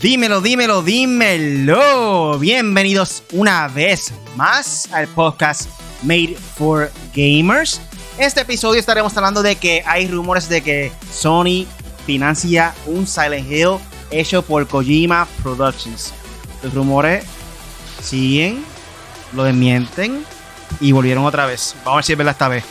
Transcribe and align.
Dímelo, 0.00 0.40
dímelo, 0.40 0.82
dímelo. 0.82 2.38
Bienvenidos 2.38 3.24
una 3.32 3.66
vez 3.66 4.12
más 4.36 4.88
al 4.92 5.08
podcast 5.08 5.68
Made 6.04 6.36
for 6.56 6.92
Gamers. 7.12 7.80
Este 8.16 8.42
episodio 8.42 8.78
estaremos 8.78 9.16
hablando 9.16 9.42
de 9.42 9.56
que 9.56 9.82
hay 9.84 10.06
rumores 10.06 10.48
de 10.48 10.60
que 10.60 10.92
Sony 11.12 11.66
financia 12.06 12.74
un 12.86 13.08
Silent 13.08 13.50
Hill 13.50 13.78
hecho 14.12 14.42
por 14.42 14.68
Kojima 14.68 15.26
Productions. 15.42 16.14
Los 16.62 16.72
rumores 16.74 17.24
siguen, 18.00 18.64
lo 19.32 19.42
desmienten 19.42 20.24
y 20.78 20.92
volvieron 20.92 21.24
otra 21.24 21.44
vez. 21.46 21.74
Vamos 21.78 21.94
a 21.94 21.96
ver 21.96 22.04
si 22.04 22.12
es 22.12 22.18
verdad 22.18 22.34
esta 22.34 22.46
vez. 22.46 22.64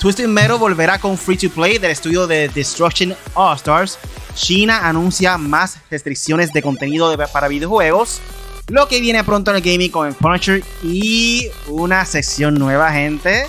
Twisted 0.00 0.26
Metal 0.26 0.58
volverá 0.58 0.98
con 0.98 1.16
Free 1.16 1.36
to 1.36 1.50
Play 1.50 1.78
del 1.78 1.92
estudio 1.92 2.26
de 2.26 2.48
Destruction 2.48 3.14
All 3.34 3.54
Stars. 3.54 3.96
China 4.34 4.88
anuncia 4.88 5.38
más 5.38 5.78
restricciones 5.90 6.52
de 6.52 6.62
contenido 6.62 7.16
para 7.32 7.48
videojuegos. 7.48 8.20
Lo 8.68 8.88
que 8.88 9.00
viene 9.00 9.22
pronto 9.24 9.50
en 9.50 9.58
el 9.58 9.62
gaming 9.62 9.90
con 9.90 10.14
Punisher 10.14 10.62
y 10.82 11.48
una 11.68 12.04
sección 12.06 12.54
nueva, 12.54 12.92
gente, 12.92 13.46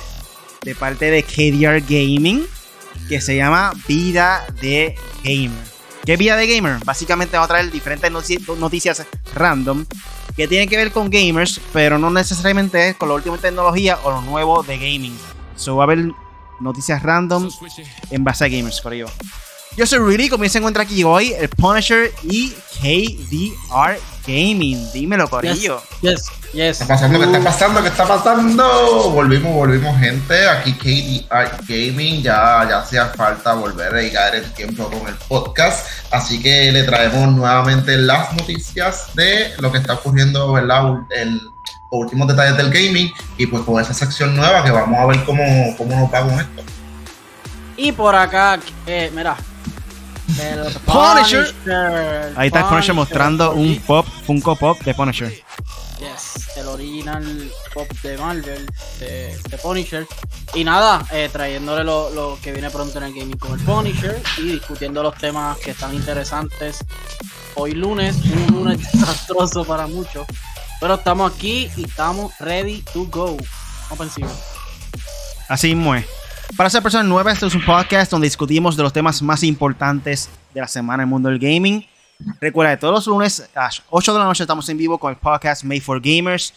de 0.64 0.76
parte 0.76 1.10
de 1.10 1.24
KDR 1.24 1.82
Gaming, 1.82 2.46
que 3.08 3.22
se 3.22 3.36
llama 3.36 3.74
Vida 3.88 4.46
de 4.62 4.96
Gamer. 5.24 5.76
¿Qué 6.06 6.18
Vida 6.18 6.36
de 6.36 6.48
Gamer? 6.48 6.84
Básicamente 6.84 7.38
va 7.38 7.46
a 7.46 7.48
traer 7.48 7.72
diferentes 7.72 8.12
noticias 8.12 9.06
random 9.34 9.86
que 10.36 10.48
tienen 10.48 10.68
que 10.68 10.78
ver 10.78 10.92
con 10.92 11.10
gamers, 11.10 11.62
pero 11.72 11.98
no 11.98 12.12
necesariamente 12.12 12.90
es 12.90 12.96
con 12.96 13.10
la 13.10 13.16
última 13.16 13.38
tecnología 13.38 13.98
o 14.04 14.12
lo 14.12 14.22
nuevo 14.22 14.64
de 14.64 14.78
gaming. 14.78 15.18
So 15.56 15.78
va 15.78 15.84
a 15.84 15.86
haber 15.86 16.12
noticias 16.60 17.02
random 17.02 17.50
en 18.12 18.24
base 18.24 18.44
a 18.46 18.48
gamers, 18.50 18.82
por 18.82 18.94
ello. 18.94 19.08
Yo 19.78 19.86
soy 19.86 20.00
Rudy, 20.00 20.30
como 20.30 20.48
se 20.48 20.58
encuentra 20.58 20.84
aquí 20.84 21.04
hoy, 21.04 21.34
el 21.34 21.50
Punisher 21.50 22.10
y 22.24 22.52
KDR 22.80 23.98
Gaming. 24.26 24.90
Dímelo, 24.94 25.30
Corillo. 25.30 25.82
Yes, 26.02 26.32
yes, 26.54 26.78
¿Qué 26.78 26.84
está 26.84 26.88
pasando? 26.88 27.20
¿Qué 27.20 27.26
está 27.26 27.44
pasando? 27.44 27.82
¿Qué 27.82 27.88
está 27.90 28.08
pasando? 28.08 29.10
Volvimos, 29.10 29.54
volvimos, 29.54 30.00
gente. 30.00 30.48
Aquí 30.48 30.72
KDR 30.72 31.58
Gaming. 31.68 32.24
Ya, 32.24 32.66
ya 32.70 32.80
hacía 32.80 33.08
falta 33.08 33.54
volver 33.54 33.94
a 33.94 34.02
llegar 34.02 34.34
el 34.34 34.50
tiempo 34.54 34.90
con 34.90 35.10
el 35.10 35.16
podcast. 35.28 35.86
Así 36.10 36.42
que 36.42 36.72
le 36.72 36.84
traemos 36.84 37.36
nuevamente 37.36 37.98
las 37.98 38.34
noticias 38.34 39.14
de 39.14 39.56
lo 39.60 39.74
que 39.74 39.80
está 39.80 39.96
ocurriendo, 39.96 40.54
¿verdad? 40.54 41.00
El, 41.10 41.42
últimos 41.92 42.30
detalles 42.30 42.56
del 42.56 42.72
gaming 42.72 43.12
y 43.38 43.46
pues 43.46 43.64
con 43.64 43.82
esa 43.82 43.94
sección 43.94 44.38
nueva 44.38 44.64
que 44.64 44.72
vamos 44.72 44.98
a 45.00 45.06
ver 45.06 45.24
cómo, 45.26 45.44
cómo 45.78 46.00
nos 46.00 46.14
va 46.14 46.22
con 46.22 46.40
esto. 46.40 46.64
Y 47.76 47.92
por 47.92 48.16
acá, 48.16 48.58
eh, 48.88 49.12
mira. 49.14 49.36
El 50.40 50.74
Punisher. 50.86 51.54
Ahí 52.36 52.48
está 52.48 52.68
Punisher 52.68 52.96
mostrando 52.96 53.54
un 53.54 53.80
pop, 53.80 54.06
Funko 54.26 54.56
Pop 54.56 54.80
de 54.82 54.94
Punisher. 54.94 55.32
Yes, 56.00 56.58
el 56.58 56.68
original 56.68 57.52
pop 57.74 57.90
de 58.04 58.18
Marvel, 58.18 58.66
de, 59.00 59.58
Punisher. 59.62 60.06
Y 60.54 60.64
nada, 60.64 61.06
eh, 61.12 61.30
trayéndole 61.32 61.84
lo, 61.84 62.10
lo, 62.10 62.38
que 62.42 62.52
viene 62.52 62.70
pronto 62.70 62.98
en 62.98 63.06
el 63.06 63.14
gaming 63.14 63.38
con 63.38 63.58
el 63.58 63.66
Punisher 63.66 64.22
y 64.38 64.54
discutiendo 64.54 65.02
los 65.02 65.16
temas 65.16 65.58
que 65.60 65.72
están 65.72 65.94
interesantes. 65.94 66.84
Hoy 67.56 67.72
lunes, 67.72 68.18
un 68.26 68.48
lunes 68.56 68.92
desastroso 68.92 69.64
para 69.64 69.88
muchos. 69.88 70.28
Pero 70.80 70.96
estamos 70.96 71.32
aquí 71.34 71.70
y 71.78 71.86
estamos 71.86 72.38
ready 72.40 72.82
to 72.94 73.06
go. 73.06 73.38
Encima. 74.00 74.30
Así 75.48 75.74
mismo 75.74 75.96
es. 75.96 76.06
Para 76.58 76.70
ser 76.70 76.82
personas 76.82 77.08
nuevas, 77.08 77.34
este 77.34 77.48
es 77.48 77.56
un 77.56 77.66
podcast 77.66 78.10
donde 78.12 78.28
discutimos 78.28 78.78
de 78.78 78.84
los 78.84 78.94
temas 78.94 79.22
más 79.22 79.44
importantes 79.44 80.30
de 80.54 80.62
la 80.62 80.68
semana 80.68 81.04
en 81.04 81.08
el 81.08 81.12
mundo 81.12 81.28
del 81.28 81.40
gaming. 81.40 81.86
Recuerda 82.40 82.74
que 82.74 82.78
todos 82.80 82.94
los 82.94 83.08
lunes 83.08 83.50
a 83.56 83.64
las 83.64 83.84
8 83.90 84.14
de 84.14 84.20
la 84.20 84.26
noche 84.26 84.44
estamos 84.44 84.70
en 84.70 84.78
vivo 84.78 84.98
con 84.98 85.12
el 85.12 85.18
podcast 85.18 85.66
Made 85.66 85.82
for 85.82 86.00
Gamers. 86.00 86.54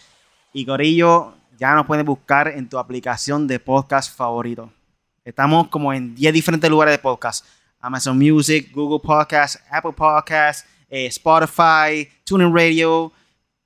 Y 0.53 0.63
Gorillo, 0.63 1.33
ya 1.59 1.75
nos 1.75 1.85
pueden 1.85 2.05
buscar 2.05 2.47
en 2.47 2.69
tu 2.69 2.79
aplicación 2.79 3.45
de 3.45 3.59
podcast 3.59 4.15
favorito. 4.15 4.71
Estamos 5.25 5.67
como 5.67 5.91
en 5.91 6.15
10 6.15 6.33
diferentes 6.33 6.69
lugares 6.69 6.93
de 6.93 6.99
podcast. 6.99 7.45
Amazon 7.81 8.17
Music, 8.17 8.71
Google 8.73 8.99
Podcast, 9.05 9.57
Apple 9.69 9.93
Podcast, 9.93 10.65
eh, 10.89 11.07
Spotify, 11.07 12.09
TuneIn 12.23 12.55
Radio, 12.55 13.11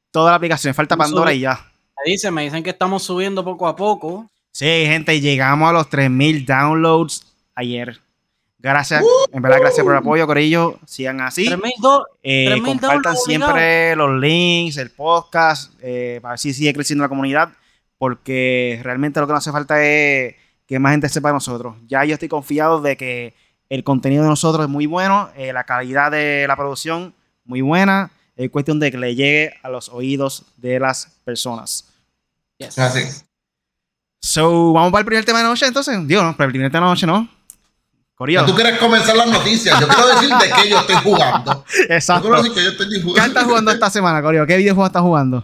toda 0.10 0.32
la 0.32 0.38
aplicación. 0.38 0.74
Falta 0.74 0.98
Pandora 0.98 1.32
y 1.32 1.42
ya. 1.42 1.72
Me 2.04 2.12
dicen, 2.12 2.34
me 2.34 2.44
dicen 2.44 2.64
que 2.64 2.72
estamos 2.72 3.04
subiendo 3.04 3.44
poco 3.44 3.68
a 3.68 3.76
poco. 3.76 4.30
Sí, 4.54 4.66
gente, 4.66 5.20
llegamos 5.20 5.68
a 5.68 5.74
los 5.74 5.90
3000 5.90 6.46
downloads 6.46 7.26
ayer. 7.56 8.00
Gracias, 8.60 9.04
en 9.32 9.42
verdad, 9.42 9.58
gracias 9.60 9.84
por 9.84 9.94
el 9.94 10.00
apoyo, 10.00 10.28
Corillo. 10.28 10.80
Sigan 10.86 11.22
así. 11.22 11.48
3000 11.48 11.74
eh, 12.22 12.62
compartan 12.64 13.18
siempre 13.18 13.96
los 13.96 14.22
links, 14.22 14.78
el 14.78 14.92
podcast, 14.92 15.74
eh, 15.82 16.20
para 16.22 16.34
ver 16.34 16.40
si 16.40 16.54
sigue 16.54 16.72
creciendo 16.72 17.04
la 17.04 17.10
comunidad, 17.10 17.50
porque 17.98 18.80
realmente 18.84 19.20
lo 19.20 19.26
que 19.26 19.34
nos 19.34 19.40
hace 19.40 19.52
falta 19.52 19.84
es 19.84 20.36
que 20.68 20.78
más 20.78 20.92
gente 20.92 21.10
sepa 21.10 21.30
de 21.30 21.34
nosotros. 21.34 21.76
Ya 21.88 22.06
yo 22.06 22.14
estoy 22.14 22.30
confiado 22.30 22.80
de 22.80 22.96
que 22.96 23.34
el 23.70 23.84
contenido 23.84 24.22
de 24.22 24.30
nosotros 24.30 24.66
es 24.66 24.70
muy 24.70 24.86
bueno, 24.86 25.32
eh, 25.36 25.52
la 25.52 25.64
calidad 25.64 26.12
de 26.12 26.46
la 26.48 26.56
producción 26.56 27.16
muy 27.44 27.62
buena 27.62 28.12
es 28.36 28.52
cuestión 28.52 28.80
de 28.80 28.92
que 28.92 29.00
le 29.00 29.16
llegue 29.16 29.56
a 29.64 29.70
los 29.70 29.90
oídos 29.90 30.46
de 30.58 30.80
las 30.80 31.08
personas. 31.26 31.92
Yes. 32.60 32.78
Así. 32.78 33.26
So, 34.24 34.72
vamos 34.72 34.90
para 34.94 35.02
el 35.02 35.06
primer 35.06 35.26
tema 35.26 35.40
de 35.40 35.44
la 35.44 35.50
noche 35.50 35.66
entonces. 35.68 36.08
Digo, 36.08 36.24
no, 36.24 36.38
para 36.38 36.46
el 36.46 36.54
primer 36.54 36.72
tema 36.72 36.86
de 36.86 36.88
la 36.88 36.92
noche 36.94 37.06
no. 37.06 37.28
Corio. 38.16 38.46
Tú 38.46 38.56
quieres 38.56 38.80
comenzar 38.80 39.18
las 39.18 39.28
noticias. 39.28 39.78
Yo 39.82 39.86
quiero 39.86 40.08
decir 40.08 40.30
de 40.30 40.50
qué 40.56 40.70
yo 40.70 40.80
estoy 40.80 40.96
jugando. 40.96 41.66
Exacto. 41.90 42.30
Yo 42.30 42.34
quiero 42.34 42.44
decir 42.44 42.54
que 42.54 42.64
yo 42.64 42.70
estoy 42.70 43.02
jugando. 43.02 43.22
¿Qué 43.22 43.28
estás 43.28 43.44
jugando 43.44 43.72
esta 43.72 43.90
semana, 43.90 44.22
Corio? 44.22 44.48
¿Qué 44.48 44.56
videojuego 44.56 44.88
estás 44.88 45.02
jugando? 45.02 45.44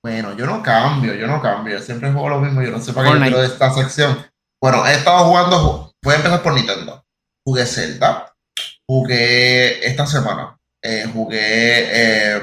Bueno, 0.00 0.36
yo 0.36 0.46
no 0.46 0.62
cambio, 0.62 1.12
yo 1.14 1.26
no 1.26 1.42
cambio. 1.42 1.76
Yo 1.76 1.82
siempre 1.82 2.12
juego 2.12 2.28
lo 2.28 2.40
mismo. 2.40 2.62
Yo 2.62 2.70
no 2.70 2.80
sé 2.80 2.92
para 2.92 3.12
qué 3.12 3.18
quiero 3.18 3.40
de 3.40 3.46
esta 3.46 3.72
sección. 3.72 4.16
Bueno, 4.62 4.86
he 4.86 4.92
estado 4.92 5.24
jugando. 5.24 5.92
Voy 6.04 6.14
a 6.14 6.16
empezar 6.18 6.40
por 6.40 6.54
Nintendo. 6.54 7.04
Jugué 7.44 7.66
Zelda. 7.66 8.32
Jugué 8.86 9.84
esta 9.84 10.06
semana 10.06 10.58
eh, 10.82 11.06
jugué 11.12 11.38
eh, 11.40 12.40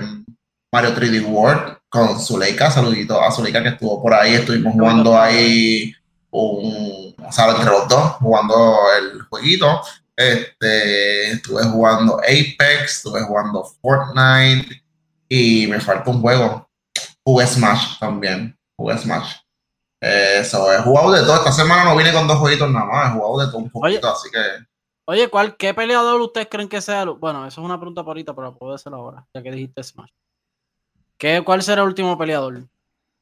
Mario 0.72 0.96
3D 0.96 1.26
World 1.26 1.78
con 1.96 2.20
Zuleika, 2.20 2.70
saludito 2.70 3.22
a 3.22 3.32
Zuleika 3.32 3.64
que 3.64 3.70
estuvo 3.70 4.02
por 4.02 4.14
ahí, 4.14 4.34
estuvimos 4.34 4.74
jugando 4.74 5.18
ahí 5.18 5.96
un, 6.30 7.16
o 7.26 7.32
sea, 7.32 7.50
entre 7.52 7.72
los 7.72 7.88
dos, 7.88 8.12
jugando 8.20 8.78
el 9.00 9.22
jueguito. 9.24 9.82
Este, 10.14 11.32
estuve 11.32 11.64
jugando 11.64 12.18
Apex, 12.18 12.98
estuve 12.98 13.22
jugando 13.22 13.64
Fortnite 13.82 14.84
y 15.30 15.68
me 15.68 15.80
falta 15.80 16.12
un 16.12 16.22
juego. 16.22 16.70
Jugué 17.24 17.48
Smash 17.48 17.98
también, 18.00 18.58
jugué 18.78 18.98
Smash. 18.98 19.36
Eso, 20.02 20.72
he 20.74 20.78
jugado 20.80 21.12
de 21.14 21.22
todo. 21.22 21.38
Esta 21.38 21.54
semana 21.54 21.86
no 21.86 21.96
vine 21.96 22.12
con 22.12 22.28
dos 22.28 22.40
jueguitos 22.40 22.70
nada 22.70 22.86
más, 22.86 23.10
he 23.10 23.18
jugado 23.18 23.40
de 23.40 23.48
todo 23.48 23.58
un 23.58 23.70
poquito, 23.70 24.12
así 24.12 24.30
que 24.30 24.40
Oye, 25.08 25.30
¿cuál, 25.30 25.56
¿qué 25.56 25.74
peleador 25.74 26.20
ustedes 26.20 26.48
creen 26.50 26.68
que 26.68 26.82
sea? 26.82 27.06
Bueno, 27.06 27.46
eso 27.46 27.62
es 27.62 27.66
una 27.66 27.78
pregunta 27.78 28.04
por 28.04 28.12
ahorita, 28.12 28.36
pero 28.36 28.58
puedo 28.58 28.74
hacerlo 28.74 28.98
ahora, 28.98 29.28
ya 29.34 29.44
que 29.44 29.52
dijiste 29.52 29.84
Smash. 29.84 30.10
¿Qué, 31.18 31.42
¿Cuál 31.46 31.64
será 31.64 31.82
el 31.82 31.88
último 31.88 32.18
peleador? 32.18 32.64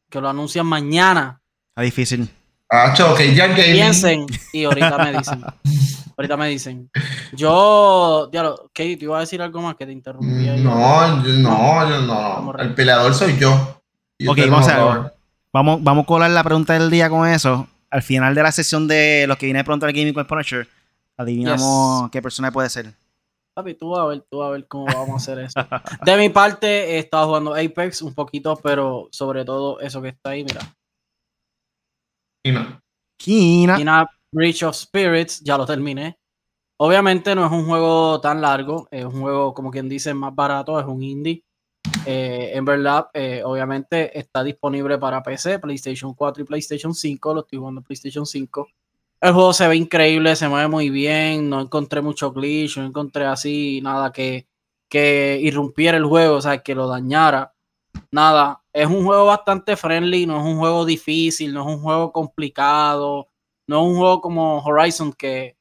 Que 0.09 0.22
lo 0.22 0.30
anuncian 0.30 0.66
mañana. 0.66 1.42
Está 1.70 1.81
difícil. 1.81 2.30
Ah, 2.70 2.94
que 3.18 3.36
ya 3.36 3.54
que 3.54 3.64
Piensen 3.72 4.26
y 4.52 4.64
ahorita 4.64 4.98
me 4.98 5.18
dicen. 5.18 5.44
ahorita 6.18 6.38
me 6.38 6.50
dicen. 6.50 6.90
Yo, 7.34 8.30
diablo, 8.31 8.72
Katie, 8.74 8.98
te 8.98 9.06
iba 9.06 9.18
a 9.18 9.22
decir 9.22 9.42
algo 9.42 9.62
más 9.62 9.76
que 9.76 9.86
te 9.86 9.92
interrumpí. 9.92 10.28
No, 10.28 11.20
no, 11.20 11.90
yo 11.90 12.02
no. 12.02 12.56
El 12.58 12.74
peleador 12.74 13.14
soy 13.14 13.38
yo. 13.38 13.81
ok, 14.28 14.38
vamos 14.50 14.68
a 14.68 15.13
Vamos, 15.51 15.84
vamos 15.84 16.04
a 16.04 16.07
colar 16.07 16.31
la 16.31 16.44
pregunta 16.44 16.74
del 16.74 16.89
día 16.89 17.10
con 17.10 17.28
eso. 17.28 17.68
Al 17.92 18.01
final 18.01 18.34
de 18.34 18.42
la 18.42 18.51
sesión 18.51 18.88
de 18.88 19.25
lo 19.28 19.38
que 19.38 19.46
viene 19.46 19.63
pronto 19.63 19.86
al 19.86 19.94
Gaming 19.94 20.16
con 20.16 20.25
Punisher, 20.25 20.68
Adivinamos 21.16 22.10
qué 22.10 22.22
persona 22.22 22.51
puede 22.51 22.69
ser. 22.69 22.92
Papi, 23.55 23.75
tú 23.75 23.89
vas 23.89 24.00
a 24.00 24.05
ver, 24.05 24.25
tú 24.31 24.41
a 24.41 24.50
ver 24.50 24.67
cómo 24.67 24.85
vamos 24.85 25.09
a 25.09 25.15
hacer 25.15 25.39
eso. 25.39 25.59
De 26.05 26.17
mi 26.17 26.29
parte, 26.29 26.95
he 26.95 27.00
estado 27.00 27.27
jugando 27.27 27.53
Apex 27.53 28.01
un 28.01 28.13
poquito, 28.15 28.55
pero 28.55 29.09
sobre 29.11 29.45
todo 29.45 29.79
eso 29.79 30.01
que 30.01 30.09
está 30.09 30.31
ahí, 30.31 30.44
mira. 30.44 30.61
Kina. 32.44 32.81
Kina. 33.17 33.77
Kina 33.77 34.09
Breach 34.31 34.63
of 34.63 34.75
Spirits, 34.75 35.39
ya 35.41 35.57
lo 35.57 35.67
terminé. 35.67 36.17
Obviamente 36.79 37.35
no 37.35 37.45
es 37.45 37.51
un 37.51 37.65
juego 37.65 38.19
tan 38.19 38.41
largo, 38.41 38.88
es 38.89 39.05
un 39.05 39.21
juego, 39.21 39.53
como 39.53 39.69
quien 39.69 39.88
dice, 39.88 40.13
más 40.15 40.33
barato, 40.33 40.79
es 40.79 40.85
un 40.88 41.03
indie. 41.03 41.44
Eh, 42.05 42.51
en 42.55 42.65
verdad, 42.65 43.07
eh, 43.13 43.44
obviamente 43.45 44.17
está 44.17 44.44
disponible 44.44 44.97
para 44.97 45.21
PC, 45.21 45.59
PlayStation 45.59 46.15
4 46.15 46.44
y 46.44 46.45
PlayStation 46.47 46.94
5. 46.94 47.33
Lo 47.33 47.41
estoy 47.41 47.59
jugando 47.59 47.81
en 47.81 47.85
PlayStation 47.85 48.25
5. 48.25 48.67
El 49.24 49.31
juego 49.31 49.54
se 49.54 49.70
ve 49.70 49.78
increíble, 49.78 50.36
se 50.36 50.50
mueve 50.50 50.68
muy 50.68 50.90
bien, 50.90 51.50
no 51.50 51.62
encontré 51.62 52.02
mucho 52.02 52.34
glitch, 52.34 52.78
no 52.78 52.86
encontré 52.86 53.25
así 53.25 53.80
nada 53.81 54.12
que, 54.12 54.50
que 54.90 55.40
irrumpiera 55.42 55.98
el 55.98 56.04
juego, 56.06 56.36
o 56.36 56.42
sea, 56.42 56.58
que 56.62 56.75
lo 56.75 56.90
dañara. 56.90 57.54
Nada, 58.12 58.64
es 58.74 58.88
un 58.88 59.06
juego 59.06 59.28
bastante 59.28 59.78
friendly, 59.78 60.25
no 60.25 60.40
es 60.42 60.46
un 60.46 60.58
juego 60.58 60.84
difícil, 60.84 61.54
no 61.54 61.62
es 61.62 61.68
un 61.78 61.81
juego 61.81 62.12
complicado, 62.12 63.30
no 63.66 63.81
es 63.81 63.88
un 63.92 63.96
juego 63.98 64.20
como 64.20 64.60
Horizon 64.60 65.14
que 65.14 65.56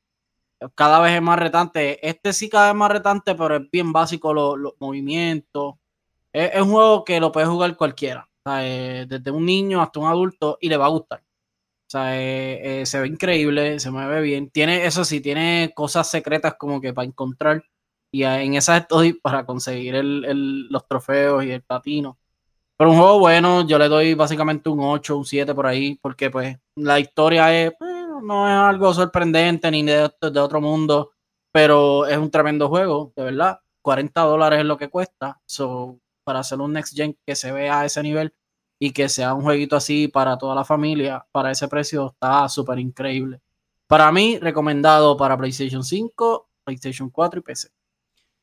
cada 0.75 1.01
vez 1.01 1.13
es 1.15 1.23
más 1.23 1.39
retante. 1.39 2.05
Este 2.09 2.33
sí 2.33 2.49
cada 2.49 2.73
vez 2.73 2.77
más 2.77 2.91
retante, 2.91 3.37
pero 3.37 3.59
es 3.59 3.71
bien 3.71 3.93
básico 3.93 4.35
los, 4.35 4.75
movimientos. 4.81 5.77
Es, 6.33 6.61
un 6.61 6.73
juego 6.73 7.05
que 7.05 7.21
lo 7.21 7.31
puede 7.31 7.47
jugar 7.47 7.77
cualquiera, 7.77 8.29
eh, 8.45 9.07
desde 9.09 9.31
un 9.31 9.47
niño 9.47 9.81
hasta 9.83 10.01
un 10.01 10.09
adulto 10.09 10.59
y 10.61 10.69
le 10.69 10.77
va 10.77 10.87
a 10.87 10.89
gustar. 10.89 11.23
O 11.93 11.99
sea, 11.99 12.19
eh, 12.19 12.81
eh, 12.81 12.87
se 12.87 13.01
ve 13.01 13.07
increíble, 13.07 13.79
se 13.79 13.91
mueve 13.91 14.23
bien. 14.23 14.49
Tiene, 14.49 14.87
eso 14.87 15.05
sí, 15.05 15.21
tiene 15.21 15.73
cosas 15.75 16.09
secretas 16.11 16.55
como 16.59 16.81
que 16.81 16.95
para 16.95 17.07
encontrar. 17.07 17.65
Y 18.11 18.23
en 18.25 18.55
esas 18.55 18.81
estoy 18.81 19.13
para 19.13 19.45
conseguir 19.45 19.95
los 20.03 20.89
trofeos 20.89 21.45
y 21.45 21.51
el 21.51 21.61
platino. 21.63 22.19
Pero 22.79 22.93
un 22.93 22.97
juego 22.97 23.19
bueno, 23.19 23.67
yo 23.67 23.79
le 23.79 23.89
doy 23.89 24.15
básicamente 24.15 24.71
un 24.71 24.81
8, 24.81 25.19
un 25.19 25.27
7 25.27 25.55
por 25.55 25.67
ahí, 25.67 25.99
porque 26.01 26.31
pues 26.31 26.57
la 26.77 26.99
historia 26.99 27.55
es 27.55 27.73
no 28.23 28.49
es 28.49 28.55
algo 28.55 28.95
sorprendente 28.95 29.71
ni 29.71 29.83
de, 29.83 30.11
de 30.19 30.41
otro 30.41 30.63
mundo, 30.63 31.11
pero 31.53 32.07
es 32.07 32.17
un 32.17 32.31
tremendo 32.31 32.71
juego, 32.71 33.13
de 33.17 33.25
verdad. 33.25 33.61
40 33.83 34.19
dólares 34.23 34.61
es 34.61 34.65
lo 34.65 34.79
que 34.79 34.89
cuesta. 34.89 35.43
So, 35.45 36.01
para 36.25 36.39
hacer 36.41 36.59
un 36.59 36.73
next 36.73 36.97
gen 36.97 37.19
que 37.27 37.37
se 37.37 37.53
vea 37.53 37.81
a 37.81 37.85
ese 37.85 38.03
nivel 38.03 38.33
y 38.85 38.91
que 38.91 39.09
sea 39.09 39.33
un 39.33 39.43
jueguito 39.43 39.77
así 39.77 40.09
para 40.09 40.37
toda 40.37 40.57
la 40.57 40.65
familia, 40.65 41.25
para 41.31 41.53
ese 41.53 41.69
precio 41.69 42.09
está 42.09 42.49
súper 42.49 42.81
increíble. 42.81 43.41
Para 43.87 44.11
mí, 44.11 44.41
recomendado 44.41 45.17
para 45.17 45.39
PlayStation 45.39 45.85
5, 45.85 46.49
PlayStation 46.65 47.09
4 47.09 47.39
y 47.39 47.43
PC. 47.45 47.69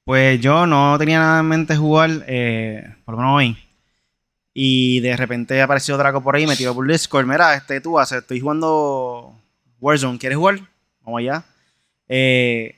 Pues 0.05 0.39
yo 0.39 0.65
no 0.65 0.97
tenía 0.97 1.19
nada 1.19 1.41
en 1.41 1.45
mente 1.45 1.75
jugar, 1.75 2.23
eh, 2.25 2.95
por 3.03 3.15
lo 3.15 3.19
menos 3.19 3.35
hoy. 3.35 3.57
Y 4.53 5.01
de 5.01 5.17
repente 5.17 5.61
apareció 5.61 5.97
Draco 5.97 6.23
por 6.23 6.37
ahí, 6.37 6.47
me 6.47 6.55
tiró 6.55 6.73
por 6.73 6.87
Discord. 6.87 7.25
Mira, 7.25 7.53
este 7.55 7.81
tú 7.81 7.99
haces, 7.99 8.19
estoy 8.19 8.39
jugando 8.39 9.33
Warzone, 9.81 10.19
¿quieres 10.19 10.37
jugar? 10.37 10.61
Vamos 11.01 11.19
allá. 11.19 11.43
Eh, 12.07 12.77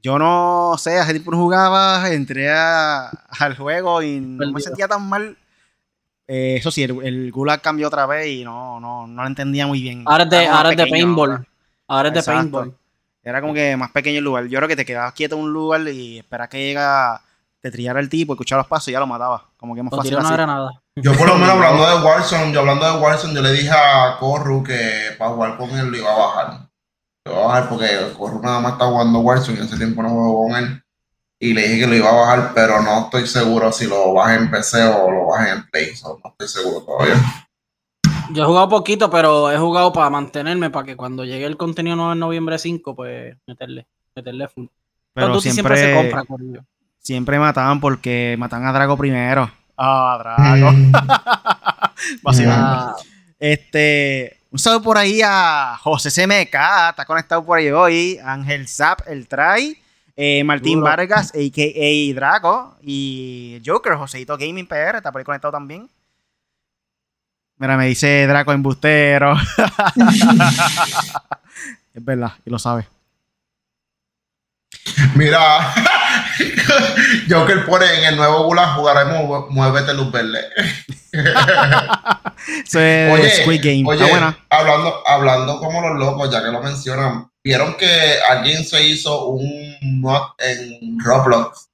yo 0.00 0.16
no 0.16 0.76
sé, 0.78 0.96
hace 0.96 1.14
tiempo 1.14 1.32
no 1.32 1.38
jugaba, 1.38 2.08
entré 2.12 2.48
al 2.52 3.56
juego 3.58 4.00
y 4.00 4.20
no 4.20 4.52
me 4.52 4.60
sentía 4.60 4.86
tan 4.86 5.08
mal. 5.08 5.36
Eh, 6.32 6.58
eso 6.58 6.70
sí, 6.70 6.84
el, 6.84 7.32
Gulag 7.32 7.60
cambió 7.60 7.88
otra 7.88 8.06
vez 8.06 8.28
y 8.28 8.44
no, 8.44 8.78
no, 8.78 9.04
no 9.04 9.22
lo 9.22 9.26
entendía 9.26 9.66
muy 9.66 9.82
bien. 9.82 10.04
Ahora 10.06 10.22
es 10.22 10.30
de, 10.30 10.46
ahora 10.46 10.70
de 10.70 10.86
paintball. 10.86 11.44
Ahora 11.88 12.08
es 12.08 12.14
de 12.14 12.22
paintball. 12.22 12.72
Era 13.20 13.40
como 13.40 13.52
que 13.52 13.76
más 13.76 13.90
pequeño 13.90 14.18
el 14.18 14.24
lugar. 14.24 14.46
Yo 14.46 14.58
creo 14.58 14.68
que 14.68 14.76
te 14.76 14.84
quedabas 14.84 15.12
quieto 15.12 15.34
en 15.34 15.42
un 15.42 15.52
lugar 15.52 15.80
y 15.88 16.18
esperas 16.18 16.48
que 16.48 16.58
llega, 16.58 17.20
te 17.60 17.72
trillara 17.72 17.98
el 17.98 18.08
tipo, 18.08 18.34
escuchar 18.34 18.58
los 18.58 18.68
pasos 18.68 18.86
y 18.86 18.92
ya 18.92 19.00
lo 19.00 19.08
mataba. 19.08 19.48
Como 19.56 19.74
que 19.74 19.82
más 19.82 19.90
fácil. 19.90 20.14
Una 20.14 20.30
granada. 20.30 20.80
Yo 20.94 21.12
por 21.14 21.26
lo 21.26 21.34
menos 21.34 21.50
hablando 21.50 21.84
de 21.84 22.06
Warzone, 22.06 22.52
yo 22.52 22.60
hablando 22.60 22.86
de 22.86 23.00
Warzone, 23.00 23.34
yo 23.34 23.42
le 23.42 23.50
dije 23.50 23.70
a 23.70 24.16
Corru 24.20 24.62
que 24.62 25.16
para 25.18 25.32
jugar 25.32 25.56
con 25.56 25.70
él 25.70 25.88
lo 25.88 25.96
iba 25.96 26.12
a 26.12 26.16
bajar. 26.16 26.68
Lo 27.24 27.32
iba 27.32 27.42
a 27.42 27.46
bajar 27.48 27.68
porque 27.68 27.88
Corru 28.16 28.40
nada 28.40 28.60
más 28.60 28.74
está 28.74 28.86
jugando 28.86 29.18
Warzone 29.18 29.58
y 29.58 29.62
hace 29.62 29.76
tiempo 29.76 30.00
no 30.00 30.10
juego 30.10 30.44
con 30.44 30.56
él. 30.56 30.84
Y 31.42 31.54
le 31.54 31.62
dije 31.62 31.80
que 31.80 31.86
lo 31.86 31.94
iba 31.96 32.10
a 32.10 32.12
bajar, 32.12 32.52
pero 32.54 32.82
no 32.82 33.04
estoy 33.04 33.26
seguro 33.26 33.72
si 33.72 33.86
lo 33.86 34.12
baje 34.12 34.36
en 34.36 34.50
PC 34.50 34.84
o 34.84 35.10
lo 35.10 35.26
baje 35.28 35.50
en 35.52 35.66
Play. 35.70 35.92
no 36.02 36.30
estoy 36.30 36.48
seguro 36.48 36.84
todavía. 36.84 37.14
Yo 38.32 38.42
he 38.42 38.46
jugado 38.46 38.68
poquito, 38.68 39.08
pero 39.08 39.50
he 39.50 39.56
jugado 39.56 39.90
para 39.90 40.10
mantenerme, 40.10 40.68
para 40.68 40.84
que 40.84 40.96
cuando 40.96 41.24
llegue 41.24 41.46
el 41.46 41.56
contenido 41.56 41.96
nuevo 41.96 42.12
en 42.12 42.18
noviembre 42.18 42.58
5, 42.58 42.94
pues 42.94 43.36
meterle, 43.46 43.86
meterle 44.14 44.48
full. 44.48 44.66
Pero, 45.14 45.40
siempre, 45.40 45.76
se 45.78 45.94
compra, 45.94 46.24
Siempre 46.98 47.38
mataban 47.38 47.80
porque 47.80 48.36
matan 48.38 48.66
a 48.66 48.72
Drago 48.72 48.98
primero. 48.98 49.50
Ah, 49.78 50.16
Drago. 50.18 50.72
Mm. 50.72 50.92
Ah. 52.46 52.96
Este, 53.38 54.40
un 54.50 54.58
saludo 54.58 54.80
por 54.80 54.96
ahí 54.96 55.20
a 55.22 55.76
José 55.82 56.10
CMK, 56.10 56.54
está 56.90 57.04
conectado 57.06 57.44
por 57.44 57.58
ahí 57.58 57.70
hoy. 57.70 58.18
Ángel 58.24 58.66
Zap, 58.68 59.00
el 59.06 59.28
Try. 59.28 59.76
Eh, 60.16 60.42
Martín 60.44 60.80
Vargas, 60.80 61.32
a.k.a. 61.34 62.14
Drago. 62.14 62.76
Y 62.82 63.60
Joker, 63.64 63.94
Joseito 63.94 64.36
Gaming 64.36 64.66
PR, 64.66 64.96
está 64.96 65.12
por 65.12 65.20
ahí 65.20 65.24
conectado 65.24 65.52
también. 65.52 65.88
Mira, 67.56 67.76
me 67.76 67.86
dice 67.86 68.26
Draco 68.26 68.52
embustero. 68.52 69.34
es 71.94 72.04
verdad, 72.04 72.32
y 72.44 72.50
lo 72.50 72.58
sabe. 72.58 72.88
Mira, 75.14 75.72
Joker 77.28 77.66
pone 77.66 77.86
en 77.98 78.04
el 78.04 78.16
nuevo 78.16 78.44
Gula 78.44 78.74
jugaremos 78.74 79.50
Muévete 79.50 79.94
Luz 79.94 80.10
Verde. 80.10 80.40
oye, 83.12 83.30
Squid 83.42 83.60
Game. 83.62 83.84
Oye, 83.86 84.10
hablando, 84.48 85.06
hablando 85.06 85.58
como 85.58 85.88
los 85.88 85.98
locos, 85.98 86.30
ya 86.30 86.42
que 86.42 86.50
lo 86.50 86.62
mencionan, 86.62 87.29
vieron 87.44 87.76
que 87.76 88.18
alguien 88.28 88.64
se 88.64 88.86
hizo 88.86 89.26
un 89.26 90.00
mod 90.00 90.22
en 90.38 90.98
Roblox. 91.00 91.68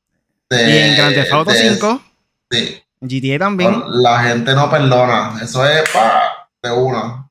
De, 0.49 0.71
y 0.71 0.79
en 0.79 0.97
Grand 0.97 1.15
Theft 1.15 1.33
Auto 1.33 1.51
5. 1.51 2.03
Sí. 2.51 2.83
GTA 3.01 3.39
también. 3.39 3.83
La 3.87 4.23
gente 4.23 4.55
no 4.55 4.71
perdona. 4.71 5.39
Eso 5.43 5.67
es 5.67 5.89
para 5.91 6.49
de 6.63 6.71
una. 6.71 7.29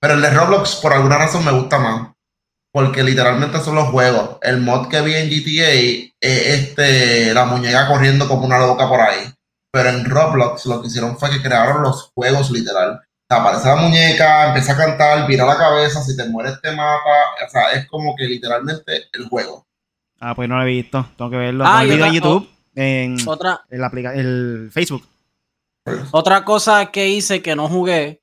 Pero 0.00 0.14
el 0.14 0.22
de 0.22 0.30
Roblox, 0.30 0.76
por 0.76 0.92
alguna 0.92 1.18
razón, 1.18 1.44
me 1.44 1.52
gusta 1.52 1.78
más 1.78 2.10
porque 2.72 3.02
literalmente 3.02 3.60
son 3.60 3.74
los 3.74 3.88
juegos. 3.88 4.38
El 4.42 4.60
mod 4.60 4.88
que 4.88 5.00
vi 5.00 5.14
en 5.14 5.28
GTA 5.28 5.70
es 5.70 6.12
este, 6.20 7.34
la 7.34 7.44
muñeca 7.44 7.88
corriendo 7.88 8.28
como 8.28 8.46
una 8.46 8.58
loca 8.58 8.88
por 8.88 9.00
ahí. 9.00 9.32
Pero 9.72 9.88
en 9.90 10.04
Roblox 10.04 10.66
lo 10.66 10.80
que 10.80 10.88
hicieron 10.88 11.18
fue 11.18 11.30
que 11.30 11.42
crearon 11.42 11.82
los 11.82 12.10
juegos 12.14 12.50
literal. 12.50 13.00
Aparece 13.32 13.68
la 13.68 13.76
muñeca, 13.76 14.48
empieza 14.48 14.72
a 14.72 14.76
cantar, 14.76 15.28
vira 15.28 15.46
la 15.46 15.56
cabeza, 15.56 16.02
si 16.02 16.16
te 16.16 16.28
mueres 16.28 16.60
te 16.60 16.74
mata. 16.74 16.98
O 17.46 17.48
sea, 17.48 17.70
es 17.72 17.86
como 17.86 18.16
que 18.16 18.24
literalmente 18.24 19.04
el 19.12 19.28
juego. 19.28 19.64
Ah, 20.18 20.34
pues 20.34 20.48
no 20.48 20.56
lo 20.56 20.64
he 20.64 20.66
visto. 20.66 21.06
Tengo 21.16 21.30
que 21.30 21.36
verlo. 21.36 21.64
Ah, 21.64 21.84
video 21.84 22.06
en 22.06 22.12
YouTube, 22.12 22.48
en, 22.74 23.16
otra, 23.28 23.62
el 23.70 24.68
Facebook. 24.72 25.06
Otra 26.10 26.44
cosa 26.44 26.86
que 26.86 27.08
hice 27.08 27.40
que 27.40 27.54
no 27.54 27.68
jugué, 27.68 28.20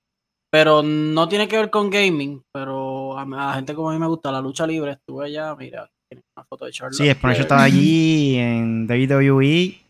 pero 0.49 0.83
no 0.83 1.29
tiene 1.29 1.47
que 1.47 1.57
ver 1.57 1.69
con 1.69 1.89
gaming, 1.89 2.43
pero 2.51 3.17
a, 3.17 3.25
la 3.25 3.53
gente 3.53 3.73
como 3.73 3.89
a 3.89 3.93
mí 3.93 3.99
me 3.99 4.07
gusta 4.07 4.29
la 4.29 4.41
lucha 4.41 4.67
libre, 4.67 4.91
estuve 4.91 5.27
allá, 5.27 5.55
mira, 5.55 5.89
tiene 6.09 6.23
una 6.35 6.45
foto 6.45 6.65
de 6.65 6.71
Charlotte. 6.73 6.97
Sí, 6.97 7.13
por 7.15 7.31
eso 7.31 7.43
estaba 7.43 7.63
allí 7.63 8.35
en 8.35 8.85
WWE. 8.85 9.81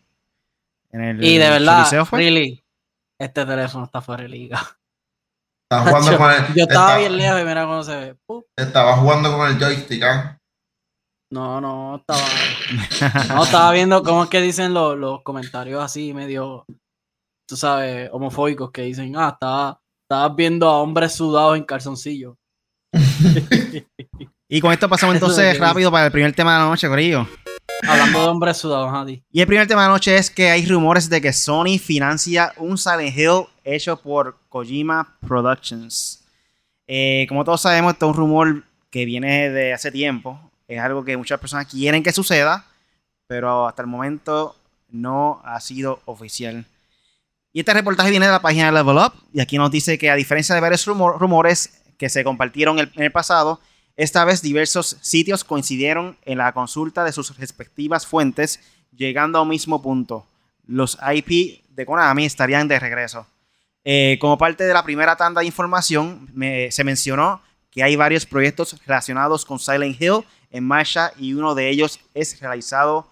En 0.92 1.02
el, 1.02 1.24
y 1.24 1.38
de 1.40 1.50
verdad, 1.50 1.88
really, 2.12 2.64
este 3.20 3.46
teléfono 3.48 3.86
está 3.86 4.00
fuera 4.00 4.22
de 4.22 4.30
liga. 4.30 4.77
Estaba 5.70 5.90
jugando 6.00 6.18
con 6.18 6.32
el, 6.32 6.56
yo 6.56 6.64
estaba, 6.64 6.98
bien 6.98 7.18
lejos 7.18 7.42
y 7.42 7.44
mira 7.44 7.66
cómo 7.66 7.84
se 7.84 7.96
ve. 7.96 8.16
Estaba 8.56 8.96
jugando 8.96 9.36
con 9.36 9.48
el 9.50 9.60
joystick, 9.60 10.04
¿ah? 10.04 10.38
No, 11.30 11.60
no, 11.60 11.98
estaba. 11.98 13.36
no, 13.36 13.44
estaba 13.44 13.72
viendo 13.74 14.02
cómo 14.02 14.24
es 14.24 14.30
que 14.30 14.40
dicen 14.40 14.74
los, 14.74 14.98
los 14.98 15.24
comentarios 15.24 15.84
así, 15.84 16.14
medio, 16.14 16.66
tú 17.50 17.58
sabes, 17.58 18.10
homofóbicos, 18.14 18.72
que 18.72 18.84
dicen, 18.84 19.18
ah, 19.18 19.32
estaba, 19.34 19.82
estabas 20.10 20.38
viendo 20.38 20.70
a 20.70 20.78
hombres 20.78 21.14
sudados 21.14 21.58
en 21.58 21.66
calzoncillo. 21.66 22.38
y 24.50 24.62
con 24.62 24.72
esto 24.72 24.88
pasamos 24.88 25.16
entonces 25.16 25.60
rápido 25.60 25.92
para 25.92 26.06
el 26.06 26.12
primer 26.14 26.34
tema 26.34 26.54
de 26.54 26.60
la 26.60 26.70
noche, 26.70 26.88
Corillo. 26.88 27.28
Hablando 27.86 28.22
de 28.22 28.28
hombres 28.28 28.58
sudados, 28.58 28.92
Adi. 28.94 29.24
Y 29.32 29.42
el 29.42 29.48
primer 29.48 29.68
tema 29.68 29.82
de 29.84 29.88
la 29.88 29.94
noche 29.94 30.16
es 30.16 30.32
que 30.32 30.50
hay 30.50 30.66
rumores 30.66 31.10
de 31.10 31.22
que 31.22 31.32
Sony 31.34 31.78
financia 31.80 32.54
un 32.58 32.78
Silent 32.78 33.16
Hill 33.16 33.46
hecho 33.64 34.02
por 34.02 34.38
Kojima 34.50 35.18
Productions. 35.28 36.24
Eh, 36.88 37.26
como 37.30 37.44
todos 37.44 37.62
sabemos, 37.62 37.94
esto 37.94 38.06
es 38.06 38.10
un 38.12 38.18
rumor 38.18 38.64
que 38.90 39.06
viene 39.06 39.50
de 39.50 39.74
hace 39.74 39.92
tiempo. 39.92 40.40
Es 40.68 40.80
algo 40.80 41.04
que 41.04 41.18
muchas 41.18 41.40
personas 41.40 41.68
quieren 41.68 42.04
que 42.04 42.12
suceda, 42.12 42.66
pero 43.28 43.68
hasta 43.68 43.84
el 43.84 43.88
momento 43.88 44.56
no 44.90 45.42
ha 45.44 45.60
sido 45.60 46.02
oficial. 46.06 46.66
Y 47.54 47.60
este 47.60 47.74
reportaje 47.74 48.10
viene 48.10 48.26
de 48.26 48.32
la 48.32 48.42
página 48.42 48.68
de 48.68 48.72
Level 48.72 48.98
Up. 48.98 49.14
Y 49.34 49.40
aquí 49.40 49.58
nos 49.58 49.72
dice 49.72 49.98
que 49.98 50.10
a 50.10 50.16
diferencia 50.16 50.56
de 50.56 50.62
varios 50.62 50.86
rumores, 50.86 51.82
que 51.98 52.10
se 52.10 52.24
compartieron 52.24 52.80
en 52.80 52.92
el 52.96 53.12
pasado, 53.12 53.60
esta 53.98 54.24
vez 54.26 54.44
diversos 54.44 54.98
sitios 55.02 55.44
coincidieron 55.44 56.18
en 56.24 56.38
la 56.38 56.54
consulta 56.54 57.04
de 57.04 57.12
sus 57.12 57.36
respectivas 57.38 58.06
fuentes, 58.06 58.60
llegando 58.96 59.40
a 59.40 59.42
un 59.42 59.50
mismo 59.50 59.82
punto. 59.82 60.28
Los 60.68 61.00
IP 61.16 61.64
de 61.70 61.86
Konami 61.86 62.26
estarían 62.26 62.68
de 62.68 62.80
regreso. 62.80 63.26
Eh, 63.84 64.20
como 64.22 64.38
parte 64.38 64.66
de 64.66 64.74
la 64.74 64.84
primera 64.84 65.16
tanda 65.16 65.42
de 65.42 65.48
información, 65.48 66.30
se 66.70 66.84
mencionó 66.84 67.42
que 67.72 67.82
hay 67.82 67.96
varios 67.96 68.28
proyectos 68.28 68.80
relacionados 68.86 69.46
con 69.46 69.58
Silent 69.58 70.00
Hill 70.00 70.24
en 70.52 70.64
marcha 70.64 71.12
y 71.18 71.34
uno 71.34 71.56
de 71.56 71.70
ellos 71.70 72.00
es 72.14 72.40
realizado 72.40 73.10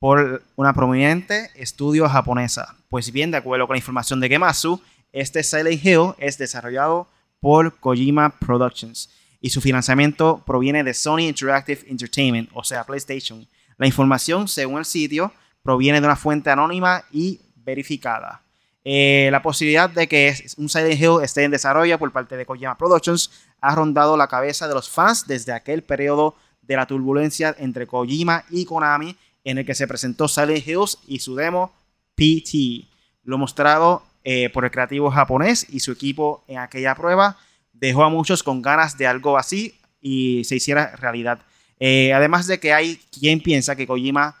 por 0.00 0.42
una 0.56 0.72
prominente 0.74 1.50
estudio 1.54 2.08
japonesa. 2.08 2.74
Pues 2.88 3.12
bien, 3.12 3.30
de 3.30 3.36
acuerdo 3.36 3.68
con 3.68 3.74
la 3.74 3.78
información 3.78 4.18
de 4.18 4.28
Gemasu, 4.28 4.82
este 5.12 5.44
Silent 5.44 5.84
Hill 5.84 6.14
es 6.18 6.36
desarrollado 6.36 7.06
por 7.38 7.78
Kojima 7.78 8.30
Productions 8.40 9.08
y 9.40 9.50
su 9.50 9.60
financiamiento 9.60 10.42
proviene 10.46 10.82
de 10.84 10.94
Sony 10.94 11.20
Interactive 11.20 11.84
Entertainment, 11.88 12.50
o 12.52 12.64
sea, 12.64 12.84
PlayStation. 12.84 13.46
La 13.78 13.86
información, 13.86 14.48
según 14.48 14.78
el 14.78 14.84
sitio, 14.84 15.32
proviene 15.62 16.00
de 16.00 16.06
una 16.06 16.16
fuente 16.16 16.50
anónima 16.50 17.04
y 17.12 17.40
verificada. 17.56 18.42
Eh, 18.84 19.28
la 19.32 19.42
posibilidad 19.42 19.90
de 19.90 20.06
que 20.06 20.32
un 20.58 20.68
Silent 20.68 21.00
Hill 21.00 21.18
esté 21.22 21.42
en 21.42 21.50
desarrollo 21.50 21.98
por 21.98 22.12
parte 22.12 22.36
de 22.36 22.46
Kojima 22.46 22.78
Productions 22.78 23.32
ha 23.60 23.74
rondado 23.74 24.16
la 24.16 24.28
cabeza 24.28 24.68
de 24.68 24.74
los 24.74 24.88
fans 24.88 25.26
desde 25.26 25.52
aquel 25.52 25.82
periodo 25.82 26.36
de 26.62 26.76
la 26.76 26.86
turbulencia 26.86 27.54
entre 27.58 27.86
Kojima 27.86 28.44
y 28.48 28.64
Konami, 28.64 29.16
en 29.42 29.58
el 29.58 29.66
que 29.66 29.74
se 29.74 29.88
presentó 29.88 30.28
Silent 30.28 30.66
Hills 30.66 30.98
y 31.06 31.18
su 31.18 31.34
demo 31.34 31.72
PT. 32.14 32.86
Lo 33.24 33.38
mostrado 33.38 34.04
eh, 34.22 34.50
por 34.50 34.64
el 34.64 34.70
creativo 34.70 35.10
japonés 35.10 35.66
y 35.68 35.80
su 35.80 35.90
equipo 35.90 36.44
en 36.46 36.58
aquella 36.58 36.94
prueba 36.94 37.38
dejó 37.80 38.04
a 38.04 38.10
muchos 38.10 38.42
con 38.42 38.62
ganas 38.62 38.98
de 38.98 39.06
algo 39.06 39.38
así 39.38 39.74
y 40.00 40.44
se 40.44 40.56
hiciera 40.56 40.94
realidad. 40.96 41.40
Eh, 41.78 42.12
además 42.12 42.46
de 42.46 42.58
que 42.58 42.72
hay 42.72 43.00
quien 43.12 43.40
piensa 43.40 43.76
que 43.76 43.86
Kojima 43.86 44.36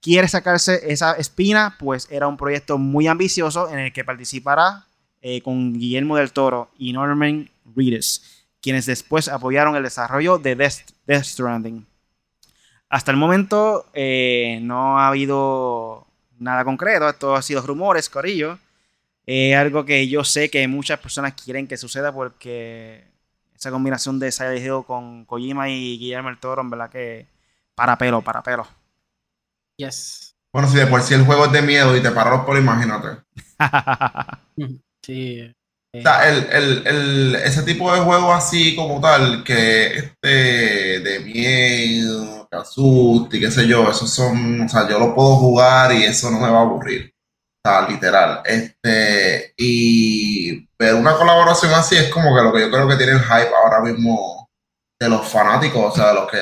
quiere 0.00 0.28
sacarse 0.28 0.92
esa 0.92 1.12
espina, 1.12 1.76
pues 1.78 2.08
era 2.10 2.26
un 2.26 2.36
proyecto 2.36 2.78
muy 2.78 3.06
ambicioso 3.06 3.70
en 3.70 3.78
el 3.78 3.92
que 3.92 4.04
participará 4.04 4.86
eh, 5.20 5.42
con 5.42 5.74
Guillermo 5.74 6.16
del 6.16 6.32
Toro 6.32 6.70
y 6.78 6.92
Norman 6.92 7.50
Reedus, 7.76 8.22
quienes 8.60 8.86
después 8.86 9.28
apoyaron 9.28 9.76
el 9.76 9.82
desarrollo 9.82 10.38
de 10.38 10.56
Death, 10.56 11.24
Stranding. 11.24 11.86
Hasta 12.88 13.10
el 13.12 13.16
momento 13.16 13.86
eh, 13.92 14.58
no 14.62 14.98
ha 14.98 15.08
habido 15.08 16.06
nada 16.38 16.64
concreto, 16.64 17.08
esto 17.08 17.36
ha 17.36 17.42
sido 17.42 17.62
rumores, 17.62 18.08
corillo. 18.08 18.58
Algo 19.56 19.84
que 19.84 20.08
yo 20.08 20.24
sé 20.24 20.50
que 20.50 20.66
muchas 20.66 20.98
personas 20.98 21.34
quieren 21.34 21.66
que 21.66 21.76
suceda 21.76 22.12
porque 22.12 23.04
esa 23.54 23.70
combinación 23.70 24.18
de 24.18 24.32
Silent 24.32 24.64
Hill 24.64 24.84
con 24.86 25.24
Kojima 25.24 25.68
y 25.68 25.98
Guillermo 25.98 26.30
del 26.30 26.38
Toro, 26.38 26.62
en 26.62 26.70
verdad 26.70 26.90
que 26.90 27.26
para 27.74 27.96
pelo, 27.96 28.22
para 28.22 28.42
pelo. 28.42 28.66
Yes. 29.76 30.34
Bueno, 30.52 30.68
si 30.68 30.76
de 30.76 30.86
por 30.86 31.02
sí 31.02 31.14
el 31.14 31.24
juego 31.24 31.46
es 31.46 31.52
de 31.52 31.62
miedo 31.62 31.96
y 31.96 32.02
te 32.02 32.10
paró 32.10 32.44
por 32.44 32.56
imagínate. 32.56 33.22
sí. 35.02 35.54
O 35.92 36.02
sea, 36.02 36.28
el, 36.28 37.34
ese 37.44 37.62
tipo 37.62 37.92
de 37.92 38.00
juego 38.00 38.32
así 38.32 38.76
como 38.76 39.00
tal, 39.00 39.42
que 39.42 39.86
este 39.98 41.00
de 41.00 41.20
miedo, 41.20 42.48
que 42.50 42.56
asuste 42.56 43.36
y 43.36 43.40
qué 43.40 43.50
sé 43.50 43.66
yo, 43.66 43.90
esos 43.90 44.08
son, 44.12 44.62
o 44.62 44.68
sea, 44.68 44.88
yo 44.88 44.98
lo 44.98 45.14
puedo 45.14 45.36
jugar 45.36 45.92
y 45.92 46.04
eso 46.04 46.30
no 46.30 46.40
me 46.40 46.50
va 46.50 46.58
a 46.58 46.62
aburrir. 46.62 47.12
Sea, 47.64 47.88
literal. 47.88 48.42
Este, 48.44 49.52
y 49.56 50.66
ver 50.78 50.94
una 50.94 51.14
colaboración 51.16 51.72
así 51.74 51.96
es 51.96 52.08
como 52.08 52.34
que 52.34 52.42
lo 52.42 52.52
que 52.52 52.60
yo 52.60 52.70
creo 52.70 52.88
que 52.88 52.96
tiene 52.96 53.12
el 53.12 53.20
hype 53.20 53.54
ahora 53.54 53.80
mismo 53.80 54.48
de 54.98 55.08
los 55.08 55.26
fanáticos, 55.28 55.92
o 55.92 55.96
sea, 55.96 56.08
de 56.08 56.14
los 56.14 56.30
que 56.30 56.38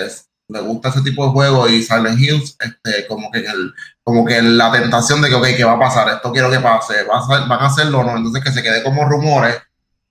les 0.50 0.62
gusta 0.62 0.88
ese 0.88 1.02
tipo 1.02 1.26
de 1.26 1.32
juego 1.32 1.68
y 1.68 1.82
Silent 1.82 2.18
Hills, 2.18 2.56
este, 2.60 3.06
como 3.06 3.30
que 3.30 3.40
el, 3.40 3.72
como 4.02 4.24
que 4.24 4.40
la 4.40 4.72
tentación 4.72 5.20
de 5.20 5.28
que, 5.28 5.34
ok, 5.34 5.46
¿qué 5.56 5.64
va 5.64 5.72
a 5.72 5.78
pasar? 5.78 6.08
Esto 6.08 6.32
quiero 6.32 6.50
que 6.50 6.58
pase, 6.60 7.04
van 7.04 7.52
a 7.52 7.66
hacerlo 7.66 8.00
o 8.00 8.04
no, 8.04 8.16
entonces 8.16 8.42
que 8.42 8.52
se 8.52 8.62
quede 8.62 8.82
como 8.82 9.04
rumores, 9.04 9.56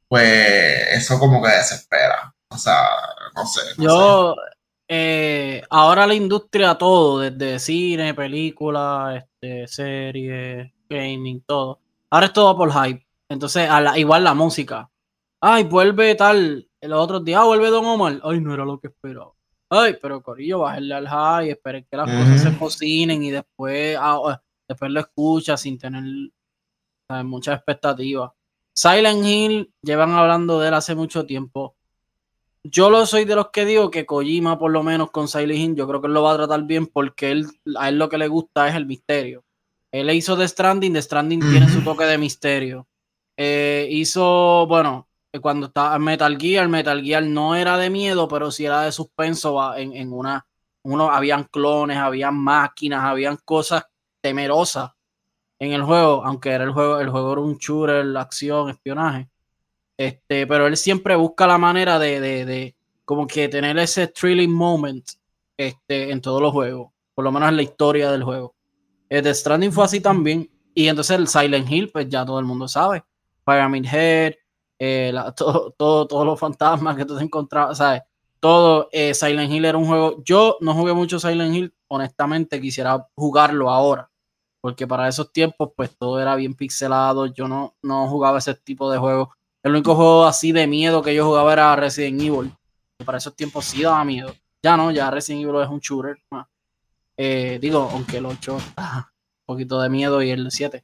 pues 0.07 0.87
eso 0.91 1.19
como 1.19 1.41
que 1.41 1.49
desespera. 1.49 2.33
O 2.49 2.57
sea, 2.57 2.87
no 3.35 3.45
sé. 3.45 3.61
yo, 3.77 4.35
eh, 4.87 5.63
ahora 5.69 6.07
la 6.07 6.13
industria 6.13 6.75
todo, 6.75 7.19
desde 7.19 7.59
cine, 7.59 8.13
película, 8.13 9.15
este, 9.41 9.67
series, 9.67 10.71
gaming, 10.89 11.41
todo. 11.41 11.79
Ahora 12.10 12.27
es 12.27 12.34
todo 12.34 12.56
por 12.56 12.72
hype. 12.72 13.06
Entonces, 13.29 13.70
igual 13.96 14.24
la 14.24 14.34
música. 14.34 14.89
Ay, 15.41 15.63
vuelve 15.65 16.15
tal. 16.15 16.67
Los 16.82 17.00
otros 17.00 17.24
días, 17.24 17.41
ah, 17.41 17.46
vuelve 17.46 17.70
Don 17.70 17.86
Omar. 17.86 18.20
Ay, 18.24 18.39
no 18.39 18.53
era 18.53 18.65
lo 18.65 18.79
que 18.79 18.88
esperaba. 18.88 19.34
Ay, 19.70 19.98
pero 20.01 20.22
Corillo, 20.22 20.60
bájale 20.60 20.94
al 20.94 21.08
high, 21.08 21.50
esperen 21.50 21.86
que 21.89 21.98
las 21.98 22.10
cosas 22.10 22.41
se 22.41 22.58
cocinen 22.58 23.22
y 23.22 23.32
después, 23.32 23.98
ah, 24.00 24.41
después 24.67 24.91
lo 24.91 25.01
escucha 25.01 25.58
sin 25.58 25.77
tener 25.77 26.03
muchas 27.25 27.58
expectativas. 27.58 28.32
Silent 28.74 29.25
Hill, 29.25 29.74
llevan 29.82 30.12
hablando 30.12 30.60
de 30.60 30.70
él 30.70 30.74
hace 30.74 30.96
mucho 30.96 31.25
tiempo. 31.25 31.75
Yo 32.63 32.89
lo 32.89 33.06
soy 33.06 33.25
de 33.25 33.36
los 33.36 33.50
que 33.50 33.65
digo 33.65 33.91
que 33.91 34.06
Kojima, 34.06 34.58
por 34.58 34.72
lo 34.72 34.84
menos 34.84 35.12
con 35.12 35.27
Silent 35.27 35.60
Hill, 35.60 35.75
yo 35.75 35.88
creo 35.88 36.01
que 36.01 36.08
él 36.08 36.13
lo 36.13 36.24
va 36.24 36.34
a 36.34 36.38
tratar 36.38 36.63
bien 36.63 36.88
porque 36.88 37.32
él, 37.32 37.48
a 37.77 37.89
él 37.89 37.98
lo 37.98 38.08
que 38.08 38.17
le 38.17 38.27
gusta 38.27 38.67
es 38.70 38.75
el 38.75 38.86
misterio. 38.86 39.44
Él 39.91 40.10
hizo 40.12 40.38
The 40.38 40.48
Stranding, 40.48 40.94
The 40.94 41.01
Stranding 41.01 41.39
tiene 41.39 41.70
su 41.70 41.82
toque 41.82 42.06
de 42.06 42.17
misterio. 42.17 42.88
Eh, 43.38 43.88
hizo, 43.89 44.65
bueno, 44.67 45.08
cuando 45.41 45.67
estaba 45.67 45.98
Metal 46.00 46.38
Gear, 46.38 46.67
Metal 46.67 47.01
Gear 47.01 47.24
no 47.24 47.56
era 47.56 47.77
de 47.77 47.89
miedo, 47.89 48.27
pero 48.27 48.51
sí 48.51 48.65
era 48.65 48.82
de 48.82 48.91
suspenso. 48.91 49.75
En, 49.75 49.94
en 49.94 50.12
una, 50.12 50.46
uno, 50.84 51.12
habían 51.12 51.46
clones, 51.46 51.98
habían 51.98 52.36
máquinas, 52.36 53.03
habían 53.03 53.38
cosas 53.46 53.86
temerosas 54.22 54.91
en 55.60 55.74
el 55.74 55.84
juego, 55.84 56.24
aunque 56.24 56.51
era 56.51 56.63
el 56.63 56.72
juego, 56.72 57.00
el 57.00 57.10
juego 57.10 57.32
era 57.34 57.41
un 57.41 57.58
shooter, 57.58 58.06
la 58.06 58.22
acción, 58.22 58.70
espionaje. 58.70 59.29
Este, 59.98 60.46
pero 60.46 60.67
él 60.67 60.77
siempre 60.77 61.15
busca 61.15 61.48
la 61.48 61.58
manera 61.58 61.98
de, 61.98 62.20
de, 62.20 62.46
de 62.46 62.75
como 63.03 63.25
que 63.25 63.48
tener 63.50 63.77
ese 63.79 64.08
thrilling 64.08 64.51
moment 64.51 65.10
este, 65.58 66.12
en 66.12 66.22
todos 66.22 66.41
los 66.41 66.51
juegos, 66.51 66.91
por 67.15 67.25
lo 67.25 67.32
menos 67.32 67.50
en 67.50 67.56
la 67.56 67.63
historia 67.63 68.12
del 68.12 68.24
juego. 68.24 68.53
El 69.09 69.23
The 69.23 69.33
Stranding 69.33 69.71
fue 69.71 69.85
así 69.85 70.01
también. 70.01 70.49
Y 70.73 70.87
entonces 70.87 71.17
el 71.17 71.27
Silent 71.27 71.69
Hill, 71.71 71.89
pues 71.91 72.07
ya 72.09 72.25
todo 72.25 72.39
el 72.39 72.45
mundo 72.45 72.67
sabe. 72.67 73.03
Pyramid 73.45 73.85
Head, 73.85 74.33
eh, 74.79 75.13
todo, 75.35 75.71
todo, 75.71 76.07
todos 76.07 76.25
los 76.25 76.39
fantasmas 76.39 76.95
que 76.95 77.05
tú 77.05 77.17
te 77.17 77.23
encontrabas, 77.23 77.77
¿sabes? 77.77 78.03
Todo 78.39 78.89
eh, 78.91 79.13
Silent 79.13 79.51
Hill 79.51 79.65
era 79.65 79.77
un 79.77 79.87
juego. 79.87 80.21
Yo 80.23 80.57
no 80.61 80.73
jugué 80.73 80.93
mucho 80.93 81.19
Silent 81.19 81.55
Hill, 81.55 81.73
honestamente 81.87 82.61
quisiera 82.61 83.07
jugarlo 83.15 83.71
ahora, 83.71 84.11
porque 84.61 84.85
para 84.85 85.07
esos 85.07 85.31
tiempos, 85.31 85.71
pues 85.75 85.97
todo 85.97 86.19
era 86.19 86.35
bien 86.35 86.53
pixelado. 86.53 87.25
Yo 87.27 87.47
no, 87.47 87.75
no 87.81 88.07
jugaba 88.07 88.37
ese 88.37 88.53
tipo 88.53 88.91
de 88.91 88.99
juegos. 88.99 89.29
El 89.63 89.71
único 89.71 89.95
juego 89.95 90.25
así 90.25 90.51
de 90.51 90.67
miedo 90.67 91.01
que 91.01 91.15
yo 91.15 91.25
jugaba 91.25 91.53
era 91.53 91.75
Resident 91.75 92.21
Evil. 92.21 92.53
Y 92.99 93.03
para 93.03 93.17
esos 93.17 93.35
tiempos 93.35 93.65
sí 93.65 93.81
daba 93.81 94.03
miedo. 94.05 94.33
Ya 94.63 94.77
no, 94.77 94.91
ya 94.91 95.09
Resident 95.09 95.43
Evil 95.43 95.61
es 95.61 95.69
un 95.69 95.79
shooter. 95.79 96.17
Eh, 97.17 97.57
digo, 97.59 97.89
aunque 97.91 98.17
el 98.17 98.27
8 98.27 98.53
un 98.53 98.62
poquito 99.45 99.81
de 99.81 99.89
miedo 99.89 100.21
y 100.21 100.29
el 100.29 100.51
7. 100.51 100.83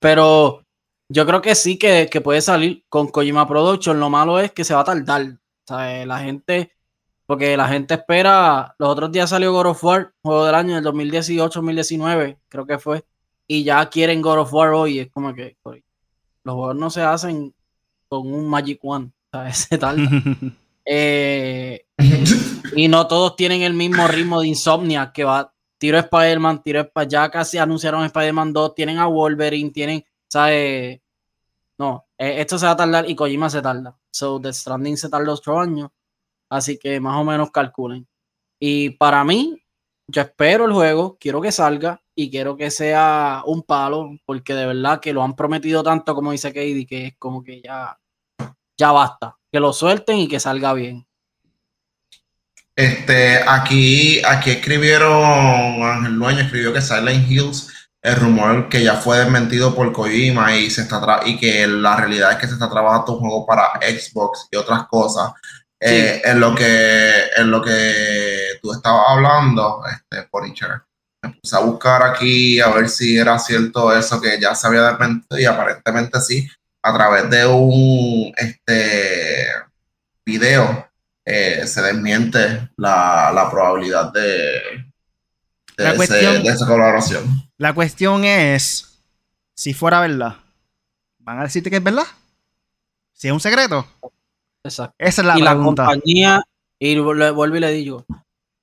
Pero 0.00 0.64
yo 1.08 1.26
creo 1.26 1.40
que 1.40 1.54
sí 1.54 1.78
que, 1.78 2.08
puede 2.22 2.40
salir 2.40 2.84
con 2.88 3.08
Kojima 3.08 3.48
Production. 3.48 4.00
Lo 4.00 4.10
malo 4.10 4.38
es 4.40 4.52
que 4.52 4.64
se 4.64 4.74
va 4.74 4.80
a 4.80 4.84
tardar. 4.84 5.22
O 5.22 5.38
sea, 5.66 6.04
la 6.04 6.18
gente, 6.18 6.72
porque 7.26 7.56
la 7.56 7.68
gente 7.68 7.94
espera. 7.94 8.74
Los 8.78 8.90
otros 8.90 9.12
días 9.12 9.30
salió 9.30 9.52
God 9.52 9.66
of 9.66 9.84
War, 9.84 10.12
juego 10.22 10.44
del 10.44 10.54
año 10.54 10.74
del 10.74 10.84
2018-2019, 10.84 12.38
creo 12.48 12.66
que 12.66 12.78
fue. 12.78 13.04
Y 13.46 13.64
ya 13.64 13.88
quieren 13.88 14.20
God 14.20 14.40
of 14.40 14.52
War 14.52 14.70
hoy. 14.70 14.98
Es 14.98 15.10
como 15.10 15.34
que 15.34 15.56
los 16.44 16.54
juegos 16.54 16.76
no 16.76 16.90
se 16.90 17.02
hacen 17.02 17.54
con 18.08 18.32
un 18.32 18.48
Magic 18.48 18.80
One. 18.82 19.10
Sea, 19.32 19.52
se 19.54 19.78
tarda. 19.78 20.02
eh, 20.84 21.86
y 22.74 22.88
no 22.88 23.06
todos 23.06 23.36
tienen 23.36 23.62
el 23.62 23.74
mismo 23.74 24.06
ritmo 24.08 24.40
de 24.40 24.48
insomnia 24.48 25.12
que 25.12 25.24
va. 25.24 25.52
Tiro 25.78 25.98
Spider-Man, 25.98 26.62
tiro 26.62 26.80
Spider 26.80 27.08
ya 27.08 27.30
casi 27.30 27.58
anunciaron 27.58 28.04
Spider-Man 28.04 28.52
2, 28.52 28.74
tienen 28.74 28.98
a 28.98 29.06
Wolverine, 29.06 29.70
tienen, 29.70 30.04
¿sabes? 30.26 31.00
No, 31.78 32.06
e, 32.18 32.40
esto 32.40 32.58
se 32.58 32.66
va 32.66 32.72
a 32.72 32.76
tardar 32.76 33.08
y 33.08 33.14
Kojima 33.14 33.48
se 33.48 33.62
tarda. 33.62 33.96
So, 34.10 34.40
The 34.40 34.52
Stranding 34.52 34.96
se 34.96 35.08
tarda 35.08 35.32
otro 35.32 35.60
años. 35.60 35.90
Así 36.50 36.78
que 36.78 36.98
más 37.00 37.16
o 37.20 37.24
menos 37.24 37.50
calculen. 37.50 38.08
Y 38.58 38.90
para 38.90 39.22
mí, 39.24 39.62
yo 40.08 40.22
espero 40.22 40.64
el 40.64 40.72
juego, 40.72 41.16
quiero 41.20 41.40
que 41.40 41.52
salga 41.52 42.02
y 42.14 42.30
quiero 42.30 42.56
que 42.56 42.70
sea 42.70 43.42
un 43.46 43.62
palo, 43.62 44.10
porque 44.24 44.54
de 44.54 44.66
verdad 44.66 45.00
que 45.00 45.12
lo 45.12 45.22
han 45.22 45.36
prometido 45.36 45.82
tanto, 45.82 46.14
como 46.14 46.32
dice 46.32 46.48
Katie, 46.48 46.86
que 46.86 47.06
es 47.08 47.16
como 47.18 47.44
que 47.44 47.60
ya, 47.62 47.98
ya 48.76 48.92
basta. 48.92 49.38
Que 49.52 49.60
lo 49.60 49.72
suelten 49.72 50.18
y 50.18 50.28
que 50.28 50.40
salga 50.40 50.72
bien. 50.74 51.06
Este, 52.78 53.42
aquí, 53.44 54.22
aquí 54.24 54.52
escribieron, 54.52 55.82
Ángel 55.82 56.16
Dueño 56.16 56.42
escribió 56.42 56.72
que 56.72 56.80
Silent 56.80 57.28
Hills, 57.28 57.72
el 58.00 58.14
rumor 58.14 58.68
que 58.68 58.84
ya 58.84 58.94
fue 58.94 59.18
desmentido 59.18 59.74
por 59.74 59.92
Kojima 59.92 60.54
y, 60.54 60.70
se 60.70 60.82
está 60.82 61.22
y 61.26 61.36
que 61.36 61.66
la 61.66 61.96
realidad 61.96 62.30
es 62.30 62.38
que 62.38 62.46
se 62.46 62.52
está 62.52 62.70
trabajando 62.70 63.14
un 63.14 63.18
juego 63.18 63.44
para 63.44 63.80
Xbox 63.80 64.46
y 64.52 64.56
otras 64.56 64.86
cosas. 64.86 65.32
Eh, 65.80 66.22
en, 66.24 66.38
lo 66.38 66.54
que, 66.54 67.24
en 67.36 67.50
lo 67.50 67.60
que 67.60 68.60
tú 68.62 68.72
estabas 68.72 69.06
hablando, 69.08 69.82
este, 69.84 70.28
Punisher, 70.30 70.80
me 71.24 71.32
puse 71.32 71.56
a 71.56 71.60
buscar 71.60 72.04
aquí 72.04 72.60
a 72.60 72.68
ver 72.68 72.88
si 72.88 73.18
era 73.18 73.40
cierto 73.40 73.92
eso 73.92 74.20
que 74.20 74.38
ya 74.40 74.54
se 74.54 74.68
había 74.68 74.82
desmentido 74.82 75.36
y 75.36 75.46
aparentemente 75.46 76.20
sí, 76.20 76.48
a 76.84 76.94
través 76.94 77.28
de 77.28 77.44
un 77.44 78.32
este, 78.36 79.48
video 80.24 80.87
eh, 81.30 81.66
se 81.66 81.82
desmiente 81.82 82.70
la, 82.78 83.48
probabilidad 83.50 84.10
de, 84.12 84.62
de, 85.76 86.42
esa 86.46 86.66
colaboración. 86.66 87.50
La 87.58 87.74
cuestión 87.74 88.24
es, 88.24 88.98
si 89.54 89.74
fuera 89.74 90.00
verdad, 90.00 90.36
¿van 91.18 91.38
a 91.38 91.42
decirte 91.42 91.68
que 91.68 91.76
es 91.76 91.84
verdad? 91.84 92.06
Si 93.12 93.28
es 93.28 93.32
un 93.34 93.40
secreto. 93.40 93.86
Exacto. 94.64 94.94
Esa 94.98 95.20
es 95.20 95.26
la 95.26 95.38
y 95.38 95.42
pregunta. 95.42 95.82
la 95.82 95.88
compañía, 95.88 96.42
y 96.78 96.98
vuelvo 96.98 97.56
y 97.56 97.60
le 97.60 97.72
digo, 97.72 98.06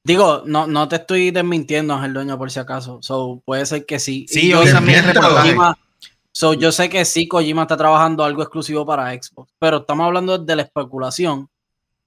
digo, 0.04 0.42
no, 0.48 0.66
no 0.66 0.88
te 0.88 0.96
estoy 0.96 1.30
desmintiendo, 1.30 1.94
Ángel 1.94 2.16
Dueño, 2.16 2.36
por 2.40 2.50
si 2.50 2.60
acaso. 2.60 2.98
So, 3.04 3.44
puede 3.46 3.68
ser 3.68 3.86
que 3.86 4.00
sí. 4.00 4.26
Sí, 4.28 4.50
yo 4.50 4.64
también 4.64 5.06
So, 6.32 6.54
yo 6.54 6.72
sé 6.72 6.90
que 6.90 7.06
sí, 7.06 7.28
Kojima 7.28 7.62
está 7.62 7.78
trabajando 7.78 8.24
algo 8.24 8.42
exclusivo 8.42 8.88
para 8.88 9.14
Xbox, 9.14 9.54
pero 9.60 9.78
estamos 9.78 10.08
hablando 10.08 10.40
de 10.40 10.56
la 10.56 10.64
especulación 10.64 11.48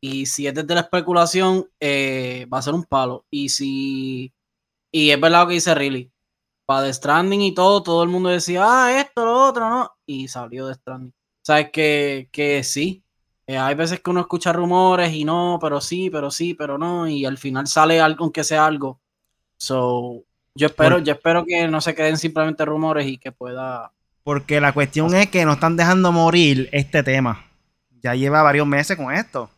Y 0.01 0.27
si 0.27 0.47
es 0.47 0.55
desde 0.55 0.75
la 0.75 0.83
especulación, 0.83 1.69
eh, 1.81 2.47
va 2.53 2.59
a 2.59 2.63
ser 2.63 2.75
un 2.75 2.85
palo. 2.85 3.25
Y 3.31 3.49
si. 3.49 4.33
Y 4.93 5.11
es 5.11 5.21
verdad 5.21 5.43
lo 5.43 5.49
que 5.49 5.55
dice 5.55 5.75
Riley. 5.75 6.11
Para 6.65 6.87
The 6.87 6.95
Stranding 6.95 7.41
y 7.41 7.55
todo, 7.55 7.83
todo 7.83 8.03
el 8.03 8.09
mundo 8.11 8.29
decía, 8.29 8.63
ah, 8.65 9.01
esto, 9.01 9.25
lo 9.25 9.49
otro, 9.49 9.69
¿no? 9.69 9.91
Y 10.07 10.29
salió 10.29 10.69
The 10.69 10.75
Stranding. 10.75 11.11
O 11.11 11.45
sea, 11.45 11.71
que, 11.71 12.29
que 12.31 12.63
sí. 12.63 13.03
Eh, 13.47 13.57
hay 13.57 13.75
veces 13.75 14.01
que 14.01 14.11
uno 14.11 14.21
escucha 14.21 14.53
rumores 14.53 15.13
y 15.13 15.25
no, 15.25 15.59
pero 15.61 15.81
sí, 15.81 16.11
pero 16.11 16.31
sí, 16.31 16.55
pero 16.55 16.77
no. 16.77 17.09
Y 17.09 17.25
al 17.25 17.39
final 17.39 17.67
sale 17.67 18.01
algo, 18.01 18.25
aunque 18.25 18.45
sea 18.45 18.67
algo. 18.67 19.01
So, 19.57 20.25
yo 20.55 20.67
espero, 20.67 20.99
yo 20.99 21.13
espero 21.15 21.45
que 21.47 21.67
no 21.69 21.81
se 21.81 21.95
queden 21.95 22.19
simplemente 22.19 22.65
rumores 22.65 23.07
y 23.07 23.17
que 23.17 23.33
pueda. 23.33 23.93
Porque 24.23 24.61
la 24.61 24.73
cuestión 24.73 25.15
es 25.15 25.29
que 25.31 25.45
no 25.45 25.53
están 25.55 25.77
dejando 25.77 26.13
morir 26.13 26.69
este 26.73 27.03
tema. 27.03 27.47
Ya 28.03 28.15
lleva 28.15 28.43
varios 28.43 28.67
meses 28.67 28.97
con 28.97 29.13
esto. 29.13 29.51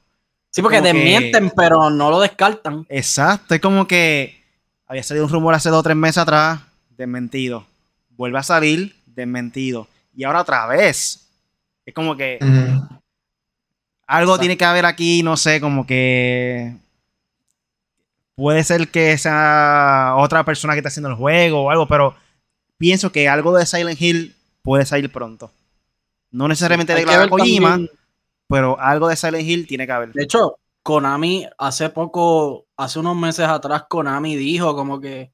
Sí, 0.50 0.62
porque 0.62 0.80
desmienten, 0.80 1.52
pero 1.56 1.90
no 1.90 2.10
lo 2.10 2.20
descartan. 2.20 2.84
Exacto, 2.88 3.54
es 3.54 3.60
como 3.60 3.86
que 3.86 4.42
había 4.86 5.02
salido 5.02 5.24
un 5.24 5.32
rumor 5.32 5.54
hace 5.54 5.70
dos 5.70 5.80
o 5.80 5.82
tres 5.82 5.96
meses 5.96 6.18
atrás, 6.18 6.60
desmentido. 6.96 7.64
Vuelve 8.10 8.38
a 8.38 8.42
salir, 8.42 8.96
desmentido. 9.06 9.86
Y 10.14 10.24
ahora 10.24 10.40
otra 10.40 10.66
vez. 10.66 11.28
Es 11.86 11.94
como 11.94 12.16
que 12.16 12.38
algo 14.06 14.38
tiene 14.38 14.56
que 14.56 14.64
haber 14.64 14.84
aquí, 14.86 15.22
no 15.22 15.36
sé, 15.36 15.60
como 15.60 15.86
que 15.86 16.74
puede 18.34 18.64
ser 18.64 18.88
que 18.88 19.16
sea 19.18 20.14
otra 20.16 20.44
persona 20.44 20.74
que 20.74 20.80
está 20.80 20.88
haciendo 20.88 21.10
el 21.10 21.14
juego 21.14 21.64
o 21.64 21.70
algo, 21.70 21.86
pero 21.86 22.16
pienso 22.76 23.12
que 23.12 23.28
algo 23.28 23.56
de 23.56 23.66
Silent 23.66 24.00
Hill 24.00 24.34
puede 24.62 24.84
salir 24.86 25.12
pronto. 25.12 25.52
No 26.30 26.48
necesariamente 26.48 26.94
de 26.94 27.04
la 27.06 27.28
Kojima, 27.28 27.80
pero 28.50 28.78
algo 28.80 29.08
de 29.08 29.16
Silent 29.16 29.48
Hill 29.48 29.66
tiene 29.68 29.86
que 29.86 29.92
haber. 29.92 30.12
De 30.12 30.24
hecho, 30.24 30.58
Konami 30.82 31.46
hace 31.56 31.88
poco, 31.88 32.66
hace 32.76 32.98
unos 32.98 33.16
meses 33.16 33.46
atrás, 33.46 33.84
Konami 33.88 34.34
dijo 34.34 34.74
como 34.74 35.00
que, 35.00 35.32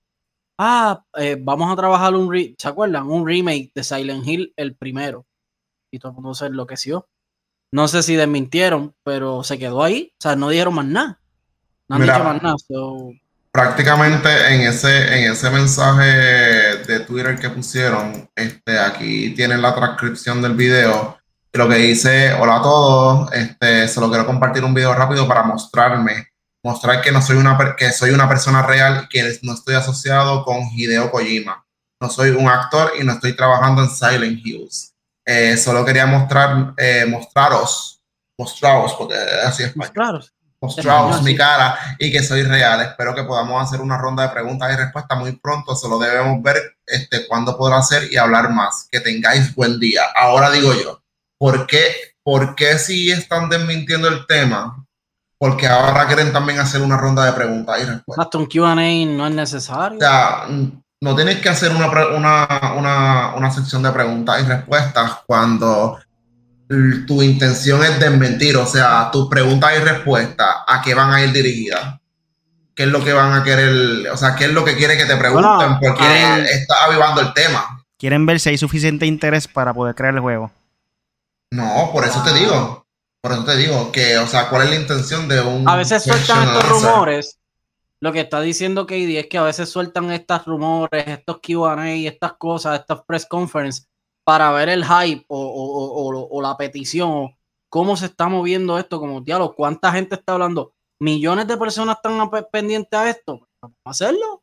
ah, 0.58 1.02
eh, 1.16 1.38
vamos 1.40 1.73
a 1.73 1.76
trabajar 1.76 2.14
un, 2.14 2.54
¿se 2.58 2.68
acuerdan? 2.68 3.08
Un 3.08 3.26
remake 3.26 3.73
de 3.75 3.82
Silent 3.82 4.26
Hill, 4.26 4.52
el 4.56 4.76
primero. 4.76 5.25
Y 5.90 5.99
todo 5.99 6.11
el 6.11 6.16
mundo 6.16 6.35
se 6.35 6.46
enloqueció. 6.46 7.08
No 7.73 7.88
sé 7.88 8.02
si 8.02 8.16
desmintieron, 8.16 8.94
pero 9.02 9.42
se 9.44 9.58
quedó 9.58 9.82
ahí. 9.82 10.12
O 10.12 10.23
sea, 10.23 10.37
no 10.37 10.50
dijeron 10.50 10.75
más 10.75 10.87
nada. 10.87 11.20
No 11.88 11.96
han 11.96 12.02
dicho 12.02 12.23
más 12.23 12.42
nada. 12.42 12.56
Prácticamente 13.50 14.28
en 14.54 14.61
ese, 14.61 15.18
en 15.18 15.32
ese 15.32 15.49
mensaje 15.49 16.04
de 16.87 17.00
Twitter 17.00 17.38
que 17.38 17.49
pusieron, 17.49 18.28
este, 18.35 18.78
aquí 18.78 19.35
tienen 19.35 19.62
la 19.62 19.75
transcripción 19.75 20.42
del 20.42 20.52
video. 20.52 21.15
Lo 21.57 21.69
que 21.71 21.77
dice, 21.77 22.35
hola 22.35 22.57
a 22.57 22.63
todos, 22.63 23.33
este, 23.33 23.89
solo 23.89 24.11
quiero 24.11 24.27
compartir 24.27 24.63
un 24.63 24.75
video 24.75 24.93
rápido 24.93 25.27
para 25.27 25.43
mostrarme, 25.43 26.29
mostrar 26.63 27.01
que 27.01 27.11
no 27.11 27.23
soy 27.23 27.37
una, 27.37 27.75
que 27.79 27.93
soy 27.93 28.11
una 28.11 28.29
persona 28.29 28.61
real 28.61 29.05
y 29.05 29.09
que 29.09 29.39
no 29.43 29.55
estoy 29.55 29.75
asociado 29.75 30.45
con 30.45 30.61
Hideo 30.75 31.11
Kojima. 31.11 31.65
No 31.99 32.11
soy 32.11 32.31
un 32.31 32.47
actor 32.47 32.93
y 33.01 33.05
no 33.05 33.15
estoy 33.15 33.35
trabajando 33.35 33.83
en 33.83 33.89
Silent 33.89 34.45
Hills. 34.45 34.93
Eh, 35.25 35.57
solo 35.57 35.83
quería 35.83 36.05
mostrar, 36.05 36.75
eh, 36.77 37.07
mostraros, 37.09 38.03
mostraros, 38.39 38.93
porque 38.93 39.15
así 39.15 39.63
es. 39.63 39.75
Mostraros 39.75 40.35
mostraos 40.61 41.23
mi 41.23 41.37
cara 41.37 41.79
y 41.99 42.11
que 42.11 42.23
soy 42.23 42.43
real. 42.43 42.83
Espero 42.83 43.15
que 43.15 43.25
podamos 43.25 43.63
hacer 43.63 43.81
una 43.81 43.97
ronda 43.97 44.25
de 44.25 44.29
preguntas 44.31 44.73
y 44.73 44.77
respuestas 44.77 45.19
muy 45.19 45.33
pronto. 45.33 45.75
Solo 45.75 45.99
debemos 45.99 46.43
ver 46.43 46.77
este, 46.85 47.27
cuándo 47.27 47.57
podrá 47.57 47.81
ser 47.83 48.13
y 48.13 48.17
hablar 48.17 48.51
más. 48.51 48.89
Que 48.91 49.01
tengáis 49.01 49.55
buen 49.55 49.79
día. 49.79 50.03
Ahora 50.15 50.51
digo 50.51 50.73
yo, 50.75 51.01
¿por 51.38 51.66
qué, 51.66 51.85
¿por 52.23 52.55
qué 52.55 52.78
si 52.78 53.11
están 53.11 53.49
desmintiendo 53.49 54.09
el 54.09 54.26
tema? 54.26 54.85
Porque 55.38 55.66
ahora 55.66 56.07
quieren 56.07 56.33
también 56.33 56.59
hacer 56.59 56.81
una 56.81 56.96
ronda 56.96 57.25
de 57.27 57.33
preguntas 57.33 57.79
y 57.81 57.85
respuestas. 57.85 58.25
Hasta 58.25 58.38
un 58.38 58.46
QA 58.46 58.75
no 58.75 59.27
es 59.27 59.35
necesario. 59.35 59.99
O 59.99 60.01
sea, 60.01 60.46
no 61.01 61.14
tienes 61.14 61.40
que 61.40 61.49
hacer 61.49 61.72
una, 61.72 61.88
una, 62.16 62.75
una, 62.77 63.35
una 63.35 63.51
sección 63.51 63.83
de 63.83 63.90
preguntas 63.90 64.42
y 64.42 64.46
respuestas 64.46 65.18
cuando 65.27 65.99
tu 67.07 67.22
intención 67.22 67.83
es 67.85 68.01
desmentir, 68.01 68.57
o 68.57 68.66
sea, 68.66 69.11
tus 69.12 69.29
preguntas 69.29 69.72
y 69.77 69.81
respuestas, 69.81 70.49
¿a 70.66 70.83
qué 70.83 70.94
van 70.94 71.12
a 71.12 71.22
ir 71.22 71.33
dirigidas? 71.33 72.01
¿Qué 72.75 72.85
es 72.85 72.88
lo 72.88 73.03
que 73.03 73.12
van 73.12 73.33
a 73.33 73.44
querer? 73.44 74.09
O 74.11 74.16
sea, 74.16 74.35
¿qué 74.35 74.46
es 74.46 74.53
lo 74.53 74.64
que 74.64 74.77
quiere 74.77 74.96
que 74.96 75.05
te 75.05 75.16
pregunten? 75.16 75.79
porque 75.81 76.44
está 76.51 76.85
avivando 76.85 77.20
el 77.20 77.33
tema. 77.33 77.85
Quieren 77.99 78.27
ver 78.27 78.40
si 78.40 78.51
hay 78.51 78.59
suficiente 78.59 79.07
interés 79.07 79.49
para 79.49 79.72
poder 79.72 79.94
crear 79.94 80.14
el 80.14 80.20
juego. 80.20 80.51
No, 81.50 81.90
por 81.92 82.04
eso 82.04 82.22
te 82.22 82.32
digo. 82.35 82.87
Por 83.20 83.32
eso 83.32 83.44
te 83.44 83.56
digo 83.56 83.90
que, 83.90 84.18
o 84.18 84.26
sea, 84.26 84.48
¿cuál 84.48 84.62
es 84.62 84.70
la 84.70 84.76
intención 84.76 85.28
de 85.28 85.40
un. 85.40 85.68
A 85.68 85.76
veces 85.76 86.04
sueltan 86.04 86.48
estos 86.48 86.68
rumores. 86.68 87.40
Lo 88.00 88.12
que 88.12 88.20
está 88.20 88.40
diciendo 88.40 88.87
KD 88.87 89.18
es 89.18 89.26
que 89.26 89.38
a 89.38 89.42
veces 89.42 89.70
sueltan 89.70 90.12
estos 90.12 90.44
rumores, 90.44 91.06
estos 91.06 91.40
QA, 91.40 91.90
estas 91.90 92.35
cosas, 92.35 92.78
estas 92.80 93.02
press 93.04 93.26
conferences 93.26 93.88
para 94.22 94.50
ver 94.50 94.68
el 94.68 94.85
hype 94.85 95.24
o, 95.28 96.40
la 96.42 96.56
petición, 96.56 97.35
cómo 97.68 97.96
se 97.96 98.06
está 98.06 98.28
moviendo 98.28 98.76
esto, 98.78 98.98
como 98.98 99.20
diálogo, 99.20 99.54
cuánta 99.54 99.92
gente 99.92 100.16
está 100.16 100.35
hablando. 100.35 100.74
Millones 101.00 101.46
de 101.46 101.56
personas 101.56 101.96
están 101.96 102.30
pendientes 102.50 102.98
a 102.98 103.09
esto. 103.09 103.48
Vamos 103.61 103.78
a 103.85 103.90
hacerlo. 103.90 104.42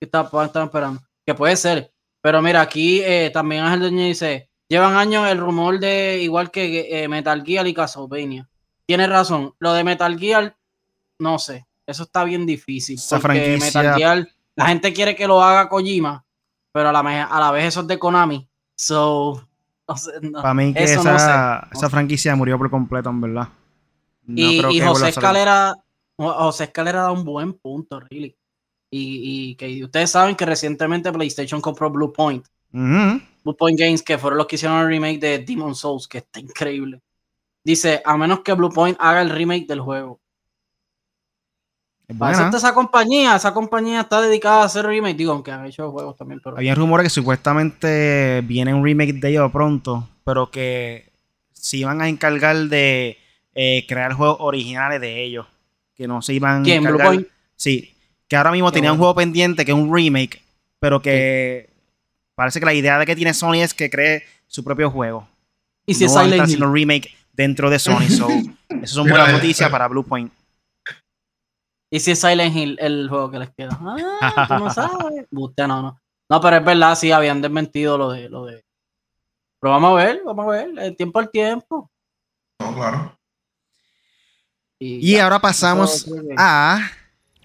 ¿Qué 0.00 0.06
están 0.06 0.64
esperando? 0.64 1.00
Que 1.26 1.34
puede 1.34 1.56
ser. 1.56 1.92
Pero 2.22 2.40
mira, 2.40 2.60
aquí 2.60 3.00
eh, 3.02 3.30
también 3.32 3.64
Ángel 3.64 3.80
Dueño 3.80 4.04
dice: 4.04 4.50
llevan 4.68 4.96
años 4.96 5.28
el 5.28 5.38
rumor 5.38 5.78
de 5.78 6.20
igual 6.22 6.50
que 6.50 7.02
eh, 7.02 7.08
Metal 7.08 7.42
Gear 7.44 7.66
y 7.66 7.74
Castlevania. 7.74 8.48
Tiene 8.86 9.06
razón. 9.06 9.54
Lo 9.58 9.72
de 9.72 9.84
Metal 9.84 10.18
Gear, 10.18 10.56
no 11.18 11.38
sé. 11.38 11.66
Eso 11.86 12.04
está 12.04 12.24
bien 12.24 12.46
difícil. 12.46 12.98
porque 13.20 13.58
Metal 13.60 13.96
Gear, 13.96 14.28
la 14.56 14.66
gente 14.66 14.92
quiere 14.92 15.14
que 15.14 15.26
lo 15.26 15.42
haga 15.42 15.68
Kojima, 15.68 16.24
pero 16.72 16.88
a 16.88 16.92
la, 16.92 17.24
a 17.24 17.40
la 17.40 17.50
vez 17.50 17.66
eso 17.66 17.80
es 17.80 17.86
de 17.86 17.98
Konami. 17.98 18.48
So, 18.76 19.48
Para 20.32 20.54
mí 20.54 20.72
que 20.72 20.84
esa, 20.84 21.68
franquicia 21.90 22.34
murió 22.34 22.58
por 22.58 22.70
completo, 22.70 23.10
en 23.10 23.20
verdad. 23.20 23.48
y, 24.26 24.80
José 24.80 25.10
Escalera, 25.10 25.74
José 26.16 26.64
Escalera 26.64 27.02
da 27.02 27.12
un 27.12 27.24
buen 27.24 27.52
punto, 27.54 28.00
really. 28.00 28.36
Y, 28.90 29.56
que 29.56 29.84
ustedes 29.84 30.10
saben 30.10 30.36
que 30.36 30.46
recientemente 30.46 31.12
PlayStation 31.12 31.60
compró 31.60 31.90
Blue 31.90 32.12
Point. 32.12 32.46
Blue 33.44 33.56
Point 33.56 33.78
Games, 33.78 34.02
que 34.02 34.18
fueron 34.18 34.38
los 34.38 34.46
que 34.46 34.56
hicieron 34.56 34.80
el 34.80 34.88
remake 34.88 35.20
de 35.20 35.38
Demon 35.38 35.74
Souls, 35.74 36.08
que 36.08 36.18
está 36.18 36.40
increíble. 36.40 37.00
Dice, 37.62 38.02
a 38.04 38.16
menos 38.16 38.40
que 38.40 38.52
Blue 38.54 38.70
Point 38.70 38.96
haga 38.98 39.22
el 39.22 39.30
remake 39.30 39.66
del 39.66 39.80
juego. 39.80 40.20
Para 42.18 42.50
esa 42.50 42.74
compañía, 42.74 43.36
esa 43.36 43.54
compañía 43.54 44.02
está 44.02 44.20
dedicada 44.20 44.62
a 44.62 44.64
hacer 44.64 44.86
remake, 44.86 45.16
digo, 45.16 45.32
aunque 45.32 45.50
han 45.50 45.64
hecho 45.64 45.90
juegos 45.90 46.16
también. 46.16 46.40
Pero... 46.42 46.56
Había 46.56 46.74
rumores 46.74 47.04
que 47.04 47.10
supuestamente 47.10 48.42
viene 48.42 48.74
un 48.74 48.84
remake 48.84 49.14
de 49.14 49.30
ellos 49.30 49.50
pronto, 49.50 50.08
pero 50.22 50.50
que 50.50 51.10
se 51.52 51.78
iban 51.78 52.02
a 52.02 52.08
encargar 52.08 52.56
de 52.56 53.16
eh, 53.54 53.86
crear 53.88 54.12
juegos 54.12 54.36
originales 54.40 55.00
de 55.00 55.22
ellos. 55.22 55.46
Que 55.94 56.06
no 56.06 56.20
se 56.20 56.34
iban 56.34 56.66
a 56.66 56.74
encargar. 56.74 57.26
Sí, 57.56 57.94
que 58.28 58.36
ahora 58.36 58.52
mismo 58.52 58.72
tenía 58.72 58.92
un 58.92 58.98
juego 58.98 59.14
pendiente 59.14 59.64
que 59.64 59.72
es 59.72 59.78
un 59.78 59.94
remake, 59.94 60.42
pero 60.80 61.00
que 61.00 61.73
parece 62.34 62.60
que 62.60 62.66
la 62.66 62.74
idea 62.74 62.98
de 62.98 63.06
que 63.06 63.16
tiene 63.16 63.34
Sony 63.34 63.62
es 63.62 63.74
que 63.74 63.90
cree 63.90 64.24
su 64.46 64.62
propio 64.64 64.90
juego. 64.90 65.28
Y 65.86 65.94
si 65.94 66.06
no 66.06 66.22
es 66.22 66.40
haciendo 66.40 66.66
un 66.66 66.74
remake 66.74 67.14
dentro 67.32 67.70
de 67.70 67.78
Sony. 67.78 68.08
so, 68.08 68.28
eso 68.82 68.94
son 68.94 69.08
buenas 69.08 69.32
noticias 69.32 69.70
para 69.70 69.88
Blue 69.88 70.04
Point. 70.04 70.32
¿Y 71.90 72.00
si 72.00 72.10
es 72.10 72.20
Silent 72.20 72.56
Hill 72.56 72.76
el 72.80 73.08
juego 73.08 73.30
que 73.30 73.38
les 73.38 73.50
queda? 73.50 73.78
Ah, 74.20 74.46
tú 74.48 74.64
no 74.64 74.70
sabes. 74.70 75.26
Usted 75.30 75.66
no, 75.66 75.82
no. 75.82 76.00
No, 76.28 76.40
pero 76.40 76.56
es 76.56 76.64
verdad, 76.64 76.96
sí, 76.96 77.12
habían 77.12 77.42
desmentido 77.42 77.98
lo 77.98 78.10
de, 78.10 78.28
lo 78.28 78.46
de. 78.46 78.64
Pero 79.60 79.72
vamos 79.72 79.92
a 79.92 80.04
ver, 80.04 80.22
vamos 80.24 80.46
a 80.46 80.50
ver, 80.50 80.70
el 80.78 80.96
tiempo 80.96 81.18
al 81.18 81.30
tiempo. 81.30 81.90
No, 82.60 82.74
claro. 82.74 83.18
Y, 84.80 85.16
ahora 85.18 85.38
pasamos 85.38 86.10
a 86.36 86.90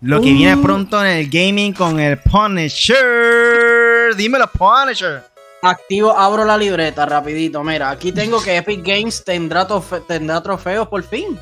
lo 0.01 0.19
que 0.19 0.33
viene 0.33 0.55
uh. 0.55 0.61
pronto 0.61 0.99
en 1.05 1.17
el 1.17 1.29
gaming 1.29 1.73
con 1.73 1.99
el 1.99 2.17
Punisher. 2.19 3.88
Dímelo, 4.15 4.47
Punisher. 4.47 5.23
Activo, 5.61 6.11
abro 6.11 6.45
la 6.45 6.57
libreta 6.57 7.05
rapidito. 7.05 7.63
Mira, 7.63 7.89
aquí 7.89 8.11
tengo 8.11 8.41
que 8.41 8.57
Epic 8.57 8.81
Games 8.83 9.23
tendrá, 9.23 9.67
tendrá 10.07 10.41
trofeos 10.41 10.87
por 10.87 11.03
fin. 11.03 11.37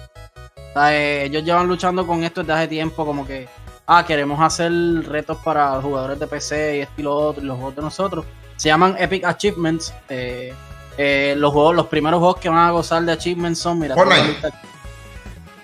Eh, 0.89 1.23
ellos 1.25 1.43
llevan 1.43 1.67
luchando 1.67 2.06
con 2.06 2.23
esto 2.23 2.41
desde 2.41 2.53
hace 2.53 2.67
tiempo, 2.67 3.06
como 3.06 3.25
que, 3.25 3.47
ah, 3.86 4.06
queremos 4.06 4.39
hacer 4.39 4.71
retos 5.08 5.38
para 5.43 5.82
jugadores 5.82 6.19
de 6.19 6.27
PC 6.27 6.77
y 6.77 6.82
estilo 6.82 7.15
otro, 7.15 7.43
y 7.43 7.45
los 7.45 7.58
juegos 7.58 7.75
de 7.75 7.82
nosotros. 7.82 8.25
Se 8.56 8.69
llaman 8.69 8.95
Epic 8.97 9.23
Achievements. 9.23 9.93
Eh, 10.10 10.53
eh, 10.97 11.36
los 11.38 11.53
juegos, 11.53 11.75
los 11.75 11.88
primeros 11.88 12.19
juegos 12.19 12.39
que 12.39 12.49
van 12.49 12.58
a 12.58 12.71
gozar 12.71 13.03
de 13.03 13.12
achievements 13.12 13.60
son, 13.60 13.77
mira, 13.77 13.95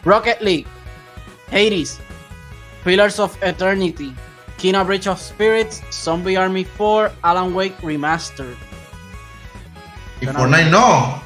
Rocket 0.03 0.41
League, 0.41 0.67
Hades, 1.49 1.99
Pillars 2.83 3.19
of 3.19 3.35
Eternity, 3.41 4.13
Kina 4.57 4.83
Bridge 4.83 5.07
of 5.07 5.19
Spirits, 5.19 5.81
Zombie 5.91 6.37
Army 6.37 6.65
4, 6.77 7.11
Alan 7.21 7.53
Wake 7.53 7.75
Remastered. 7.81 8.55
Y 10.21 10.25
Fortnite 10.25 10.69
no. 10.69 11.21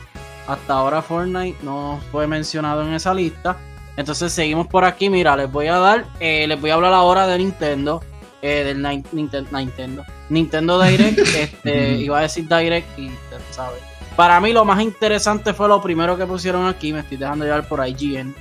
Hasta 0.48 0.74
ahora 0.74 1.02
Fortnite 1.02 1.58
no 1.62 2.00
fue 2.12 2.26
mencionado 2.26 2.82
en 2.84 2.94
esa 2.94 3.14
lista. 3.14 3.58
Entonces 3.98 4.32
seguimos 4.32 4.68
por 4.68 4.86
aquí. 4.86 5.10
Mira, 5.10 5.36
les 5.36 5.52
voy 5.52 5.68
a 5.68 5.78
dar, 5.78 6.06
eh, 6.20 6.48
les 6.48 6.60
voy 6.60 6.70
a 6.70 6.76
hablar 6.76 6.94
ahora 6.94 7.28
de 7.28 7.38
Nintendo, 7.38 8.02
eh, 8.42 8.64
del 8.64 8.82
Nintendo, 9.12 10.06
Nintendo 10.30 10.82
Direct. 10.82 11.20
este, 11.36 11.94
iba 11.96 12.20
a 12.20 12.22
decir 12.22 12.48
Direct 12.48 12.98
y 12.98 13.12
sabes. 13.52 13.82
Para 14.16 14.40
mí 14.40 14.52
lo 14.52 14.66
más 14.66 14.82
interesante 14.82 15.54
fue 15.54 15.68
lo 15.68 15.82
primero 15.82 16.18
que 16.18 16.26
pusieron 16.26 16.68
aquí. 16.68 16.94
Me 16.94 17.02
estoy 17.02 17.18
dejando 17.18 17.46
llevar 17.46 17.68
por 17.68 17.86
IGN, 17.88 18.34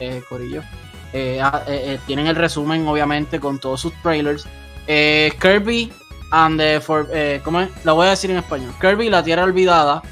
eh, 0.00 0.22
Corillo. 0.28 0.62
Ah, 1.42 1.62
tienen 2.06 2.26
el 2.26 2.36
resumen, 2.36 2.86
obviamente, 2.86 3.40
con 3.40 3.58
todos 3.58 3.80
sus 3.80 3.92
trailers. 4.02 4.46
Kirby 4.86 5.92
and 6.32 6.58
the 6.60 6.80
for, 6.80 7.08
¿cómo 7.44 7.60
es? 7.60 7.68
Lo 7.84 7.94
voy 7.94 8.06
a 8.06 8.10
decir 8.10 8.30
en 8.30 8.38
español. 8.38 8.72
Kirby 8.80 9.10
la 9.10 9.22
Tierra 9.22 9.44
Olvidada 9.44 10.02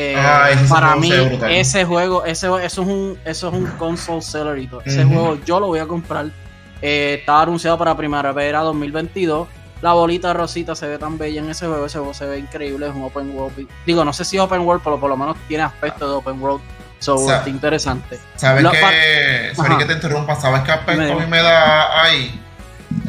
eh, 0.00 0.14
ah, 0.16 0.50
para 0.68 0.94
mí, 0.94 1.10
ese 1.50 1.84
juego, 1.84 2.24
ese, 2.24 2.46
eso, 2.46 2.58
es 2.58 2.78
un, 2.78 3.18
eso 3.24 3.48
es 3.48 3.54
un 3.54 3.66
console 3.78 4.22
seller 4.22 4.68
Ese 4.84 5.04
juego 5.04 5.38
yo 5.44 5.58
lo 5.58 5.66
voy 5.66 5.80
a 5.80 5.86
comprar. 5.86 6.30
Eh, 6.80 7.16
está 7.18 7.42
anunciado 7.42 7.76
para 7.76 7.96
primavera 7.96 8.60
2022. 8.60 9.48
La 9.82 9.94
bolita 9.94 10.32
rosita 10.32 10.76
se 10.76 10.86
ve 10.86 10.98
tan 10.98 11.18
bella 11.18 11.40
en 11.40 11.50
ese 11.50 11.66
juego. 11.66 11.86
Ese 11.86 11.98
juego 11.98 12.14
se 12.14 12.26
ve 12.26 12.38
increíble. 12.38 12.86
Es 12.86 12.94
un 12.94 13.02
open 13.02 13.34
world. 13.34 13.68
Digo, 13.86 14.04
no 14.04 14.12
sé 14.12 14.24
si 14.24 14.36
es 14.36 14.42
open 14.42 14.60
world, 14.60 14.82
pero 14.84 15.00
por 15.00 15.10
lo 15.10 15.16
menos 15.16 15.36
tiene 15.48 15.64
aspecto 15.64 16.08
de 16.08 16.14
open 16.14 16.40
world. 16.40 16.62
So, 16.98 17.30
está 17.30 17.48
interesante. 17.48 18.18
¿Sabes 18.36 18.64
qué? 18.70 19.52
Sorry 19.54 19.78
que 19.78 19.84
te 19.84 19.92
interrumpa. 19.94 20.34
¿Sabes 20.34 20.62
qué 20.62 20.72
aspecto 20.72 21.12
a 21.12 21.16
mí 21.16 21.26
me 21.26 21.42
da 21.42 22.02
ahí? 22.02 22.42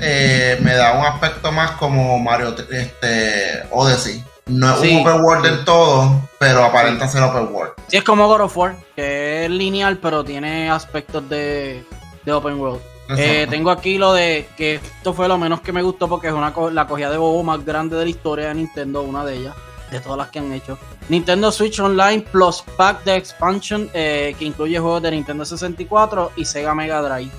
Eh, 0.02 0.58
me 0.62 0.74
da 0.74 0.94
un 0.94 1.06
aspecto 1.06 1.52
más 1.52 1.72
como 1.72 2.20
Mario 2.20 2.56
este, 2.70 3.64
Odyssey. 3.72 4.24
No 4.48 4.74
es 4.74 4.92
un 4.92 5.02
open 5.02 5.22
world 5.22 5.46
del 5.46 5.64
todo, 5.64 6.28
pero 6.40 6.64
aparenta 6.64 7.08
ser 7.08 7.22
open 7.22 7.54
world. 7.54 7.74
Sí, 7.88 7.98
es 7.98 8.04
como 8.04 8.28
God 8.28 8.42
of 8.42 8.58
War, 8.58 8.76
que 8.96 9.46
es 9.46 9.52
lineal, 9.52 9.98
pero 9.98 10.24
tiene 10.24 10.70
aspectos 10.70 11.28
de, 11.30 11.86
open 12.32 12.60
world. 12.60 12.82
Eh, 13.18 13.48
tengo 13.50 13.72
aquí 13.72 13.98
lo 13.98 14.14
de 14.14 14.48
que 14.56 14.76
esto 14.76 15.14
fue 15.14 15.28
lo 15.28 15.38
menos 15.38 15.62
que 15.62 15.72
me 15.72 15.82
gustó 15.82 16.08
porque 16.08 16.28
es 16.28 16.34
una 16.34 16.54
la 16.72 16.86
cogida 16.86 17.10
de 17.10 17.18
bobo 17.18 17.42
más 17.42 17.66
grande 17.66 17.96
de 17.96 18.04
la 18.04 18.10
historia 18.10 18.48
de 18.50 18.56
Nintendo, 18.56 19.02
una 19.02 19.26
de 19.26 19.36
ellas, 19.36 19.56
de 19.92 20.00
todas 20.00 20.18
las 20.18 20.30
que 20.30 20.40
han 20.40 20.52
hecho. 20.54 20.78
Nintendo 21.10 21.52
Switch 21.52 21.80
Online 21.80 22.22
Plus 22.32 22.64
Pack 22.78 23.04
de 23.04 23.16
Expansion, 23.16 23.90
eh, 23.94 24.36
que 24.38 24.46
incluye 24.46 24.80
juegos 24.80 25.02
de 25.02 25.12
Nintendo 25.12 25.46
64 25.46 26.32
y 26.36 26.46
Sega 26.46 26.76
Mega 26.76 27.02
Drive. 27.02 27.32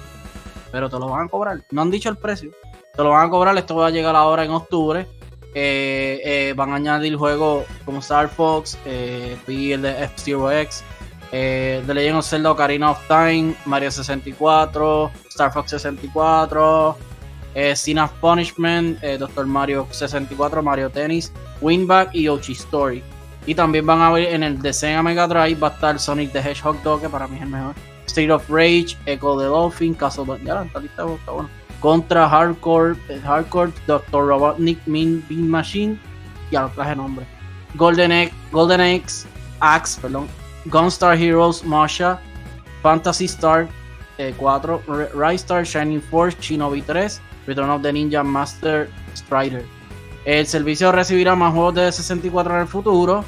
Pero 0.73 0.89
te 0.89 0.99
lo 0.99 1.09
van 1.09 1.27
a 1.27 1.29
cobrar. 1.29 1.63
No 1.71 1.83
han 1.83 1.91
dicho 1.91 2.09
el 2.09 2.17
precio. 2.17 2.51
Te 2.95 3.03
lo 3.03 3.11
van 3.11 3.27
a 3.27 3.31
cobrar. 3.31 3.57
Esto 3.57 3.77
va 3.77 3.89
a 3.89 3.91
llegar 3.91 4.15
ahora 4.17 4.45
en 4.45 4.51
octubre. 4.51 5.07
Eh, 5.53 6.21
eh, 6.25 6.55
van 6.55 6.71
a 6.71 6.77
añadir 6.77 7.17
juegos 7.17 7.65
como 7.85 7.99
Star 7.99 8.29
Fox, 8.29 8.79
eh, 8.85 9.37
el 9.49 9.83
de 9.83 10.05
F-Zero 10.05 10.51
X, 10.53 10.85
The 11.31 11.83
Legend 11.87 12.19
of 12.19 12.27
Zelda 12.27 12.53
Ocarina 12.53 12.93
of 12.93 13.01
Time, 13.09 13.57
Mario 13.65 13.91
64, 13.91 15.11
Star 15.29 15.53
Fox 15.53 15.71
64, 15.71 16.97
eh, 17.55 17.75
of 18.01 18.13
Punishment, 18.21 19.01
Doctor 19.19 19.47
Mario 19.47 19.89
64, 19.91 20.63
Mario 20.63 20.89
Tennis, 20.89 21.33
Winback 21.61 22.11
y 22.15 22.25
Yoshi 22.25 22.53
Story. 22.53 23.03
Y 23.47 23.55
también 23.55 23.87
van 23.87 24.01
a 24.03 24.11
ver 24.11 24.35
en 24.35 24.43
el 24.43 24.61
de 24.61 24.73
Sega 24.73 25.03
Mega 25.03 25.27
Drive 25.27 25.59
va 25.59 25.69
a 25.69 25.71
estar 25.71 25.99
Sonic 25.99 26.33
the 26.33 26.41
Hedgehog 26.41 26.83
2, 26.83 27.01
que 27.01 27.09
para 27.09 27.27
mí 27.27 27.37
es 27.37 27.43
el 27.43 27.49
mejor. 27.49 27.75
State 28.07 28.31
of 28.31 28.49
Rage, 28.49 28.97
Echo 29.07 29.39
the 29.39 29.45
Dolphin, 29.45 29.95
Castlevania. 29.95 30.69
Ya, 30.73 30.81
lista 30.81 31.05
está 31.05 31.33
bueno 31.33 31.49
contra 31.81 32.29
Hardcore, 32.29 32.95
Hardcore, 33.25 33.73
Dr. 33.87 34.27
Robotnik, 34.27 34.79
Mean 34.87 35.25
Bean 35.29 35.49
Machine, 35.49 35.99
ya 36.51 36.63
lo 36.63 36.69
traje 36.71 36.95
nombre. 36.95 37.27
Golden 37.75 38.13
Egg, 38.13 38.33
Golden 38.53 38.81
Eggs, 38.81 39.27
Axe, 39.61 39.99
perdón. 40.01 40.29
Gunstar 40.67 41.17
Heroes, 41.17 41.65
Masha, 41.65 42.21
Fantasy 42.83 43.25
Star 43.25 43.69
4, 44.19 44.83
eh, 44.89 45.09
Rise 45.15 45.37
Star, 45.37 45.65
Shining 45.65 46.03
Force, 46.03 46.37
Shinobi 46.39 46.85
3, 46.85 47.21
Return 47.47 47.71
of 47.71 47.83
the 47.83 47.91
Ninja 47.91 48.23
Master 48.23 48.91
Strider. 49.15 49.65
El 50.25 50.47
servicio 50.47 50.93
recibirá 50.93 51.35
más 51.35 51.55
juegos 51.55 51.75
de 51.75 51.93
64 51.93 52.55
en 52.55 52.61
el 52.61 52.67
futuro, 52.67 53.25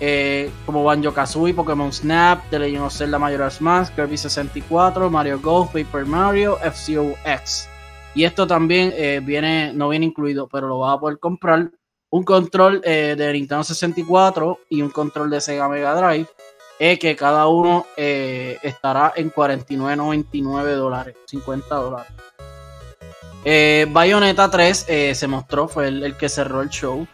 eh, 0.00 0.50
como 0.66 0.82
Banjo 0.82 1.14
Kazooie, 1.14 1.54
Pokémon 1.54 1.92
Snap, 1.92 2.50
The 2.50 2.58
Legend 2.58 2.84
of 2.86 2.92
Zelda 2.92 3.20
Majora's 3.20 3.60
Mask, 3.60 3.94
Kirby 3.94 4.16
64, 4.16 5.08
Mario 5.08 5.38
Golf, 5.40 5.72
Paper 5.72 6.04
Mario, 6.04 6.58
F-Zero 6.60 7.14
X. 7.24 7.68
Y 8.14 8.24
esto 8.24 8.46
también 8.46 8.92
eh, 8.96 9.20
viene, 9.22 9.72
no 9.72 9.88
viene 9.88 10.06
incluido, 10.06 10.48
pero 10.48 10.66
lo 10.66 10.80
vas 10.80 10.96
a 10.96 11.00
poder 11.00 11.20
comprar. 11.20 11.70
Un 12.10 12.24
control 12.24 12.82
eh, 12.84 13.14
de 13.16 13.32
Nintendo 13.32 13.62
64 13.62 14.58
y 14.68 14.82
un 14.82 14.90
control 14.90 15.30
de 15.30 15.40
Sega 15.40 15.68
Mega 15.68 15.94
Drive, 15.94 16.28
que 16.98 17.14
cada 17.16 17.46
uno 17.46 17.86
estará 17.96 19.12
en 19.14 19.30
49.99 19.30 20.74
dólares, 20.74 21.16
50 21.26 21.74
dólares. 21.76 22.12
Bayonetta 23.44 24.50
3 24.50 24.86
se 25.14 25.26
mostró, 25.26 25.68
fue 25.68 25.88
el, 25.88 26.16
que 26.16 26.28
cerró 26.28 26.62
el 26.62 26.68
show. 26.68 27.06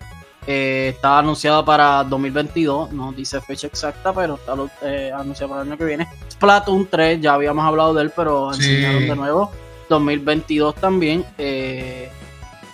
está 0.47 1.19
anunciado 1.19 1.65
para 1.65 2.05
2022, 2.05 2.93
no 2.93 3.13
dice 3.13 3.41
fecha 3.41 3.67
exacta, 3.67 4.13
pero 4.13 4.35
está 4.35 4.53
anunciado 4.53 5.51
para 5.51 5.63
el 5.63 5.69
año 5.69 5.79
que 5.79 5.85
viene. 5.85 6.09
Splatoon 6.31 6.87
3, 6.87 7.21
ya 7.21 7.35
habíamos 7.35 7.65
hablado 7.65 7.95
de 7.95 8.03
él, 8.03 8.13
pero 8.15 8.53
enseñaron 8.53 9.07
de 9.07 9.17
nuevo. 9.17 9.51
2022 9.89 10.75
también. 10.77 11.25
Eh, 11.39 12.11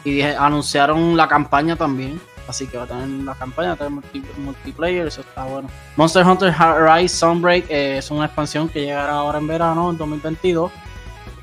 y 0.05 0.13
dije, 0.13 0.37
anunciaron 0.37 1.17
la 1.17 1.29
campaña 1.29 1.77
también. 1.77 2.21
Así 2.47 2.67
que 2.67 2.77
va 2.77 2.85
a 2.85 2.87
tener 2.87 3.09
la 3.25 3.35
campaña, 3.35 3.69
va 3.69 3.75
a 3.87 3.89
tener 3.89 3.93
multiplayer, 4.37 5.07
eso 5.07 5.23
está 5.23 5.45
bueno. 5.47 5.69
Monster 5.97 6.27
Hunter 6.27 6.55
Rise 6.55 7.17
Sunbreak 7.17 7.71
eh, 7.71 7.99
es 7.99 8.11
una 8.11 8.27
expansión 8.27 8.69
que 8.69 8.83
llegará 8.83 9.13
ahora 9.13 9.39
en 9.39 9.47
verano, 9.47 9.91
en 9.91 9.97
2022. 9.97 10.71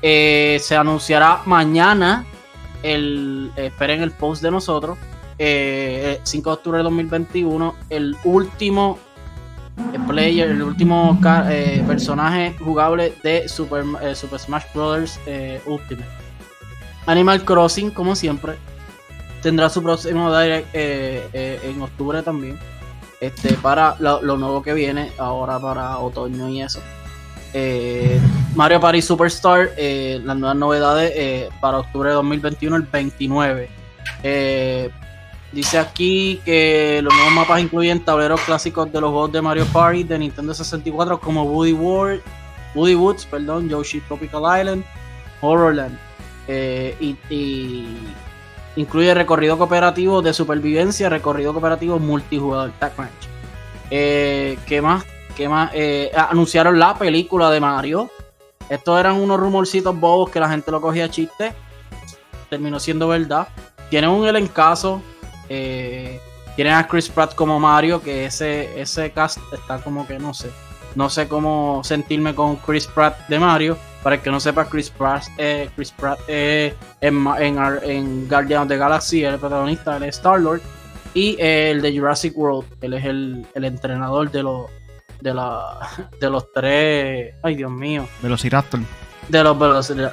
Eh, 0.02 0.58
se 0.60 0.76
anunciará 0.76 1.42
mañana, 1.46 2.26
el, 2.82 3.52
esperen 3.56 4.02
el 4.02 4.10
post 4.10 4.42
de 4.42 4.50
nosotros, 4.50 4.98
5 5.38 5.38
de 5.38 6.54
octubre 6.54 6.78
de 6.78 6.84
2021, 6.84 7.74
el 7.88 8.16
último 8.24 8.98
player, 10.06 10.50
el 10.50 10.62
último 10.62 11.18
eh, 11.48 11.82
personaje 11.86 12.54
jugable 12.62 13.14
de 13.22 13.48
Super, 13.48 13.84
eh, 14.02 14.14
Super 14.14 14.38
Smash 14.38 14.64
Bros. 14.74 15.18
Eh, 15.26 15.60
Ultimate. 15.66 16.08
Animal 17.06 17.44
Crossing, 17.44 17.90
como 17.90 18.14
siempre, 18.14 18.54
tendrá 19.42 19.68
su 19.68 19.82
próximo 19.82 20.36
direct 20.36 20.68
en 20.72 21.82
octubre 21.82 22.22
también. 22.22 22.58
Este, 23.20 23.54
para 23.54 23.96
lo, 23.98 24.36
nuevo 24.36 24.62
que 24.62 24.72
viene 24.72 25.12
ahora 25.18 25.58
para 25.58 25.98
otoño 25.98 26.48
y 26.48 26.62
eso. 26.62 26.80
Mario 28.54 28.80
Party 28.80 29.02
Superstar, 29.02 29.70
las 29.76 30.36
nuevas 30.36 30.56
novedades 30.56 31.50
para 31.60 31.78
octubre 31.78 32.08
de 32.08 32.14
2021, 32.14 32.76
el 32.76 32.82
29. 32.82 33.68
Dice 35.52 35.78
aquí 35.78 36.40
que 36.46 37.00
los 37.02 37.12
nuevos 37.14 37.32
mapas 37.34 37.60
incluyen 37.60 38.02
tableros 38.02 38.40
clásicos 38.40 38.90
de 38.90 39.00
los 39.02 39.10
juegos 39.10 39.32
de 39.32 39.42
Mario 39.42 39.66
Party 39.66 40.02
de 40.02 40.18
Nintendo 40.18 40.54
64 40.54 41.20
como 41.20 41.42
Woody 41.44 41.74
World, 41.74 42.22
Woody 42.74 42.94
Woods, 42.94 43.26
perdón, 43.26 43.68
Yoshi 43.68 44.00
Tropical 44.00 44.60
Island, 44.60 44.82
Horrorland. 45.42 45.98
Eh, 46.48 46.96
y, 47.28 47.86
incluye 48.76 49.12
recorrido 49.12 49.58
cooperativo 49.58 50.22
de 50.22 50.32
supervivencia, 50.32 51.10
recorrido 51.10 51.52
cooperativo 51.52 51.98
multijugador, 51.98 52.72
Tag 52.78 52.92
Match. 52.96 53.10
Eh, 53.90 54.58
¿Qué 54.66 54.80
más? 54.80 55.04
¿Qué 55.36 55.48
más? 55.48 55.70
Eh, 55.74 56.12
anunciaron 56.16 56.78
la 56.78 56.96
película 56.96 57.50
de 57.50 57.60
Mario. 57.60 58.10
Estos 58.68 58.98
eran 58.98 59.16
unos 59.16 59.38
rumorcitos 59.38 59.98
bobos 59.98 60.30
que 60.30 60.40
la 60.40 60.48
gente 60.48 60.70
lo 60.70 60.80
cogía 60.80 61.10
chiste. 61.10 61.52
Terminó 62.48 62.78
siendo 62.78 63.08
verdad. 63.08 63.48
Tiene 63.90 64.08
un 64.08 64.26
elencazo 64.26 65.02
eh, 65.48 66.20
tienen 66.56 66.74
a 66.74 66.86
Chris 66.86 67.08
Pratt 67.08 67.34
como 67.34 67.58
Mario, 67.58 68.02
que 68.02 68.26
ese, 68.26 68.80
ese 68.80 69.10
cast 69.10 69.38
está 69.52 69.78
como 69.78 70.06
que 70.06 70.18
no 70.18 70.34
sé. 70.34 70.50
No 70.94 71.08
sé 71.08 71.26
cómo 71.26 71.82
sentirme 71.84 72.34
con 72.34 72.56
Chris 72.56 72.86
Pratt 72.86 73.26
de 73.28 73.38
Mario. 73.38 73.78
Para 74.02 74.16
el 74.16 74.22
que 74.22 74.30
no 74.30 74.40
sepa, 74.40 74.64
Chris 74.64 74.90
Pratt, 74.90 75.24
eh, 75.38 75.70
Chris 75.76 75.92
Pratt 75.92 76.18
eh, 76.26 76.74
en, 77.00 77.26
en, 77.38 77.58
en, 77.82 78.28
Guardian 78.28 78.62
of 78.62 78.68
the 78.68 78.76
Galaxy, 78.76 79.24
el 79.24 79.38
protagonista, 79.38 79.96
el 79.96 80.04
Star-Lord. 80.04 80.60
Y 81.14 81.36
eh, 81.38 81.70
el 81.70 81.82
de 81.82 81.96
Jurassic 81.96 82.36
World, 82.36 82.66
él 82.80 82.94
es 82.94 83.04
el, 83.04 83.46
el 83.54 83.64
entrenador 83.64 84.30
de 84.30 84.42
los 84.42 84.70
de, 85.22 85.34
la, 85.34 85.78
de 86.20 86.30
los 86.30 86.52
tres. 86.52 87.34
Ay, 87.42 87.56
Dios 87.56 87.70
mío. 87.70 88.08
Velociraptor. 88.20 88.80
De 89.28 89.42
los 89.42 89.58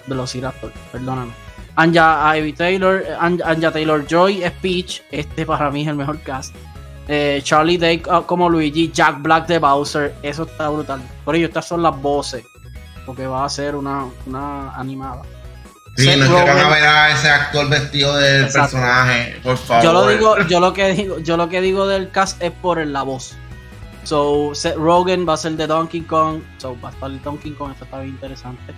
Velociraptor, 0.07 0.71
perdóname. 0.91 1.33
Anja 1.75 2.37
Ivy 2.37 2.53
Taylor, 2.53 3.03
Anja 3.19 3.71
Taylor 3.71 4.05
Joy 4.05 4.43
Speech, 4.45 5.01
este 5.11 5.45
para 5.45 5.71
mí 5.71 5.83
es 5.83 5.87
el 5.87 5.95
mejor 5.95 6.19
cast. 6.21 6.53
Eh, 7.07 7.39
Charlie 7.41 7.77
Day 7.77 8.03
ah, 8.09 8.21
como 8.25 8.49
Luigi, 8.49 8.91
Jack 8.91 9.21
Black 9.21 9.47
de 9.47 9.59
Bowser, 9.59 10.13
eso 10.21 10.43
está 10.43 10.69
brutal. 10.69 11.01
Por 11.25 11.35
ello, 11.35 11.47
estas 11.47 11.67
son 11.67 11.81
las 11.81 11.99
voces, 11.99 12.43
porque 13.05 13.25
va 13.25 13.45
a 13.45 13.49
ser 13.49 13.75
una, 13.75 14.05
una 14.27 14.75
animada. 14.75 15.23
Sí, 15.95 16.05
no 16.17 16.25
es 16.25 16.29
que 16.29 16.49
van 16.51 16.59
a 16.59 16.69
ver 16.69 16.85
a 16.85 17.11
ese 17.11 17.29
actor 17.29 17.67
vestido 17.67 18.15
del 18.15 18.47
personaje, 18.47 19.39
por 19.41 19.57
favor. 19.57 19.83
Yo 19.83 19.93
lo 19.93 20.07
digo, 20.07 20.37
yo 20.47 20.59
lo 20.59 20.73
que 20.73 20.93
digo, 20.93 21.19
yo 21.19 21.35
lo 21.35 21.49
que 21.49 21.61
digo 21.61 21.87
del 21.87 22.11
cast 22.11 22.41
es 22.43 22.51
por 22.51 22.85
la 22.85 23.03
voz. 23.03 23.35
So, 24.09 24.55
Seth 24.55 24.75
Rogen 24.75 25.23
va 25.23 25.33
a 25.33 25.37
ser 25.37 25.51
de 25.51 25.67
Donkey 25.67 26.01
Kong. 26.01 26.41
So, 26.57 26.75
va 26.83 26.89
a 26.89 26.91
estar 26.91 27.11
el 27.11 27.21
Donkey 27.21 27.51
Kong. 27.51 27.73
Esto 27.73 27.83
está 27.83 27.99
bien 27.99 28.15
interesante. 28.15 28.73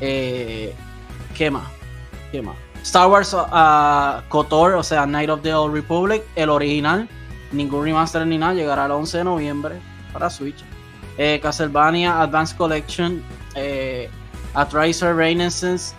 Eh, 0.00 0.74
¿Qué 1.36 1.50
más? 1.50 1.64
¿Qué 2.32 2.40
más? 2.40 2.56
Star 2.82 3.10
Wars 3.10 3.34
uh, 3.34 4.26
KOTOR, 4.30 4.72
o 4.76 4.82
sea, 4.82 5.04
Night 5.04 5.28
of 5.28 5.42
the 5.42 5.52
Old 5.52 5.74
Republic, 5.74 6.22
el 6.34 6.48
original. 6.48 7.06
Ningún 7.52 7.84
remaster 7.84 8.26
ni 8.26 8.38
nada. 8.38 8.54
Llegará 8.54 8.86
el 8.86 8.92
11 8.92 9.18
de 9.18 9.24
noviembre 9.24 9.74
para 10.14 10.30
Switch. 10.30 10.64
Eh, 11.18 11.40
Castlevania 11.42 12.22
Advanced 12.22 12.56
Collection. 12.56 13.22
Eh, 13.56 14.08
Renaissance. 14.54 15.94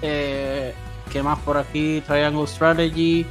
Eh, 0.00 0.72
¿Qué 1.10 1.24
más 1.24 1.40
por 1.40 1.56
aquí? 1.56 2.00
Triangle 2.06 2.46
Strategy. 2.46 3.26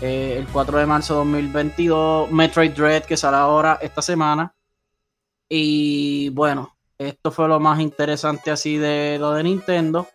Eh, 0.00 0.36
el 0.38 0.46
4 0.48 0.78
de 0.78 0.86
marzo 0.86 1.14
de 1.14 1.18
2022. 1.18 2.30
Metroid 2.30 2.72
Dread 2.72 3.04
que 3.04 3.16
sale 3.16 3.36
ahora 3.36 3.78
esta 3.80 4.02
semana. 4.02 4.54
Y 5.48 6.30
bueno, 6.30 6.76
esto 6.98 7.30
fue 7.30 7.48
lo 7.48 7.60
más 7.60 7.80
interesante 7.80 8.50
así 8.50 8.76
de 8.76 9.16
lo 9.18 9.32
de 9.32 9.44
Nintendo. 9.44 10.08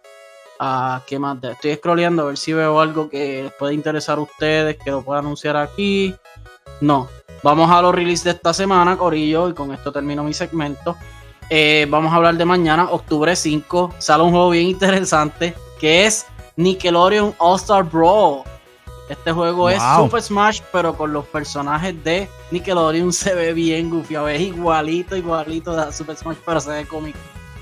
Ah, 0.59 1.01
¿Qué 1.07 1.17
más? 1.17 1.43
Estoy 1.43 1.75
scrolleando 1.75 2.23
a 2.23 2.25
ver 2.25 2.37
si 2.37 2.53
veo 2.53 2.79
algo 2.79 3.09
que 3.09 3.43
les 3.43 3.53
puede 3.53 3.73
interesar 3.73 4.19
a 4.19 4.21
ustedes, 4.21 4.77
que 4.77 4.91
lo 4.91 5.01
pueda 5.01 5.19
anunciar 5.19 5.57
aquí. 5.57 6.13
No. 6.81 7.09
Vamos 7.43 7.71
a 7.71 7.81
los 7.81 7.95
releases 7.95 8.25
de 8.25 8.31
esta 8.31 8.53
semana, 8.53 8.95
Corillo, 8.97 9.49
y 9.49 9.53
con 9.53 9.73
esto 9.73 9.91
termino 9.91 10.23
mi 10.23 10.33
segmento. 10.33 10.95
Eh, 11.49 11.87
vamos 11.89 12.13
a 12.13 12.17
hablar 12.17 12.35
de 12.35 12.45
mañana, 12.45 12.91
octubre 12.91 13.35
5. 13.35 13.95
Sale 13.97 14.23
un 14.23 14.29
juego 14.29 14.51
bien 14.51 14.67
interesante 14.67 15.55
que 15.79 16.05
es 16.05 16.27
Nickelodeon 16.55 17.33
All 17.39 17.55
Star 17.57 17.83
Brawl. 17.83 18.43
Este 19.11 19.33
juego 19.33 19.69
es 19.69 19.81
Super 19.97 20.21
Smash, 20.21 20.61
pero 20.71 20.95
con 20.95 21.11
los 21.11 21.25
personajes 21.25 22.01
de 22.01 22.29
Nickelodeon 22.51 23.11
se 23.13 23.33
ve 23.35 23.53
bien 23.53 23.89
goofy. 23.89 24.15
A 24.15 24.21
ver, 24.21 24.39
igualito, 24.39 25.17
igualito 25.17 25.75
de 25.75 25.91
Super 25.91 26.15
Smash, 26.15 26.37
pero 26.45 26.61
se 26.61 26.69
ve 26.69 26.85
cómico. 26.85 27.19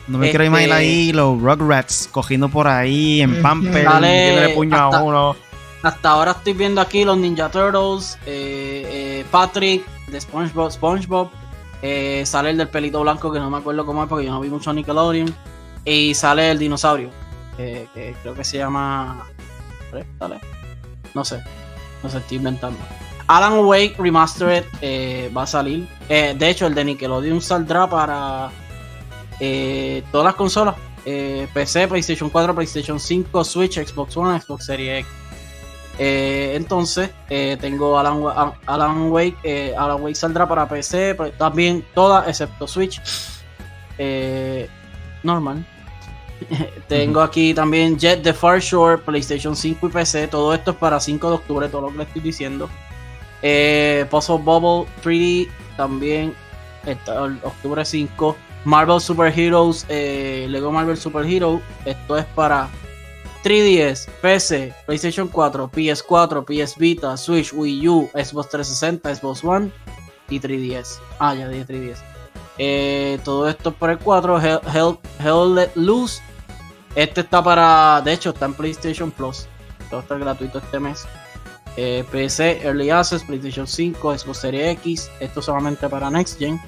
No 0.08 0.20
me 0.20 0.30
quiero 0.30 0.46
imaginar 0.46 0.82
este, 0.82 0.92
ahí 0.92 1.12
los 1.12 1.42
Rugrats 1.42 2.08
cogiendo 2.12 2.50
por 2.50 2.68
ahí 2.68 3.22
en 3.22 3.42
Pamper, 3.42 3.84
dale, 3.84 4.54
puño 4.56 4.76
hasta, 4.76 4.98
a 5.00 5.04
uno. 5.04 5.36
Hasta 5.82 6.10
ahora 6.10 6.32
estoy 6.32 6.54
viendo 6.54 6.82
aquí 6.82 7.04
los 7.04 7.18
Ninja 7.18 7.50
Turtles, 7.50 8.18
eh, 8.28 8.84
eh, 8.86 9.26
Patrick 9.32 9.84
de 10.08 10.22
SpongeBob, 10.22 10.72
SpongeBob 10.72 11.30
eh, 11.82 12.24
sale 12.26 12.52
el 12.52 12.58
del 12.58 12.68
pelito 12.68 13.02
blanco 13.02 13.32
que 13.32 13.40
no 13.40 13.50
me 13.50 13.58
acuerdo 13.58 13.86
cómo 13.86 14.04
es 14.04 14.10
porque 14.10 14.26
yo 14.26 14.32
no 14.32 14.42
vi 14.42 14.50
mucho 14.50 14.74
Nickelodeon 14.74 15.34
y 15.86 16.14
sale 16.14 16.52
el 16.52 16.60
dinosaurio 16.60 17.10
que 17.58 18.16
creo 18.22 18.34
que 18.34 18.44
se 18.44 18.58
llama, 18.58 19.26
dale, 20.18 20.40
no 21.14 21.26
sé, 21.26 21.42
no 22.04 22.10
sé, 22.10 22.18
estoy 22.18 22.38
inventando. 22.38 22.80
Alan 23.28 23.60
Wake 23.66 23.96
Remastered 24.00 24.66
va 25.36 25.44
a 25.44 25.48
salir. 25.48 25.88
de 26.08 26.50
hecho, 26.50 26.66
el 26.66 26.74
de 26.74 26.84
Nickelodeon 26.84 27.42
saldrá 27.42 27.88
para 27.88 28.50
eh, 29.40 30.04
todas 30.12 30.26
las 30.26 30.36
consolas, 30.36 30.76
eh, 31.06 31.48
PC, 31.54 31.88
PlayStation 31.88 32.30
4, 32.30 32.54
PlayStation 32.54 33.00
5, 33.00 33.44
Switch, 33.44 33.80
Xbox 33.80 34.18
One, 34.18 34.40
Xbox 34.40 34.66
Series 34.66 35.00
X. 35.00 35.14
Eh, 35.98 36.54
entonces, 36.56 37.12
tengo 37.60 38.00
Alan, 38.00 38.56
Alan 38.66 39.12
Wake. 39.12 39.76
Alan 39.78 40.02
Wake 40.02 40.16
saldrá 40.16 40.48
para 40.48 40.68
PC, 40.68 41.16
también 41.38 41.86
todas 41.94 42.28
excepto 42.28 42.68
Switch. 42.68 43.02
normal. 45.24 45.66
tengo 46.88 47.22
aquí 47.22 47.54
también 47.54 47.98
Jet 47.98 48.24
the 48.24 48.34
Far 48.34 48.60
Shore, 48.60 48.98
PlayStation 48.98 49.56
5 49.56 49.88
y 49.88 49.90
PC. 49.90 50.28
Todo 50.28 50.54
esto 50.54 50.72
es 50.72 50.78
para 50.78 51.00
5 51.00 51.30
de 51.30 51.36
octubre, 51.36 51.70
todo 51.70 51.82
lo 51.82 51.92
que 51.92 51.98
le 51.98 52.04
estoy 52.04 52.22
diciendo. 52.22 52.70
Puzzle 54.10 54.38
Bubble 54.38 54.92
3D 55.04 55.50
también, 55.78 56.36
octubre 57.44 57.86
5. 57.86 58.36
Marvel 58.66 59.00
Super 59.00 59.38
Heroes, 59.38 59.86
eh, 59.90 60.48
Lego 60.50 60.72
Marvel 60.72 60.98
Super 60.98 61.26
Hero. 61.26 61.62
Esto 61.86 62.18
es 62.18 62.26
para 62.26 62.70
3DS, 63.44 64.10
PC, 64.22 64.74
PlayStation 64.86 65.28
4, 65.28 65.72
PS4, 65.72 66.46
PS 66.46 66.78
Vita, 66.78 67.16
Switch, 67.16 67.54
Wii 67.54 67.88
U, 67.88 68.10
Xbox 68.14 68.50
360, 68.50 69.16
Xbox 69.16 69.44
One 69.44 69.72
y 70.30 70.40
3DS. 70.40 71.00
Ah, 71.20 71.36
ya 71.36 71.48
dije 71.48 71.66
3DS. 71.66 71.98
Eh, 72.58 73.20
todo 73.24 73.48
esto 73.48 73.70
es 73.70 73.76
para 73.76 73.94
el 73.94 74.00
4. 74.00 74.42
Hell, 74.42 75.00
Hell, 75.24 75.56
Let 75.56 75.72
Loose. 75.76 76.22
Este 76.96 77.22
está 77.22 77.44
para. 77.44 78.02
De 78.02 78.14
hecho, 78.14 78.32
está 78.32 78.46
en 78.46 78.54
PlayStation 78.54 79.12
Plus. 79.12 79.48
Todo 79.90 80.02
está 80.02 80.18
gratuito 80.18 80.60
este 80.60 80.80
mes. 80.80 81.06
Eh, 81.78 82.04
PC, 82.12 82.62
Early 82.64 82.90
Access, 82.90 83.24
PlayStation 83.24 83.68
5, 83.68 84.18
Xbox 84.18 84.38
Series 84.40 84.78
X. 84.80 85.12
Esto 85.20 85.42
solamente 85.42 85.88
para 85.88 86.10
Next 86.10 86.38
Gen 86.38 86.60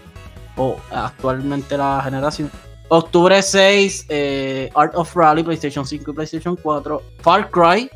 o 0.58 0.78
actualmente 0.92 1.78
la 1.78 2.02
generación. 2.04 2.52
Octubre 2.90 3.42
6, 3.42 4.06
eh, 4.10 4.70
Art 4.76 4.94
of 4.96 5.16
Rally, 5.16 5.44
PlayStation 5.44 5.86
5 5.86 6.12
y 6.12 6.14
PlayStation 6.14 6.56
4. 6.56 7.02
Far 7.22 7.50
Cry, 7.50 7.90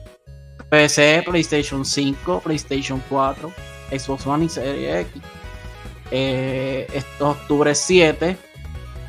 PC, 0.70 1.24
PlayStation 1.26 1.86
5, 1.86 2.42
PlayStation 2.42 3.02
4, 3.10 3.52
Xbox 3.92 4.26
One 4.26 4.46
y 4.46 4.50
Series 4.50 5.08
X. 5.08 5.22
Eh, 6.12 6.88
esto 6.94 7.32
es 7.32 7.38
octubre 7.38 7.76
7. 7.76 8.38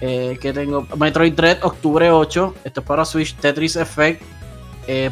Eh, 0.01 0.39
que 0.41 0.53
tengo 0.53 0.87
Metroid 0.97 1.33
Dread, 1.33 1.59
octubre 1.63 2.11
8. 2.11 2.55
Esto 2.65 2.81
es 2.81 2.87
para 2.87 3.05
Switch. 3.05 3.35
Tetris 3.37 3.77
Effect, 3.77 4.23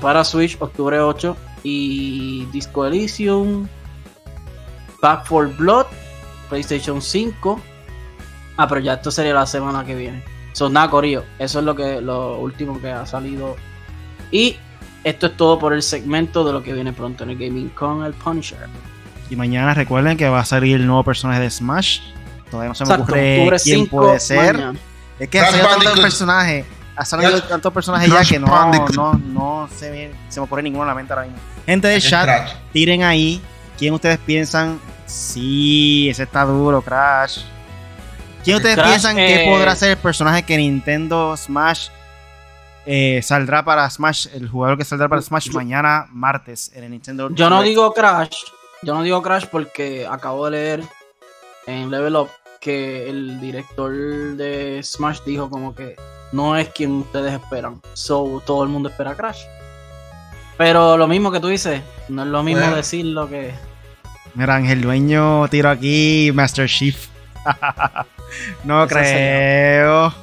para 0.00 0.24
Switch, 0.24 0.56
octubre 0.60 1.00
8. 1.00 1.36
Y 1.62 2.44
Disco 2.52 2.86
Elysium, 2.86 3.66
Back 5.00 5.24
for 5.26 5.54
Blood, 5.56 5.86
PlayStation 6.48 7.00
5. 7.00 7.60
Ah, 8.56 8.68
pero 8.68 8.80
ya 8.80 8.94
esto 8.94 9.10
sería 9.10 9.34
la 9.34 9.46
semana 9.46 9.84
que 9.84 9.94
viene. 9.94 10.22
Son 10.52 10.72
nada, 10.72 10.88
Corillo. 10.88 11.24
Eso 11.38 11.58
es 11.58 11.64
lo 11.64 11.74
que 11.74 12.00
lo 12.00 12.38
último 12.38 12.80
que 12.80 12.90
ha 12.90 13.04
salido. 13.04 13.56
Y 14.30 14.56
esto 15.02 15.26
es 15.26 15.36
todo 15.36 15.58
por 15.58 15.72
el 15.72 15.82
segmento 15.82 16.44
de 16.44 16.52
lo 16.52 16.62
que 16.62 16.72
viene 16.72 16.92
pronto 16.92 17.24
en 17.24 17.30
el 17.30 17.38
Gaming 17.38 17.70
con 17.70 18.04
el 18.04 18.14
Punisher. 18.14 18.68
Y 19.28 19.36
mañana 19.36 19.74
recuerden 19.74 20.16
que 20.16 20.28
va 20.28 20.40
a 20.40 20.44
salir 20.44 20.76
el 20.76 20.86
nuevo 20.86 21.02
personaje 21.02 21.40
de 21.40 21.50
Smash. 21.50 22.00
Todavía 22.54 22.68
no 22.68 22.74
se 22.76 22.84
me 22.84 22.94
ocurre 22.94 23.56
quién 23.64 23.86
puede 23.88 24.20
ser. 24.20 24.74
Es 25.18 25.28
que 25.28 25.40
ha 25.40 25.50
salido 25.50 25.68
tantos 25.68 26.00
personajes. 26.00 26.64
Ha 26.94 27.04
salido 27.04 27.42
tantos 27.42 27.72
personajes 27.72 28.08
ya 28.08 28.24
que 28.24 28.38
no, 28.38 28.70
no, 28.92 29.14
no 29.14 29.68
se, 29.74 30.12
se 30.28 30.38
me 30.38 30.44
ocurre 30.44 30.62
ninguno 30.62 30.84
en 30.84 30.88
la 30.88 30.94
mente 30.94 31.12
ahora 31.12 31.24
mismo. 31.24 31.40
Gente 31.66 31.88
del 31.88 32.00
chat, 32.00 32.50
tiren 32.72 33.02
ahí 33.02 33.42
quién 33.76 33.92
ustedes 33.92 34.18
piensan. 34.18 34.78
Sí, 35.04 36.08
ese 36.08 36.22
está 36.22 36.44
duro, 36.44 36.80
Crash. 36.80 37.40
¿Quién 38.44 38.58
ustedes 38.58 38.78
piensan 38.80 39.16
que 39.16 39.46
podrá 39.50 39.74
ser 39.74 39.90
el 39.90 39.96
personaje 39.96 40.44
que 40.44 40.56
Nintendo 40.56 41.36
Smash 41.36 41.88
eh, 42.86 43.20
saldrá 43.20 43.64
para 43.64 43.90
Smash, 43.90 44.28
el 44.32 44.48
jugador 44.48 44.78
que 44.78 44.84
saldrá 44.84 45.08
para 45.08 45.20
Smash 45.22 45.50
mañana 45.50 46.06
martes 46.12 46.70
en 46.72 46.84
el 46.84 46.92
Nintendo? 46.92 47.30
Yo 47.32 47.50
no 47.50 47.62
digo 47.62 47.92
Crash, 47.92 48.36
yo 48.82 48.94
no 48.94 49.02
digo 49.02 49.20
Crash 49.22 49.46
porque 49.50 50.06
acabo 50.08 50.44
de 50.44 50.50
leer 50.52 50.84
en 51.66 51.90
Level 51.90 52.14
Up 52.14 52.28
que 52.64 53.10
el 53.10 53.40
director 53.40 53.92
de 53.92 54.80
Smash 54.82 55.20
dijo 55.26 55.50
como 55.50 55.74
que 55.74 55.96
no 56.32 56.56
es 56.56 56.70
quien 56.70 56.92
ustedes 56.92 57.34
esperan. 57.34 57.82
So 57.92 58.42
todo 58.46 58.62
el 58.62 58.70
mundo 58.70 58.88
espera 58.88 59.14
Crash. 59.14 59.42
Pero 60.56 60.96
lo 60.96 61.06
mismo 61.06 61.30
que 61.30 61.40
tú 61.40 61.48
dices, 61.48 61.82
no 62.08 62.22
es 62.22 62.28
lo 62.28 62.42
mismo 62.42 62.66
decir 62.74 63.04
lo 63.04 63.28
que. 63.28 63.52
Mira, 64.34 64.56
Ángel 64.56 64.80
Dueño 64.80 65.46
tiro 65.48 65.68
aquí 65.68 66.32
Master 66.32 66.66
Chief. 66.66 67.08
no 68.64 68.86
creo. 68.88 70.14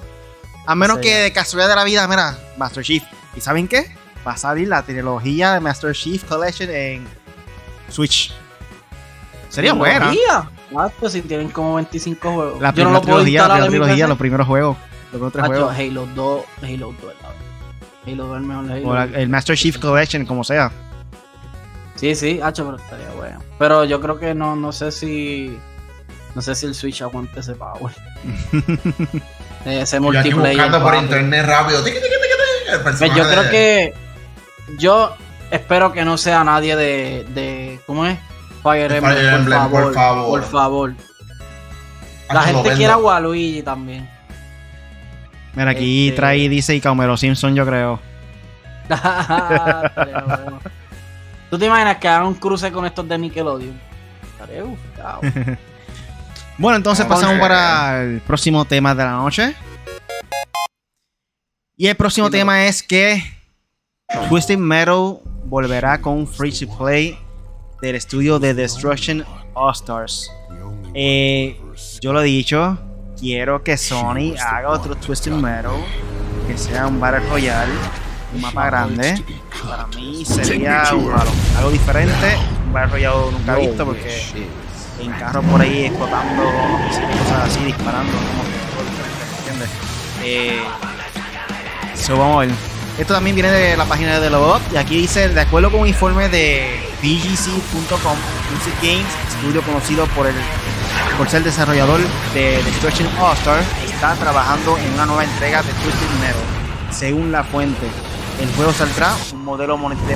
A 0.65 0.75
menos 0.75 0.97
que 0.97 1.15
de 1.15 1.31
casualidad 1.31 1.69
de 1.69 1.75
la 1.75 1.83
vida, 1.83 2.07
mira, 2.07 2.39
Master 2.57 2.83
Chief. 2.83 3.03
¿Y 3.35 3.41
saben 3.41 3.67
qué? 3.67 3.95
Va 4.27 4.31
a 4.33 4.37
salir 4.37 4.67
la 4.67 4.81
trilogía 4.81 5.53
de 5.53 5.59
Master 5.59 5.93
Chief 5.93 6.23
Collection 6.23 6.69
en 6.71 7.07
Switch. 7.89 8.33
Sería 9.49 9.73
buena. 9.73 10.11
Ah, 10.75 10.89
pues 10.99 11.13
si 11.13 11.21
tienen 11.21 11.49
como 11.49 11.75
25 11.75 12.31
juegos. 12.31 12.61
La 12.61 12.71
primera 12.71 13.01
trilogía, 13.01 13.47
la 13.47 13.67
trilogía, 13.67 14.07
los 14.07 14.17
primeros 14.17 14.47
juegos. 14.47 14.77
Los 15.11 15.33
tres 15.33 15.45
juegos. 15.45 15.75
Halo 15.77 16.07
2, 16.15 16.45
Halo 16.63 16.93
2, 17.01 17.13
Halo 18.07 18.25
2 18.25 18.37
el 18.37 18.43
mejor 18.43 18.71
Halo. 18.71 18.89
O 18.89 18.97
el 18.97 19.29
Master 19.29 19.57
Chief 19.57 19.77
Collection, 19.77 20.25
como 20.25 20.43
sea. 20.43 20.71
Sí, 21.95 22.15
sí, 22.15 22.39
hacho, 22.41 22.65
pero 22.65 22.77
estaría 22.77 23.11
bueno. 23.11 23.39
Pero 23.59 23.83
yo 23.85 24.01
creo 24.01 24.17
que 24.17 24.33
no, 24.33 24.55
no 24.55 24.71
sé 24.71 24.91
si 24.91 25.57
no 26.33 26.41
sé 26.41 26.55
si 26.55 26.65
el 26.65 26.75
Switch 26.75 27.01
aguante 27.01 27.39
ese 27.39 27.55
power. 27.55 27.93
ese 29.65 29.99
multiplayer. 29.99 30.55
buscando 30.55 30.81
por 30.81 30.95
internet 30.95 31.45
rápido. 31.45 31.83
Pues 32.83 32.99
yo 32.99 33.29
creo 33.29 33.49
que. 33.49 33.93
Yo 34.77 35.13
espero 35.49 35.91
que 35.91 36.05
no 36.05 36.17
sea 36.17 36.43
nadie 36.43 36.75
de. 36.75 37.25
de 37.33 37.79
¿Cómo 37.85 38.05
es? 38.05 38.17
Fire 38.61 38.91
Emblem, 38.91 39.69
por, 39.69 39.93
favor, 39.93 40.39
por, 40.39 40.43
favor, 40.43 40.93
La 42.31 42.43
gente 42.43 42.73
quiere 42.73 42.93
a 42.93 42.97
Waluigi 42.97 43.63
también. 43.63 44.07
Mira, 45.53 45.71
aquí 45.71 46.09
este... 46.09 46.15
trae, 46.15 46.47
dice, 46.47 46.75
y 46.75 46.81
Camero 46.81 47.17
Simpson, 47.17 47.55
yo 47.55 47.65
creo. 47.65 47.99
¿Tú 51.49 51.57
te 51.57 51.65
imaginas 51.65 51.97
que 51.97 52.07
haga 52.07 52.27
un 52.27 52.35
cruce 52.35 52.71
con 52.71 52.85
estos 52.85 53.07
de 53.07 53.17
Nickelodeon? 53.17 53.79
Estaré 54.33 54.61
buscado. 54.61 55.21
Bueno, 56.57 56.77
entonces 56.77 57.05
pasamos 57.07 57.39
para 57.39 58.03
el 58.03 58.19
próximo 58.21 58.65
tema 58.65 58.93
de 58.93 59.03
la 59.03 59.13
noche. 59.13 59.55
Y 61.75 61.87
el 61.87 61.95
próximo 61.95 62.29
tema 62.29 62.65
es 62.65 62.83
que 62.83 63.23
Twisted 64.29 64.59
Metal 64.59 65.17
volverá 65.45 65.99
con 65.99 66.27
free 66.27 66.51
to 66.51 66.67
play 66.77 67.17
del 67.81 67.95
estudio 67.95 68.39
de 68.39 68.53
Destruction 68.53 69.25
All 69.53 69.73
Stars. 69.73 70.31
Eh, 70.93 71.59
yo 71.99 72.13
lo 72.13 72.21
he 72.21 72.25
dicho, 72.25 72.77
quiero 73.19 73.63
que 73.63 73.75
Sony 73.75 74.35
haga 74.39 74.69
otro 74.69 74.95
Twisted 74.95 75.31
Metal 75.31 75.71
que 76.47 76.57
sea 76.57 76.87
un 76.87 76.99
Battle 76.99 77.21
Royale, 77.29 77.71
un 78.35 78.41
mapa 78.41 78.67
grande. 78.67 79.23
Para 79.67 79.87
mí 79.87 80.23
sería 80.25 80.83
algo, 80.83 81.71
diferente, 81.71 82.37
un 82.65 82.73
Battle 82.73 82.91
Royale 82.91 83.31
nunca 83.31 83.55
visto 83.55 83.85
porque 83.85 84.21
en 84.99 85.11
carros 85.13 85.43
por 85.45 85.61
ahí 85.61 85.85
explotando 85.85 86.43
cosas 86.43 87.47
así, 87.47 87.63
disparando, 87.65 88.13
¿entiendes? 89.39 89.69
Eh, 90.23 90.61
so 91.95 92.17
vamos 92.17 92.43
a 92.43 92.47
ver. 92.47 92.55
Esto 92.99 93.13
también 93.15 93.35
viene 93.35 93.49
de 93.49 93.75
la 93.77 93.85
página 93.85 94.19
de 94.19 94.29
Lobot 94.29 94.61
y 94.71 94.77
aquí 94.77 94.97
dice, 94.97 95.29
de 95.29 95.41
acuerdo 95.41 95.71
con 95.71 95.79
un 95.79 95.87
informe 95.87 96.29
de 96.29 96.90
VGC.com, 97.01 98.17
Music 98.51 98.75
Games, 98.81 99.07
estudio 99.35 99.63
conocido 99.63 100.05
por 100.07 100.27
el 100.27 100.35
por 101.17 101.27
ser 101.29 101.43
desarrollador 101.43 101.99
de 102.33 102.61
Destruction 102.63 103.07
All 103.19 103.35
Star, 103.37 103.63
está 103.85 104.13
trabajando 104.15 104.77
en 104.77 104.93
una 104.93 105.05
nueva 105.05 105.23
entrega 105.23 105.63
de 105.63 105.71
Twisted 105.73 106.09
Metal. 106.19 106.41
Según 106.91 107.31
la 107.31 107.43
fuente, 107.43 107.87
el 108.39 108.51
juego 108.55 108.71
saldrá 108.71 109.15
un 109.33 109.43
modelo 109.43 109.77
de 109.77 110.15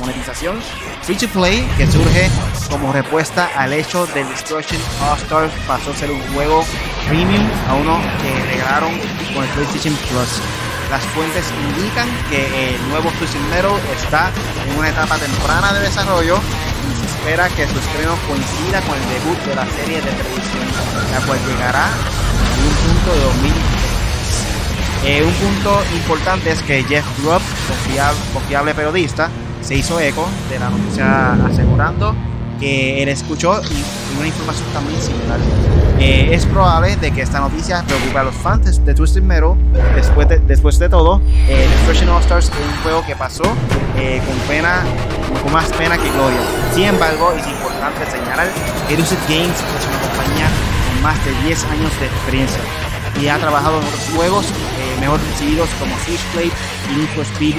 monetización 0.00 0.60
free 1.02 1.16
to 1.16 1.28
play 1.28 1.66
que 1.76 1.86
surge 1.86 2.28
como 2.68 2.92
respuesta 2.92 3.48
al 3.56 3.72
hecho 3.72 4.06
de 4.08 4.24
Destruction 4.24 4.80
All 5.02 5.18
Star 5.18 5.50
pasó 5.66 5.90
a 5.90 5.94
ser 5.94 6.10
un 6.10 6.20
juego 6.34 6.64
premium 7.08 7.48
a 7.68 7.74
uno 7.74 7.98
que 8.20 8.44
regalaron 8.44 8.90
con 9.34 9.44
el 9.44 9.50
PlayStation 9.50 9.94
Plus. 10.10 10.67
Las 10.90 11.04
fuentes 11.14 11.44
indican 11.68 12.08
que 12.30 12.74
el 12.74 12.88
nuevo 12.88 13.10
Twisted 13.18 13.40
Metal 13.50 13.72
está 13.94 14.30
en 14.66 14.78
una 14.78 14.88
etapa 14.88 15.16
temprana 15.18 15.72
de 15.74 15.80
desarrollo 15.80 16.40
espera 17.28 17.48
que 17.48 17.66
su 17.66 17.78
estreno 17.78 18.16
coincida 18.26 18.80
con 18.82 18.96
el 18.96 19.08
debut 19.08 19.38
de 19.44 19.54
la 19.54 19.66
serie 19.66 20.00
de 20.00 20.10
televisión, 20.10 20.64
la 21.12 21.20
cual 21.26 21.38
llegará 21.46 21.88
en 22.56 22.64
un 22.64 22.74
punto 22.94 23.14
de 23.14 23.20
2020. 23.20 23.88
Eh, 25.04 25.24
un 25.24 25.32
punto 25.34 25.82
importante 25.94 26.50
es 26.52 26.62
que 26.62 26.82
Jeff 26.84 27.04
Grubb, 27.18 27.42
confiable, 28.32 28.74
periodista, 28.74 29.28
se 29.60 29.76
hizo 29.76 30.00
eco 30.00 30.28
de 30.48 30.58
la 30.58 30.70
noticia 30.70 31.32
asegurando 31.44 32.14
que 32.58 33.02
él 33.02 33.08
escuchó 33.08 33.60
y, 33.62 34.18
una 34.18 34.26
información 34.26 34.66
también 34.72 35.00
similar. 35.00 35.38
Eh, 36.00 36.30
es 36.32 36.44
probable 36.46 36.96
de 36.96 37.12
que 37.12 37.22
esta 37.22 37.40
noticia 37.40 37.84
preocupe 37.84 38.18
a 38.18 38.24
los 38.24 38.34
fans 38.34 38.84
de 38.84 38.94
Twisted 38.94 39.22
Metal. 39.22 39.54
Después 39.94 40.28
de, 40.28 40.38
después 40.40 40.78
de 40.78 40.88
todo, 40.88 41.20
eh, 41.48 41.68
Destruction 41.70 42.08
All 42.08 42.22
Stars 42.22 42.46
es 42.46 42.52
un 42.52 42.82
juego 42.82 43.04
que 43.06 43.14
pasó 43.14 43.44
eh, 43.96 44.20
con 44.26 44.36
pena, 44.48 44.82
con 45.42 45.52
más 45.52 45.70
pena 45.72 45.96
que 45.96 46.10
gloria. 46.10 46.40
Sin 46.74 46.84
embargo, 46.84 47.32
es 47.32 47.46
importante 47.46 48.10
señalar 48.10 48.48
que 48.88 48.96
Lucid 48.96 49.18
Games 49.28 49.56
es 49.56 49.86
una 49.86 50.00
compañía 50.00 50.48
con 50.88 51.02
más 51.02 51.24
de 51.24 51.30
10 51.46 51.64
años 51.64 52.00
de 52.00 52.06
experiencia 52.06 52.60
y 53.20 53.28
ha 53.28 53.38
trabajado 53.38 53.80
en 53.80 53.86
otros 53.86 54.08
juegos 54.14 54.46
eh, 54.46 55.00
mejor 55.00 55.20
recibidos 55.20 55.68
como 55.78 55.94
Switchblade 56.04 56.52
y 56.90 56.96
Need 56.96 57.08
for 57.08 57.24
Speed 57.24 57.56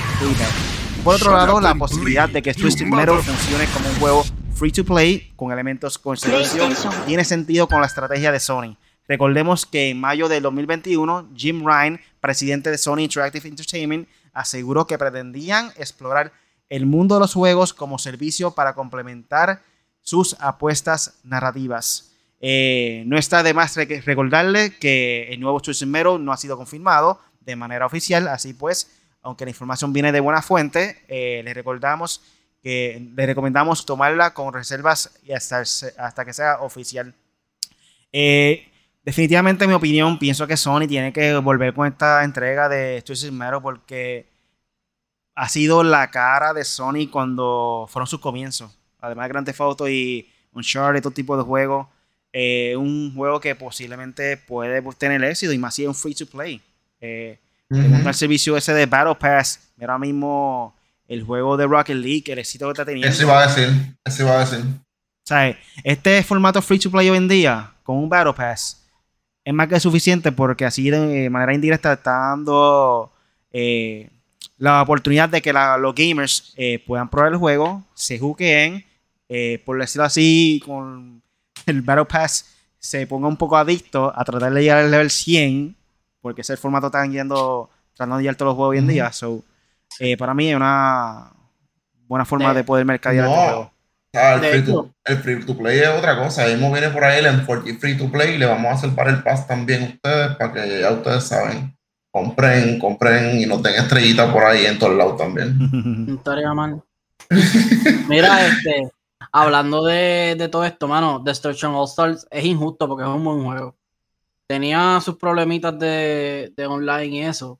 Por 1.03 1.15
otro 1.15 1.31
lado, 1.33 1.59
la 1.59 1.75
posibilidad 1.75 2.29
de 2.29 2.41
que 2.41 2.53
Twisted 2.53 2.85
Metal 2.85 3.21
funcione 3.21 3.65
como 3.67 3.89
un 3.89 3.95
juego 3.95 4.25
free 4.59 4.73
to 4.73 4.83
play 4.83 5.31
con 5.37 5.53
elementos 5.53 5.97
con 5.97 6.17
servicio 6.17 6.67
tiene 7.07 7.23
sentido 7.23 7.65
con 7.69 7.79
la 7.79 7.87
estrategia 7.87 8.29
de 8.29 8.41
Sony. 8.41 8.75
Recordemos 9.07 9.65
que 9.65 9.89
en 9.89 10.01
mayo 10.01 10.27
del 10.27 10.43
2021, 10.43 11.29
Jim 11.33 11.65
Ryan, 11.65 11.97
presidente 12.19 12.69
de 12.69 12.77
Sony 12.77 12.99
Interactive 12.99 13.47
Entertainment, 13.47 14.09
aseguró 14.33 14.85
que 14.85 14.97
pretendían 14.97 15.71
explorar 15.77 16.33
el 16.67 16.85
mundo 16.85 17.15
de 17.15 17.21
los 17.21 17.33
juegos 17.33 17.73
como 17.73 17.99
servicio 17.99 18.51
para 18.51 18.75
complementar 18.75 19.61
sus 20.01 20.35
apuestas 20.41 21.19
narrativas. 21.23 22.11
Eh, 22.41 23.03
no 23.05 23.17
está 23.17 23.43
de 23.43 23.53
más 23.53 23.77
recordarle 23.77 24.75
que 24.77 25.29
el 25.29 25.39
nuevo 25.39 25.61
Twisted 25.61 25.87
Metal 25.87 26.23
no 26.23 26.33
ha 26.33 26.37
sido 26.37 26.57
confirmado 26.57 27.21
de 27.39 27.55
manera 27.55 27.85
oficial, 27.85 28.27
así 28.27 28.53
pues, 28.53 28.91
aunque 29.21 29.45
la 29.45 29.51
información 29.51 29.93
viene 29.93 30.11
de 30.11 30.19
buena 30.19 30.41
fuente, 30.41 31.01
eh, 31.07 31.43
le 31.45 31.53
recordamos 31.53 32.21
que 32.61 33.09
le 33.15 33.25
recomendamos 33.25 33.85
tomarla 33.85 34.33
con 34.33 34.53
reservas 34.53 35.17
y 35.23 35.31
hasta, 35.31 35.59
hasta 35.59 36.25
que 36.25 36.33
sea 36.33 36.59
oficial. 36.61 37.13
Eh, 38.11 38.67
definitivamente, 39.03 39.63
en 39.63 39.69
mi 39.69 39.75
opinión, 39.75 40.19
pienso 40.19 40.45
que 40.47 40.57
Sony 40.57 40.87
tiene 40.87 41.13
que 41.13 41.35
volver 41.35 41.73
con 41.73 41.87
esta 41.87 42.23
entrega 42.23 42.67
de 42.67 43.01
Twisted 43.01 43.31
Metal 43.31 43.61
porque 43.61 44.27
ha 45.35 45.47
sido 45.47 45.83
la 45.83 46.11
cara 46.11 46.53
de 46.53 46.65
Sony 46.65 47.07
cuando 47.11 47.85
fueron 47.89 48.07
sus 48.07 48.19
comienzos. 48.19 48.77
Además 48.99 49.25
de 49.25 49.29
Grand 49.29 49.45
Theft 49.45 49.61
Auto 49.61 49.87
y 49.87 50.29
Uncharted, 50.51 51.01
todo 51.01 51.13
tipo 51.13 51.37
de 51.37 51.43
juegos 51.43 51.87
eh, 52.31 52.75
un 52.77 53.13
juego 53.15 53.39
que 53.39 53.55
posiblemente 53.55 54.37
puede 54.37 54.81
tener 54.93 55.23
éxito 55.23 55.51
y 55.51 55.57
más 55.57 55.73
si 55.73 55.83
es 55.83 55.87
un 55.87 55.95
free 55.95 56.13
to 56.13 56.27
play. 56.27 56.61
Eh, 57.01 57.39
El 57.69 58.13
servicio 58.13 58.57
ese 58.57 58.73
de 58.73 58.85
Battle 58.85 59.15
Pass, 59.15 59.71
ahora 59.79 59.97
mismo 59.97 60.75
el 61.09 61.23
juego 61.23 61.57
de 61.57 61.65
Rocket 61.65 61.97
League, 61.97 62.23
el 62.27 62.39
éxito 62.39 62.67
que 62.67 62.71
está 62.71 62.85
teniendo. 62.85 63.09
Eso 63.09 63.23
iba 63.23 63.43
a 63.43 63.47
decir, 63.47 63.67
eso 64.05 64.23
iba 64.23 64.37
a 64.37 64.39
decir. 64.45 64.63
O 64.63 65.55
este 65.83 66.23
formato 66.23 66.61
free 66.61 66.79
to 66.79 66.89
play 66.89 67.09
hoy 67.09 67.17
en 67.17 67.27
día, 67.27 67.71
con 67.83 67.97
un 67.97 68.07
Battle 68.07 68.33
Pass, 68.33 68.87
es 69.43 69.53
más 69.53 69.67
que 69.67 69.79
suficiente 69.79 70.31
porque 70.31 70.65
así 70.65 70.89
de 70.89 71.29
manera 71.29 71.53
indirecta 71.53 71.93
está 71.93 72.11
dando 72.11 73.11
eh, 73.51 74.09
la 74.57 74.81
oportunidad 74.81 75.29
de 75.29 75.41
que 75.41 75.51
los 75.51 75.95
gamers 75.95 76.53
eh, 76.55 76.83
puedan 76.85 77.09
probar 77.09 77.31
el 77.31 77.39
juego, 77.39 77.83
se 77.95 78.19
juquen, 78.19 78.85
eh, 79.27 79.61
por 79.65 79.79
decirlo 79.79 80.05
así, 80.05 80.61
con 80.63 81.23
el 81.65 81.81
Battle 81.81 82.05
Pass 82.05 82.45
se 82.77 83.05
ponga 83.07 83.27
un 83.27 83.37
poco 83.37 83.57
adicto 83.57 84.13
a 84.15 84.23
tratar 84.23 84.53
de 84.53 84.61
llegar 84.61 84.77
al 84.79 84.91
level 84.91 85.09
100, 85.09 85.75
porque 86.21 86.41
ese 86.41 86.55
formato 86.55 86.87
están 86.87 87.11
yendo, 87.11 87.69
tratando 87.95 88.17
de 88.17 88.23
llegar 88.23 88.35
todos 88.35 88.51
los 88.51 88.55
juegos 88.55 88.71
hoy 88.71 88.77
en 88.77 88.87
día. 88.87 89.11
So, 89.11 89.43
eh, 89.99 90.17
para 90.17 90.33
mí 90.33 90.49
es 90.49 90.55
una 90.55 91.31
buena 92.07 92.25
forma 92.25 92.53
de, 92.53 92.63
poder 92.63 92.85
mercadear 92.85 93.27
este 93.27 93.37
juego. 93.37 93.71
el, 95.05 95.17
free 95.17 95.45
to, 95.45 95.57
play 95.57 95.79
es 95.79 95.89
otra 95.89 96.17
cosa. 96.17 96.43
Ahí 96.43 96.53
mismo 96.53 96.71
viene 96.71 96.89
por 96.89 97.03
ahí 97.03 97.23
el 97.23 97.77
free 97.77 97.97
to 97.97 98.11
play 98.11 98.35
y 98.35 98.37
le 98.37 98.45
vamos 98.45 98.71
a 98.71 98.75
hacer 98.75 98.91
para 98.91 99.11
el 99.11 99.23
pass 99.23 99.47
también 99.47 99.83
a 99.83 99.85
ustedes 99.87 100.35
para 100.37 100.53
que 100.53 100.81
ya 100.81 100.91
ustedes 100.91 101.23
saben. 101.25 101.75
Compren, 102.11 102.79
compren 102.79 103.39
y 103.39 103.45
nos 103.45 103.61
den 103.61 103.75
estrellitas 103.75 104.33
por 104.33 104.43
ahí 104.43 104.65
en 104.65 104.79
todos 104.79 104.97
lados 104.97 105.17
también. 105.17 105.55
No 106.07 106.15
estaría 106.15 106.53
mal. 106.53 106.81
Mira, 108.07 108.47
este, 108.47 108.89
hablando 109.31 109.85
de, 109.85 110.49
todo 110.51 110.65
esto, 110.65 110.87
mano, 110.87 111.19
Destruction 111.19 111.73
All 111.75 111.85
Stars 111.85 112.27
es 112.31 112.45
injusto 112.45 112.87
porque 112.87 113.03
es 113.03 113.09
un 113.09 113.23
buen 113.23 113.43
juego. 113.43 113.75
Tenía 114.47 114.99
sus 115.01 115.15
problemitas 115.17 115.77
de, 115.77 116.51
online 116.67 117.05
y 117.05 117.21
eso, 117.21 117.59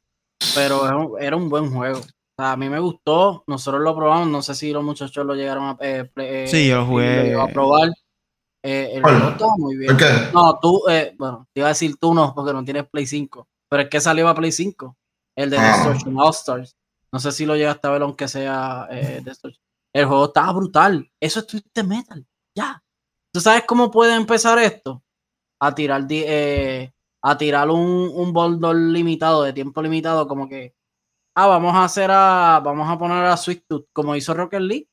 pero 0.56 1.18
era 1.20 1.36
un, 1.36 1.50
buen 1.50 1.72
juego. 1.72 2.02
A 2.40 2.56
mí 2.58 2.70
me 2.70 2.80
gustó, 2.80 3.44
nosotros 3.48 3.82
lo 3.82 3.96
probamos, 3.96 4.28
no 4.28 4.42
sé 4.42 4.56
si 4.56 4.72
los 4.72 4.84
muchachos 4.84 5.26
lo 5.26 5.36
llegaron 5.36 5.64
a, 5.66 5.78
eh, 5.82 6.10
eh 6.16 6.48
sí, 6.50 6.68
yo 6.68 6.86
jugué. 6.86 7.36
a 7.36 7.48
probar. 7.48 7.90
Eh, 8.64 8.92
el 8.96 9.04
juego 9.04 9.30
estaba 9.30 9.54
muy 9.58 9.78
bien. 9.78 9.98
No, 10.34 10.60
tú, 10.62 10.84
eh, 10.90 11.16
bueno, 11.18 11.48
te 11.54 11.62
iba 11.62 11.68
a 11.68 11.72
decir 11.72 11.96
tú 11.98 12.14
no, 12.14 12.34
porque 12.36 12.54
no 12.54 12.64
tienes 12.64 12.88
Play 12.90 13.06
5, 13.06 13.48
pero 13.70 13.84
es 13.84 13.90
que 13.90 14.02
salió 14.02 14.28
a 14.28 14.36
Play 14.36 14.52
5, 14.52 14.98
el 15.38 15.50
de 15.50 15.58
ah. 15.58 15.74
Destruction 15.74 16.20
All 16.20 16.32
Stars. 16.32 16.76
No 17.12 17.20
sé 17.20 17.32
si 17.32 17.46
lo 17.46 17.56
llegaste 17.56 17.88
a 17.88 17.92
ver, 17.92 18.02
aunque 18.02 18.28
sea 18.28 18.88
Destruction. 19.24 19.64
El 19.94 20.06
juego 20.06 20.26
estaba 20.26 20.52
brutal. 20.54 21.10
Eso 21.20 21.40
es 21.40 21.48
Twisted 21.48 21.84
Metal. 21.84 22.26
Ya. 22.56 22.84
¿Tú 23.34 23.42
sabes 23.42 23.64
cómo 23.66 23.92
puede 23.92 24.16
empezar 24.16 24.60
esto? 24.60 25.04
A 25.60 25.76
tirar, 25.76 26.06
eh, 26.10 26.92
a 27.22 27.38
tirar 27.38 27.70
un, 27.70 27.82
un 27.82 28.94
limitado, 28.94 29.44
de 29.44 29.54
tiempo 29.54 29.82
limitado, 29.82 30.28
como 30.28 30.48
que, 30.48 30.76
ah, 31.40 31.48
vamos 31.48 31.74
a 31.74 31.86
hacer 31.86 32.12
a, 32.12 32.62
vamos 32.64 32.90
a 32.90 32.98
poner 32.98 33.26
a 33.26 33.38
Sweet 33.38 33.64
Tooth, 33.68 33.88
como 33.94 34.16
hizo 34.16 34.34
Rocket 34.34 34.60
League, 34.60 34.90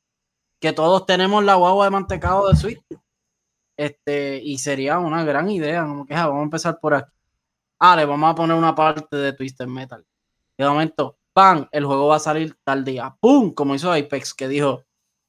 que 0.61 0.71
todos 0.71 1.05
tenemos 1.05 1.43
la 1.43 1.55
guagua 1.55 1.85
de 1.85 1.91
mantecado 1.91 2.47
de 2.47 2.55
Sweet. 2.55 2.79
Este, 3.75 4.41
y 4.41 4.57
sería 4.57 4.97
una 4.97 5.23
gran 5.25 5.49
idea, 5.49 5.81
ah, 5.81 6.27
vamos 6.27 6.39
a 6.39 6.43
empezar 6.43 6.79
por 6.79 6.93
aquí. 6.93 7.11
Ah, 7.79 7.95
le 7.95 8.05
vamos 8.05 8.31
a 8.31 8.35
poner 8.35 8.55
una 8.55 8.73
parte 8.73 9.17
de 9.17 9.33
Twisted 9.33 9.67
Metal. 9.67 10.05
De 10.57 10.67
momento, 10.67 11.17
¡pam! 11.33 11.67
El 11.71 11.85
juego 11.85 12.07
va 12.07 12.15
a 12.15 12.19
salir 12.19 12.55
tal 12.63 12.83
día. 12.83 13.15
¡Pum! 13.19 13.53
Como 13.53 13.75
hizo 13.75 13.91
Apex, 13.91 14.33
que 14.33 14.47
dijo, 14.47 14.83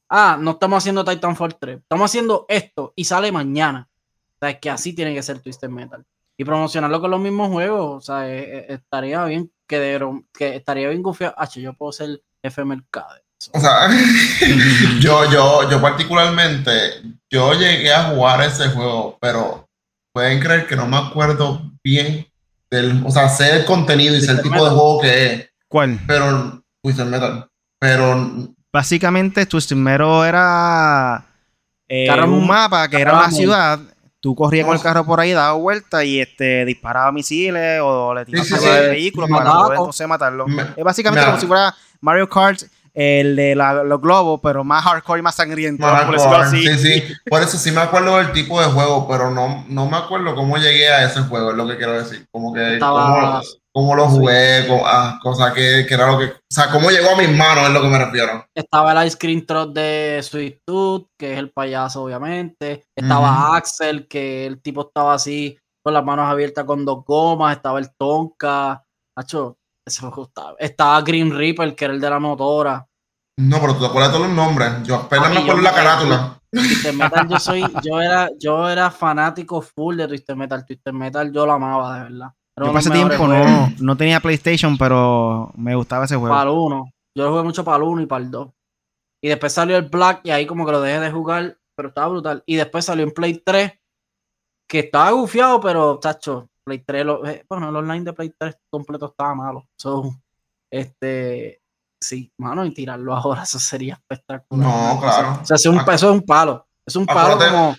ah, 0.09 0.39
no 0.41 0.53
estamos 0.53 0.79
haciendo 0.79 1.05
Titanfall 1.05 1.57
3, 1.59 1.79
estamos 1.81 2.11
haciendo 2.11 2.47
esto 2.49 2.93
y 2.97 3.05
sale 3.05 3.33
mañana. 3.33 3.89
O 4.37 4.39
sea, 4.39 4.51
es 4.51 4.61
que 4.61 4.71
así 4.71 4.95
tiene 4.95 5.15
que 5.15 5.23
ser 5.23 5.41
Twisted 5.41 5.69
Metal. 5.69 6.07
Y 6.37 6.45
promocionarlo 6.45 7.01
con 7.01 7.11
los 7.11 7.21
mismos 7.21 7.51
juegos, 7.51 7.97
o 7.97 8.01
sea, 8.01 8.31
eh, 8.31 8.59
eh, 8.59 8.67
estaría 8.69 9.25
bien 9.25 9.51
que, 9.69 10.01
que 10.33 10.57
estaría 10.57 10.89
bien 10.89 11.03
confiado. 11.03 11.35
H, 11.39 11.61
yo 11.61 11.75
puedo 11.75 11.93
ser 11.93 12.21
F 12.43 12.65
Mercade. 12.65 13.23
O 13.53 13.61
sea, 13.61 13.89
yo, 15.01 15.31
yo, 15.31 15.71
yo 15.71 15.81
particularmente, 15.81 17.03
yo 17.31 17.53
llegué 17.55 17.93
a 17.93 18.11
jugar 18.11 18.41
ese 18.43 18.69
juego, 18.71 19.17
pero 19.21 19.69
pueden 20.13 20.41
creer 20.41 20.67
que 20.67 20.75
no 20.75 20.89
me 20.89 20.97
acuerdo 20.97 21.71
bien 21.85 22.27
del, 22.71 23.03
o 23.07 23.11
sea, 23.11 23.29
sé 23.29 23.57
el 23.57 23.65
contenido 23.65 24.17
y 24.17 24.21
sé 24.21 24.33
el 24.33 24.43
tipo 24.43 24.65
de 24.65 24.71
juego 24.71 25.01
que 25.01 25.27
es. 25.27 25.51
¿Cuál? 25.69 26.01
Pero, 26.07 26.63
Twisted 26.83 27.05
Metal. 27.05 27.49
Pero. 27.79 28.55
Básicamente, 28.73 29.47
Twisted 29.47 29.77
Metal 29.77 30.27
era 30.27 31.25
eh, 31.89 32.11
un 32.25 32.47
mapa 32.47 32.89
que 32.89 33.01
era 33.01 33.15
una 33.15 33.31
ciudad. 33.31 33.79
Tú 34.21 34.35
corrías 34.35 34.67
con 34.67 34.75
el 34.75 34.83
carro 34.83 35.05
por 35.05 35.21
ahí, 35.21 35.33
dabas 35.33 35.61
vuelta 35.61 36.05
y 36.05 36.21
este, 36.21 36.65
disparaba 36.65 37.13
misiles 37.13 37.81
o 37.83 38.13
le 38.15 38.25
tirabas 38.25 38.49
sí, 38.49 38.55
vehículos 38.91 39.31
para 39.31 39.51
entonces 39.71 40.09
matarlo. 40.09 40.47
es 40.77 40.85
básicamente 40.85 41.25
como 41.25 41.41
si 41.41 41.47
fuera 41.47 41.75
Mario 42.01 42.29
Kart 42.29 42.63
el 42.99 43.37
de 43.37 43.55
los 43.55 44.01
globos, 44.01 44.41
pero 44.43 44.65
más 44.65 44.83
hardcore 44.83 45.21
y 45.21 45.23
más 45.23 45.37
sangriento. 45.37 45.87
por 45.87 46.47
Sí, 46.49 46.67
sí. 46.79 47.05
Por 47.31 47.43
eso 47.43 47.57
sí 47.57 47.71
me 47.71 47.81
acuerdo 47.81 48.17
del 48.19 48.33
tipo 48.33 48.61
de 48.61 48.67
juego, 48.67 49.07
pero 49.07 49.31
no, 49.31 49.65
no 49.69 49.89
me 49.89 49.97
acuerdo 49.97 50.35
cómo 50.35 50.57
llegué 50.57 50.89
a 50.89 51.05
ese 51.05 51.21
juego, 51.21 51.53
es 51.53 51.57
lo 51.57 51.69
que 51.69 51.77
quiero 51.77 51.93
decir. 51.93 52.27
Como 52.33 52.53
que 52.53 52.81
cómo, 53.79 53.95
lo 53.95 54.09
jugué, 54.09 54.67
ah, 54.85 55.19
cosa 55.23 55.53
que, 55.55 55.85
que, 55.87 55.95
era 55.95 56.11
lo 56.11 56.19
que. 56.19 56.25
O 56.25 56.51
sea, 56.51 56.71
cómo 56.71 56.91
llegó 56.91 57.11
a 57.11 57.17
mis 57.17 57.31
manos 57.31 57.69
es 57.69 57.71
lo 57.71 57.81
que 57.81 57.89
me 57.89 58.05
refiero. 58.05 58.47
Estaba 58.55 58.93
el 58.93 59.07
Ice 59.07 59.17
Cream 59.19 59.47
Trot 59.47 59.73
de 59.73 60.21
Sweet 60.23 60.63
Tooth, 60.67 61.07
que 61.19 61.35
es 61.35 61.39
el 61.39 61.51
payaso, 61.51 62.03
obviamente. 62.03 62.85
Estaba 62.97 63.57
Axel, 63.57 64.09
que 64.09 64.47
el 64.47 64.61
tipo 64.61 64.89
estaba 64.89 65.15
así, 65.15 65.59
con 65.85 65.95
las 65.95 66.05
manos 66.05 66.27
abiertas 66.27 66.65
con 66.65 66.85
dos 66.85 67.05
gomas. 67.05 67.57
Estaba 67.57 67.79
el 67.79 67.91
Tonka. 67.97 68.83
Hacho, 69.17 69.59
eso 69.87 70.07
me 70.07 70.15
gustaba. 70.15 70.55
Estaba 70.59 71.01
Green 71.03 71.31
Reaper, 71.31 71.75
que 71.75 71.85
era 71.85 71.95
el 71.95 72.01
de 72.01 72.11
la 72.11 72.19
motora. 72.19 72.87
No, 73.39 73.61
pero 73.61 73.75
tú 73.75 73.81
te 73.81 73.87
acuerdas 73.87 74.11
todos 74.11 74.27
los 74.27 74.35
nombres. 74.35 74.83
Yo 74.85 74.97
apenas 74.97 75.31
me 75.31 75.39
acuerdo 75.39 75.63
la 75.63 75.73
carátula. 75.73 76.41
Twisted 76.51 76.95
Metal, 76.95 77.29
yo 77.29 77.39
soy, 77.39 77.65
yo 77.83 78.01
era, 78.01 78.31
yo 78.39 78.69
era 78.69 78.91
fanático 78.91 79.61
full 79.61 79.97
de 79.97 80.09
Twisted 80.09 80.35
Metal. 80.35 80.65
Twisted 80.65 80.93
Metal 80.93 81.33
yo 81.33 81.47
lo 81.47 81.53
amaba, 81.53 81.99
de 81.99 82.03
verdad. 82.05 82.33
Yo 82.67 82.73
pasé 82.73 82.91
tiempo 82.91 83.27
no, 83.27 83.73
no, 83.79 83.97
tenía 83.97 84.21
PlayStation, 84.21 84.77
pero 84.79 85.53
me 85.57 85.75
gustaba 85.75 86.05
ese 86.05 86.17
juego. 86.17 86.35
Para 86.35 86.51
el 86.51 86.57
1. 86.57 86.93
Yo 87.17 87.25
lo 87.25 87.31
jugué 87.31 87.43
mucho 87.43 87.65
para 87.65 87.79
el 87.79 87.83
1 87.85 88.03
y 88.03 88.07
para 88.07 88.25
el 88.25 88.31
2. 88.31 88.49
Y 89.23 89.29
después 89.29 89.53
salió 89.53 89.77
el 89.77 89.89
Black 89.89 90.21
y 90.25 90.31
ahí 90.31 90.47
como 90.47 90.65
que 90.65 90.73
lo 90.73 90.81
dejé 90.81 91.01
de 91.01 91.11
jugar, 91.11 91.59
pero 91.77 91.89
estaba 91.89 92.09
brutal. 92.09 92.43
Y 92.47 92.57
después 92.57 92.85
salió 92.85 93.05
en 93.05 93.13
Play 93.13 93.43
3, 93.45 93.73
que 94.69 94.79
estaba 94.81 95.11
gufiado, 95.11 95.61
pero, 95.61 95.99
chacho, 96.01 96.49
Play 96.65 96.81
3, 96.81 97.07
eh, 97.27 97.45
bueno, 97.49 97.69
el 97.69 97.77
online 97.77 98.05
de 98.05 98.13
Play 98.13 98.33
3 98.39 98.57
completo 98.71 99.07
estaba 99.07 99.35
malo. 99.35 99.67
So, 99.77 100.15
este, 100.71 101.63
sí, 102.01 102.33
mano, 102.39 102.65
y 102.65 102.73
tirarlo 102.73 103.15
ahora, 103.15 103.43
eso 103.45 103.59
sería 103.59 103.95
espectacular. 103.95 104.67
No, 104.67 105.01
claro. 105.01 105.41
O 105.43 105.45
sea, 105.45 105.57
eso 105.57 105.71
es 105.91 106.05
un 106.05 106.23
palo. 106.23 106.67
Es 106.87 106.97
un 106.97 107.07
palo 107.07 107.39
como, 107.39 107.77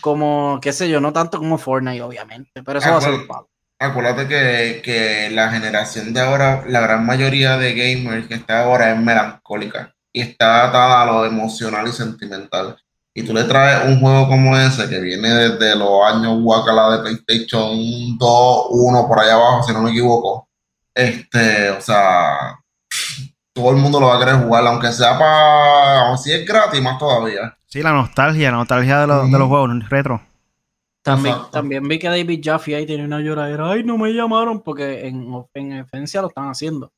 como, 0.00 0.58
qué 0.62 0.72
sé 0.72 0.88
yo, 0.88 1.00
no 1.00 1.12
tanto 1.12 1.38
como 1.38 1.58
Fortnite, 1.58 2.02
obviamente, 2.02 2.62
pero 2.62 2.78
eso 2.78 2.90
va 2.90 2.96
a 2.96 3.00
ser 3.00 3.14
un 3.14 3.26
palo. 3.26 3.48
Acuérdate 3.78 4.26
que, 4.26 4.80
que, 4.82 5.30
la 5.30 5.50
generación 5.50 6.14
de 6.14 6.20
ahora, 6.20 6.64
la 6.66 6.80
gran 6.80 7.04
mayoría 7.04 7.58
de 7.58 7.74
gamers 7.74 8.26
que 8.26 8.34
está 8.34 8.62
ahora 8.62 8.92
es 8.92 8.98
melancólica 8.98 9.94
y 10.12 10.22
está 10.22 10.64
atada 10.64 11.02
a 11.02 11.06
lo 11.06 11.26
emocional 11.26 11.86
y 11.86 11.92
sentimental. 11.92 12.76
Y 13.12 13.22
tú 13.22 13.34
le 13.34 13.44
traes 13.44 13.86
un 13.86 14.00
juego 14.00 14.28
como 14.28 14.56
ese 14.56 14.88
que 14.88 15.00
viene 15.00 15.28
desde 15.28 15.76
los 15.76 16.06
años 16.06 16.38
Wakala 16.42 16.96
de 16.96 17.02
PlayStation 17.02 18.18
2, 18.18 18.66
1 18.70 19.08
por 19.08 19.20
allá 19.20 19.34
abajo, 19.34 19.62
si 19.62 19.72
no 19.72 19.82
me 19.82 19.90
equivoco. 19.90 20.48
Este, 20.94 21.70
o 21.70 21.80
sea, 21.80 22.58
todo 23.52 23.70
el 23.70 23.76
mundo 23.76 24.00
lo 24.00 24.08
va 24.08 24.16
a 24.16 24.18
querer 24.18 24.36
jugar, 24.36 24.66
aunque 24.66 24.92
sea 24.92 25.18
para. 25.18 26.16
si 26.16 26.32
es 26.32 26.46
gratis, 26.46 26.80
más 26.82 26.98
todavía. 26.98 27.56
Sí, 27.66 27.82
la 27.82 27.92
nostalgia, 27.92 28.50
la 28.50 28.58
nostalgia 28.58 29.00
de, 29.00 29.06
los, 29.06 29.30
de 29.30 29.38
los 29.38 29.48
juegos 29.48 29.88
retro. 29.88 30.22
También, 31.06 31.36
también 31.52 31.86
vi 31.86 32.00
que 32.00 32.08
David 32.08 32.40
Jaffe 32.42 32.74
ahí 32.74 32.84
tenía 32.84 33.04
una 33.04 33.20
lloradera. 33.20 33.70
Ay, 33.70 33.84
no 33.84 33.96
me 33.96 34.12
llamaron 34.12 34.60
porque 34.60 35.06
en, 35.06 35.32
en 35.54 35.72
esencia 35.74 36.20
lo 36.20 36.26
están 36.26 36.48
haciendo. 36.48 36.92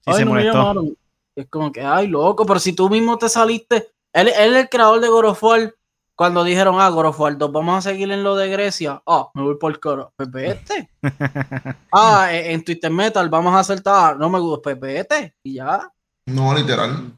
Sí, 0.00 0.10
ay, 0.12 0.24
no 0.24 0.32
me 0.32 0.42
llamaron. 0.42 0.96
Es 1.36 1.46
como 1.48 1.70
que, 1.70 1.80
ay, 1.80 2.08
loco, 2.08 2.44
pero 2.44 2.58
si 2.58 2.72
tú 2.72 2.90
mismo 2.90 3.16
te 3.18 3.28
saliste. 3.28 3.92
Él, 4.12 4.32
él 4.36 4.56
es 4.56 4.62
el 4.62 4.68
creador 4.68 5.00
de 5.00 5.06
God 5.06 5.26
of 5.26 5.44
War. 5.44 5.72
Cuando 6.16 6.42
dijeron, 6.42 6.74
ah, 6.80 6.88
God 6.88 7.06
of 7.06 7.20
War 7.20 7.38
2, 7.38 7.52
vamos 7.52 7.78
a 7.78 7.90
seguir 7.90 8.10
en 8.10 8.24
lo 8.24 8.34
de 8.34 8.48
Grecia. 8.48 9.00
Ah, 9.06 9.30
me 9.32 9.42
voy 9.42 9.56
por 9.58 9.70
el 9.70 9.78
coro. 9.78 10.12
Pues 10.16 10.28
vete. 10.28 10.90
ah, 11.92 12.30
en, 12.32 12.64
Twitter 12.64 12.90
Metal 12.90 13.28
vamos 13.28 13.54
a 13.54 13.60
acertar. 13.60 14.18
No 14.18 14.28
me 14.28 14.40
gusta, 14.40 14.62
pues 14.62 14.80
vete. 14.80 15.36
Y 15.44 15.54
ya. 15.54 15.88
No, 16.26 16.52
literal. 16.52 17.16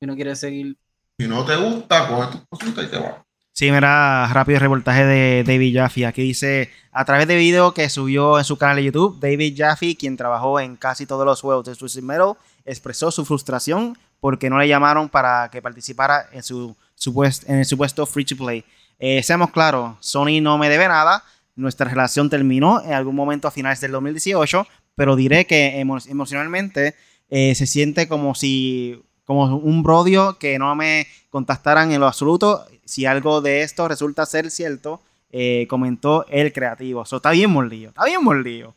Si 0.00 0.06
no 0.08 0.16
quieres 0.16 0.40
seguir. 0.40 0.76
Si 1.20 1.28
no 1.28 1.44
te 1.44 1.54
gusta, 1.54 2.08
coge 2.08 2.32
tus 2.32 2.46
cositas 2.48 2.84
y 2.84 2.88
te 2.88 2.98
va. 2.98 3.23
Sí, 3.56 3.70
mira, 3.70 4.26
rápido 4.32 4.58
reportaje 4.58 5.04
de 5.04 5.44
David 5.44 5.76
Jaffe. 5.76 6.06
Aquí 6.06 6.22
dice, 6.22 6.72
a 6.90 7.04
través 7.04 7.28
de 7.28 7.36
video 7.36 7.72
que 7.72 7.88
subió 7.88 8.36
en 8.36 8.44
su 8.44 8.58
canal 8.58 8.74
de 8.74 8.82
YouTube, 8.82 9.20
David 9.20 9.54
Jaffe, 9.56 9.94
quien 9.94 10.16
trabajó 10.16 10.58
en 10.58 10.74
casi 10.74 11.06
todos 11.06 11.24
los 11.24 11.40
juegos 11.40 11.64
de 11.64 11.76
Twisted 11.76 12.02
Metal, 12.02 12.32
expresó 12.64 13.12
su 13.12 13.24
frustración 13.24 13.96
porque 14.18 14.50
no 14.50 14.58
le 14.58 14.66
llamaron 14.66 15.08
para 15.08 15.50
que 15.52 15.62
participara 15.62 16.26
en, 16.32 16.42
su 16.42 16.74
supuesto, 16.96 17.46
el 17.46 17.64
supuesto 17.64 18.04
Free 18.06 18.24
to 18.24 18.36
Play. 18.36 18.64
Eh, 18.98 19.22
seamos 19.22 19.52
claros, 19.52 19.98
Sony 20.00 20.40
no 20.42 20.58
me 20.58 20.68
debe 20.68 20.88
nada. 20.88 21.22
Nuestra 21.54 21.88
relación 21.88 22.28
terminó 22.28 22.82
en 22.82 22.94
algún 22.94 23.14
momento 23.14 23.46
a 23.46 23.52
finales 23.52 23.80
del 23.80 23.92
2018, 23.92 24.66
pero 24.96 25.14
diré 25.14 25.46
que 25.46 25.78
emocionalmente 25.78 26.96
eh, 27.30 27.54
se 27.54 27.68
siente 27.68 28.08
como 28.08 28.34
si, 28.34 29.00
como 29.24 29.56
un 29.56 29.82
brodio 29.82 30.38
que 30.38 30.58
no 30.58 30.74
me 30.74 31.06
contactaran 31.30 31.92
en 31.92 32.00
lo 32.00 32.06
absoluto. 32.06 32.64
Si 32.84 33.06
algo 33.06 33.40
de 33.40 33.62
esto 33.62 33.88
resulta 33.88 34.26
ser 34.26 34.50
cierto, 34.50 35.00
eh, 35.30 35.66
comentó 35.68 36.26
el 36.28 36.52
creativo. 36.52 37.02
Eso 37.02 37.16
está 37.16 37.30
bien 37.30 37.50
mordido, 37.50 37.90
está 37.90 38.04
bien 38.04 38.22
mordido. 38.22 38.74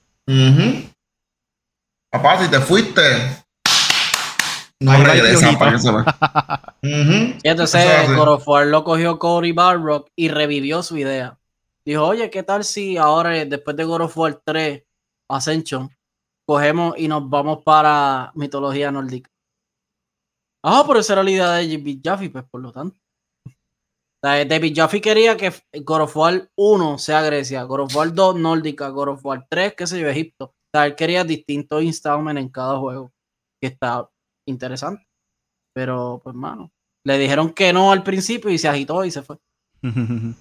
Papá, 2.09 2.43
si 2.43 2.49
te 2.49 2.59
fuiste, 2.59 3.01
no 4.79 5.03
regresa 5.03 5.57
para 5.57 5.71
que 5.71 5.79
se 5.79 5.89
Y 7.43 7.49
entonces 7.49 8.09
War 8.45 8.67
lo 8.67 8.83
cogió 8.83 9.19
Cory 9.19 9.51
Barrock 9.51 10.09
y 10.15 10.29
revivió 10.29 10.83
su 10.83 10.97
idea. 10.97 11.37
Dijo, 11.85 12.03
oye, 12.03 12.29
¿qué 12.29 12.43
tal 12.43 12.63
si 12.63 12.97
ahora, 12.97 13.29
después 13.45 13.75
de 13.77 13.83
God 13.83 14.01
of 14.01 14.17
War 14.17 14.41
3, 14.43 14.83
Ascension, 15.29 15.89
cogemos 16.45 16.95
y 16.97 17.07
nos 17.07 17.29
vamos 17.29 17.59
para 17.63 18.31
mitología 18.35 18.91
nórdica. 18.91 19.29
Ah, 20.63 20.83
pero 20.85 20.99
esa 20.99 21.13
era 21.13 21.23
la 21.23 21.31
idea 21.31 21.51
de 21.51 21.77
David 21.77 21.99
Jaffe, 22.03 22.29
pues 22.29 22.43
por 22.45 22.61
lo 22.61 22.71
tanto. 22.71 22.99
David 24.21 24.73
Jaffe 24.75 24.99
quería 24.99 25.37
que 25.37 25.53
God 25.81 26.01
of 26.01 26.17
War 26.17 26.49
1 26.55 26.97
sea 26.97 27.21
Grecia, 27.21 27.63
God 27.63 27.81
of 27.81 27.95
War 27.95 28.13
2 28.13 28.35
nórdica, 28.39 28.89
God 28.89 29.09
of 29.09 29.25
War 29.25 29.45
3, 29.49 29.73
qué 29.75 29.87
sé 29.87 29.99
yo, 29.99 30.09
Egipto. 30.09 30.45
O 30.45 30.69
sea, 30.73 30.85
él 30.85 30.95
quería 30.95 31.23
distintos 31.23 31.83
installments 31.83 32.41
en 32.41 32.49
cada 32.49 32.77
juego, 32.77 33.11
que 33.61 33.67
está 33.67 34.09
interesante. 34.45 35.07
Pero, 35.73 36.19
pues, 36.23 36.35
mano, 36.35 36.71
le 37.03 37.17
dijeron 37.17 37.53
que 37.53 37.71
no 37.71 37.91
al 37.91 38.03
principio 38.03 38.49
y 38.49 38.57
se 38.57 38.67
agitó 38.67 39.05
y 39.05 39.11
se 39.11 39.21
fue. 39.21 39.37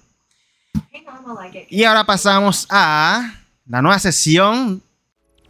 y 1.69 1.83
ahora 1.83 2.03
pasamos 2.03 2.67
a 2.69 3.35
la 3.65 3.81
nueva 3.81 3.99
sesión 3.99 4.81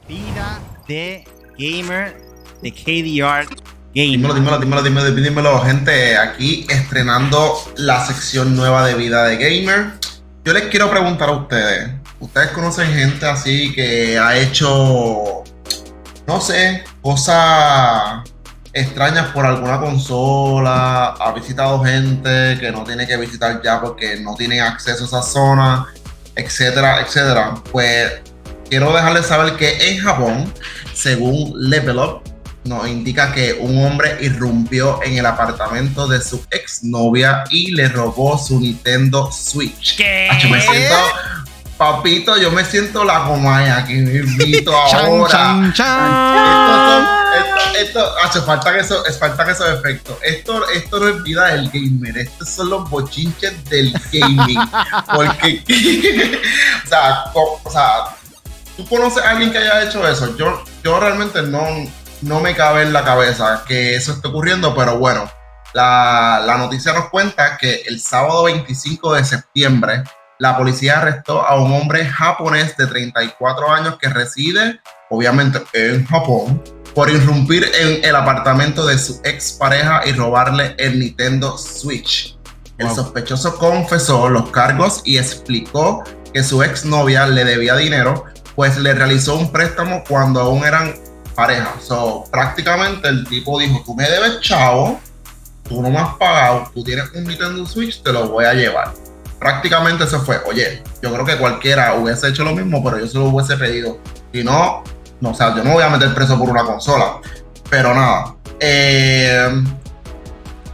Vida 0.07 0.59
de 0.87 1.27
Gamer 1.57 2.15
de 2.61 2.71
KDR 2.71 3.47
Gamer. 3.97 4.31
Dímelo, 4.31 4.59
dímelo, 4.59 4.59
dímelo, 4.83 4.83
dímelo, 4.83 5.11
dímelo, 5.11 5.61
gente. 5.61 6.15
Aquí 6.17 6.67
estrenando 6.69 7.55
la 7.77 8.05
sección 8.05 8.55
nueva 8.55 8.85
de 8.85 8.93
Vida 8.93 9.25
de 9.25 9.37
Gamer. 9.37 9.93
Yo 10.45 10.53
les 10.53 10.65
quiero 10.65 10.87
preguntar 10.91 11.29
a 11.29 11.31
ustedes. 11.31 11.89
¿Ustedes 12.19 12.49
conocen 12.49 12.93
gente 12.93 13.25
así 13.25 13.73
que 13.73 14.19
ha 14.19 14.37
hecho, 14.37 15.43
no 16.27 16.39
sé, 16.39 16.83
cosas 17.01 18.21
extrañas 18.71 19.29
por 19.29 19.47
alguna 19.47 19.79
consola? 19.79 21.15
¿Ha 21.19 21.31
visitado 21.33 21.83
gente 21.83 22.55
que 22.59 22.71
no 22.71 22.83
tiene 22.83 23.07
que 23.07 23.17
visitar 23.17 23.63
ya 23.63 23.81
porque 23.81 24.19
no 24.19 24.35
tiene 24.35 24.61
acceso 24.61 25.05
a 25.05 25.07
esa 25.07 25.23
zona? 25.23 25.87
Etcétera, 26.35 27.01
etcétera. 27.01 27.55
Pues 27.71 28.11
quiero 28.69 28.93
dejarles 28.93 29.25
saber 29.25 29.55
que 29.55 29.89
en 29.89 29.97
Japón, 30.01 30.53
según 30.93 31.51
Level 31.55 31.97
Up, 31.97 32.26
nos 32.67 32.87
indica 32.87 33.33
que 33.33 33.53
un 33.53 33.83
hombre 33.83 34.17
irrumpió 34.21 35.01
en 35.03 35.17
el 35.17 35.25
apartamento 35.25 36.07
de 36.07 36.21
su 36.21 36.43
exnovia 36.51 37.43
y 37.49 37.71
le 37.71 37.89
robó 37.89 38.37
su 38.37 38.59
Nintendo 38.59 39.31
Switch. 39.31 39.97
¿Qué? 39.97 40.29
me 40.49 40.61
siento, 40.61 40.95
papito, 41.77 42.37
yo 42.37 42.51
me 42.51 42.65
siento 42.65 43.03
la 43.03 43.25
comaya 43.25 43.85
que 43.85 43.93
me 43.95 44.19
invito 44.19 44.75
ahora. 44.93 45.31
Chan, 45.31 45.73
chan, 45.73 47.07
Esto, 47.79 48.05
hace 48.23 48.41
falta 48.41 48.73
que 48.73 48.79
eso, 48.79 49.05
es 49.05 49.17
falta 49.17 49.45
que 49.45 49.51
esos 49.51 49.79
efectos. 49.79 50.17
Esto, 50.21 50.67
esto 50.69 50.99
no 50.99 51.07
es 51.07 51.23
vida 51.23 51.47
del 51.53 51.69
gamer, 51.69 52.17
estos 52.17 52.49
son 52.49 52.69
los 52.69 52.89
bochinches 52.89 53.63
del 53.65 53.93
gaming. 54.11 54.59
Porque, 55.15 55.63
o 56.85 56.89
sea, 56.89 57.25
o 57.33 57.71
sea, 57.71 58.17
¿Tú 58.77 58.85
conoces 58.85 59.23
a 59.23 59.31
alguien 59.31 59.51
que 59.51 59.57
haya 59.57 59.83
hecho 59.83 60.07
eso? 60.07 60.37
Yo, 60.37 60.63
yo 60.83 60.99
realmente 60.99 61.41
no, 61.41 61.65
no 62.21 62.39
me 62.39 62.55
cabe 62.55 62.83
en 62.83 62.93
la 62.93 63.03
cabeza 63.03 63.63
que 63.67 63.95
eso 63.95 64.13
esté 64.13 64.27
ocurriendo, 64.27 64.75
pero 64.75 64.97
bueno, 64.97 65.29
la, 65.73 66.55
noticia 66.57 66.93
nos 66.93 67.09
cuenta 67.09 67.57
que 67.57 67.83
el 67.87 67.99
sábado 67.99 68.43
25 68.43 69.13
de 69.13 69.23
septiembre 69.23 70.03
la 70.39 70.57
policía 70.57 70.99
arrestó 70.99 71.41
a 71.41 71.59
un 71.59 71.73
hombre 71.73 72.05
japonés 72.05 72.77
de 72.77 72.87
34 72.87 73.71
años 73.71 73.97
que 73.97 74.09
reside, 74.09 74.79
obviamente, 75.09 75.61
en 75.73 76.05
Japón, 76.05 76.63
por 76.93 77.09
irrumpir 77.09 77.65
en 77.79 78.03
el 78.03 78.15
apartamento 78.15 78.85
de 78.85 78.97
su 78.97 79.19
expareja 79.23 80.01
y 80.05 80.11
robarle 80.13 80.75
el 80.77 80.99
Nintendo 80.99 81.57
Switch. 81.57 82.37
El 82.77 82.89
sospechoso 82.91 83.57
confesó 83.57 84.29
los 84.29 84.51
cargos 84.51 85.01
y 85.03 85.17
explicó 85.17 86.03
que 86.31 86.43
su 86.43 86.61
exnovia 86.61 87.25
le 87.25 87.43
debía 87.43 87.75
dinero, 87.75 88.25
pues 88.55 88.77
le 88.77 88.93
realizó 88.93 89.35
un 89.35 89.51
préstamo 89.51 90.03
cuando 90.07 90.41
aún 90.41 90.63
eran 90.63 90.93
pareja. 91.37 91.75
So, 91.79 92.23
prácticamente 92.31 93.07
el 93.07 93.23
tipo 93.27 93.59
dijo, 93.59 93.83
tú 93.85 93.93
me 93.93 94.09
debes 94.09 94.41
chavo, 94.41 94.99
tú 95.69 95.83
no 95.83 95.91
me 95.91 95.99
has 95.99 96.15
pagado, 96.15 96.69
tú 96.73 96.83
tienes 96.83 97.11
un 97.13 97.25
Nintendo 97.25 97.63
Switch, 97.67 98.01
te 98.01 98.11
lo 98.11 98.27
voy 98.27 98.45
a 98.45 98.53
llevar. 98.55 98.91
Prácticamente 99.39 100.07
se 100.07 100.17
fue. 100.17 100.41
Oye, 100.47 100.81
yo 100.99 101.13
creo 101.13 101.23
que 101.23 101.37
cualquiera 101.37 101.93
hubiese 101.93 102.27
hecho 102.29 102.43
lo 102.43 102.55
mismo, 102.55 102.83
pero 102.83 102.99
yo 102.99 103.07
se 103.07 103.19
lo 103.19 103.25
hubiese 103.25 103.55
pedido. 103.55 103.99
Si 104.33 104.43
no, 104.43 104.83
no, 105.21 105.29
o 105.29 105.33
sea, 105.35 105.55
yo 105.55 105.63
no 105.63 105.73
voy 105.73 105.83
a 105.83 105.89
meter 105.89 106.11
preso 106.15 106.39
por 106.39 106.49
una 106.49 106.65
consola. 106.65 107.19
Pero 107.69 107.93
nada. 107.93 108.35
Eh, 108.59 109.63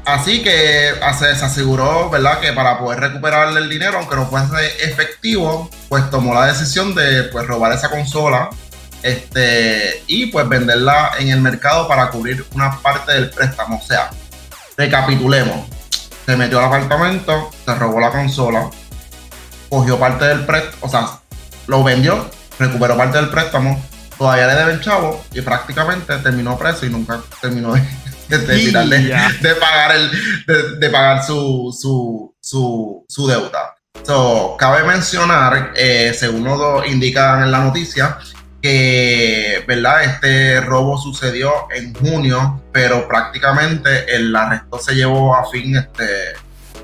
así 0.06 0.42
que 0.42 0.92
se 1.20 1.46
aseguró, 1.46 2.10
¿verdad? 2.10 2.40
Que 2.40 2.54
para 2.54 2.80
poder 2.80 3.02
recuperarle 3.02 3.60
el 3.60 3.70
dinero, 3.70 3.98
aunque 3.98 4.16
no 4.16 4.28
fuese 4.28 4.66
efectivo, 4.86 5.70
pues 5.90 6.10
tomó 6.10 6.34
la 6.34 6.46
decisión 6.46 6.96
de 6.96 7.24
pues, 7.24 7.46
robar 7.48 7.74
esa 7.74 7.90
consola 7.90 8.50
este, 9.04 10.04
y 10.08 10.28
pues 10.28 10.48
venderla 10.48 11.12
en 11.20 11.30
el 11.30 11.42
mercado 11.42 11.88
para 11.88 12.10
cubrir 12.10 12.46
una 12.56 12.80
parte 12.80 13.12
del 13.12 13.30
préstamo. 13.30 13.78
O 13.78 13.82
sea, 13.86 14.10
recapitulemos. 14.78 15.68
Se 16.26 16.38
metió 16.38 16.60
al 16.60 16.66
apartamento, 16.66 17.52
se 17.66 17.76
robó 17.76 18.00
la 18.00 18.10
consola, 18.10 18.70
cogió 19.70 20.00
parte 20.00 20.26
del 20.26 20.46
préstamo, 20.46 20.78
o 20.80 20.90
sea, 20.90 21.20
lo 21.68 21.84
vendió, 21.84 22.30
recuperó 22.58 22.96
parte 22.96 23.18
del 23.18 23.30
préstamo, 23.30 23.84
todavía 24.18 24.48
le 24.48 24.56
debe 24.56 24.72
el 24.74 24.82
chavo 24.82 25.22
y 25.34 25.42
prácticamente 25.42 26.16
terminó 26.20 26.58
preso 26.58 26.86
y 26.86 26.90
nunca 26.90 27.22
terminó 27.42 27.74
de, 27.74 28.38
de, 28.40 29.56
pagar, 29.56 29.96
el, 29.96 30.80
de, 30.80 30.90
pagar 30.90 31.26
su, 31.26 31.76
su, 31.78 32.34
su, 32.40 33.06
su 33.08 33.28
deuda. 33.28 33.76
So, 34.06 34.56
cabe 34.58 34.84
mencionar, 34.84 35.74
eh, 35.76 36.14
según 36.18 36.44
nos 36.44 36.88
indican 36.88 37.44
en 37.44 37.52
la 37.52 37.60
noticia, 37.60 38.18
que 38.64 39.62
¿verdad? 39.68 40.06
este 40.06 40.62
robo 40.62 40.98
sucedió 40.98 41.52
en 41.76 41.94
junio, 41.94 42.64
pero 42.72 43.06
prácticamente 43.10 44.16
el 44.16 44.34
arresto 44.34 44.80
se 44.80 44.96
llevó 44.96 45.36
a 45.36 45.46
fin, 45.52 45.76
este, 45.76 46.32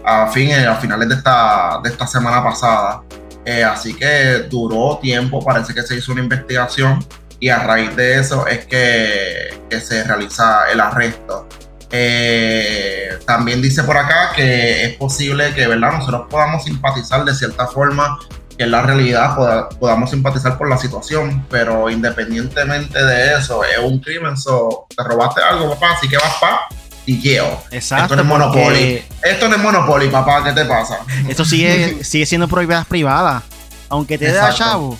a, 0.03 0.27
fin 0.27 0.51
a 0.51 0.75
finales 0.75 1.07
de 1.07 1.15
esta, 1.15 1.79
de 1.81 1.89
esta 1.89 2.05
semana 2.05 2.43
pasada. 2.43 3.01
Eh, 3.45 3.63
así 3.63 3.93
que 3.93 4.45
duró 4.49 4.99
tiempo, 5.01 5.43
parece 5.43 5.73
que 5.73 5.81
se 5.83 5.95
hizo 5.95 6.11
una 6.11 6.21
investigación 6.21 6.99
y 7.39 7.47
a 7.47 7.59
raíz 7.59 7.95
de 7.95 8.19
eso 8.19 8.45
es 8.45 8.65
que, 8.65 9.57
se 9.81 10.03
realiza 10.03 10.69
el 10.73 10.81
arresto. 10.81 11.47
Eh, 11.91 13.19
también 13.25 13.61
dice 13.61 13.83
por 13.83 13.97
acá 13.97 14.33
que 14.35 14.83
es 14.83 14.97
posible 14.97 15.53
que 15.55 15.65
¿verdad? 15.65 15.93
nosotros 15.93 16.27
podamos 16.29 16.65
simpatizar 16.65 17.23
de 17.23 17.33
cierta 17.33 17.67
forma 17.67 18.19
que 18.59 18.65
en 18.65 18.71
la 18.71 18.81
realidad 18.81 19.37
podamos 19.79 20.09
simpatizar 20.09 20.57
por 20.57 20.67
la 20.67 20.77
situación, 20.77 21.45
pero 21.49 21.89
independientemente 21.89 23.01
de 23.01 23.35
eso, 23.35 23.63
es 23.63 23.79
un 23.81 23.99
crimen, 23.99 24.35
so, 24.35 24.85
te 24.93 25.01
robaste 25.01 25.41
algo, 25.41 25.69
papá, 25.69 25.93
así 25.93 26.09
que 26.09 26.17
vas 26.17 26.35
pa' 26.41 26.67
y 27.05 27.21
yo. 27.21 27.63
Exacto. 27.71 28.03
Esto 28.03 28.15
no 28.17 28.21
es 28.23 28.27
Monopoly. 28.27 29.05
Esto 29.23 29.47
no 29.47 29.55
es 29.55 29.61
Monopoly, 29.61 30.09
papá, 30.09 30.43
¿qué 30.43 30.51
te 30.51 30.65
pasa? 30.65 30.99
Esto 31.29 31.45
sigue, 31.45 32.03
sigue 32.03 32.25
siendo 32.25 32.49
propiedad 32.49 32.85
privada. 32.85 33.43
Aunque 33.87 34.17
te 34.17 34.29
dé 34.29 34.37
chavo, 34.53 34.97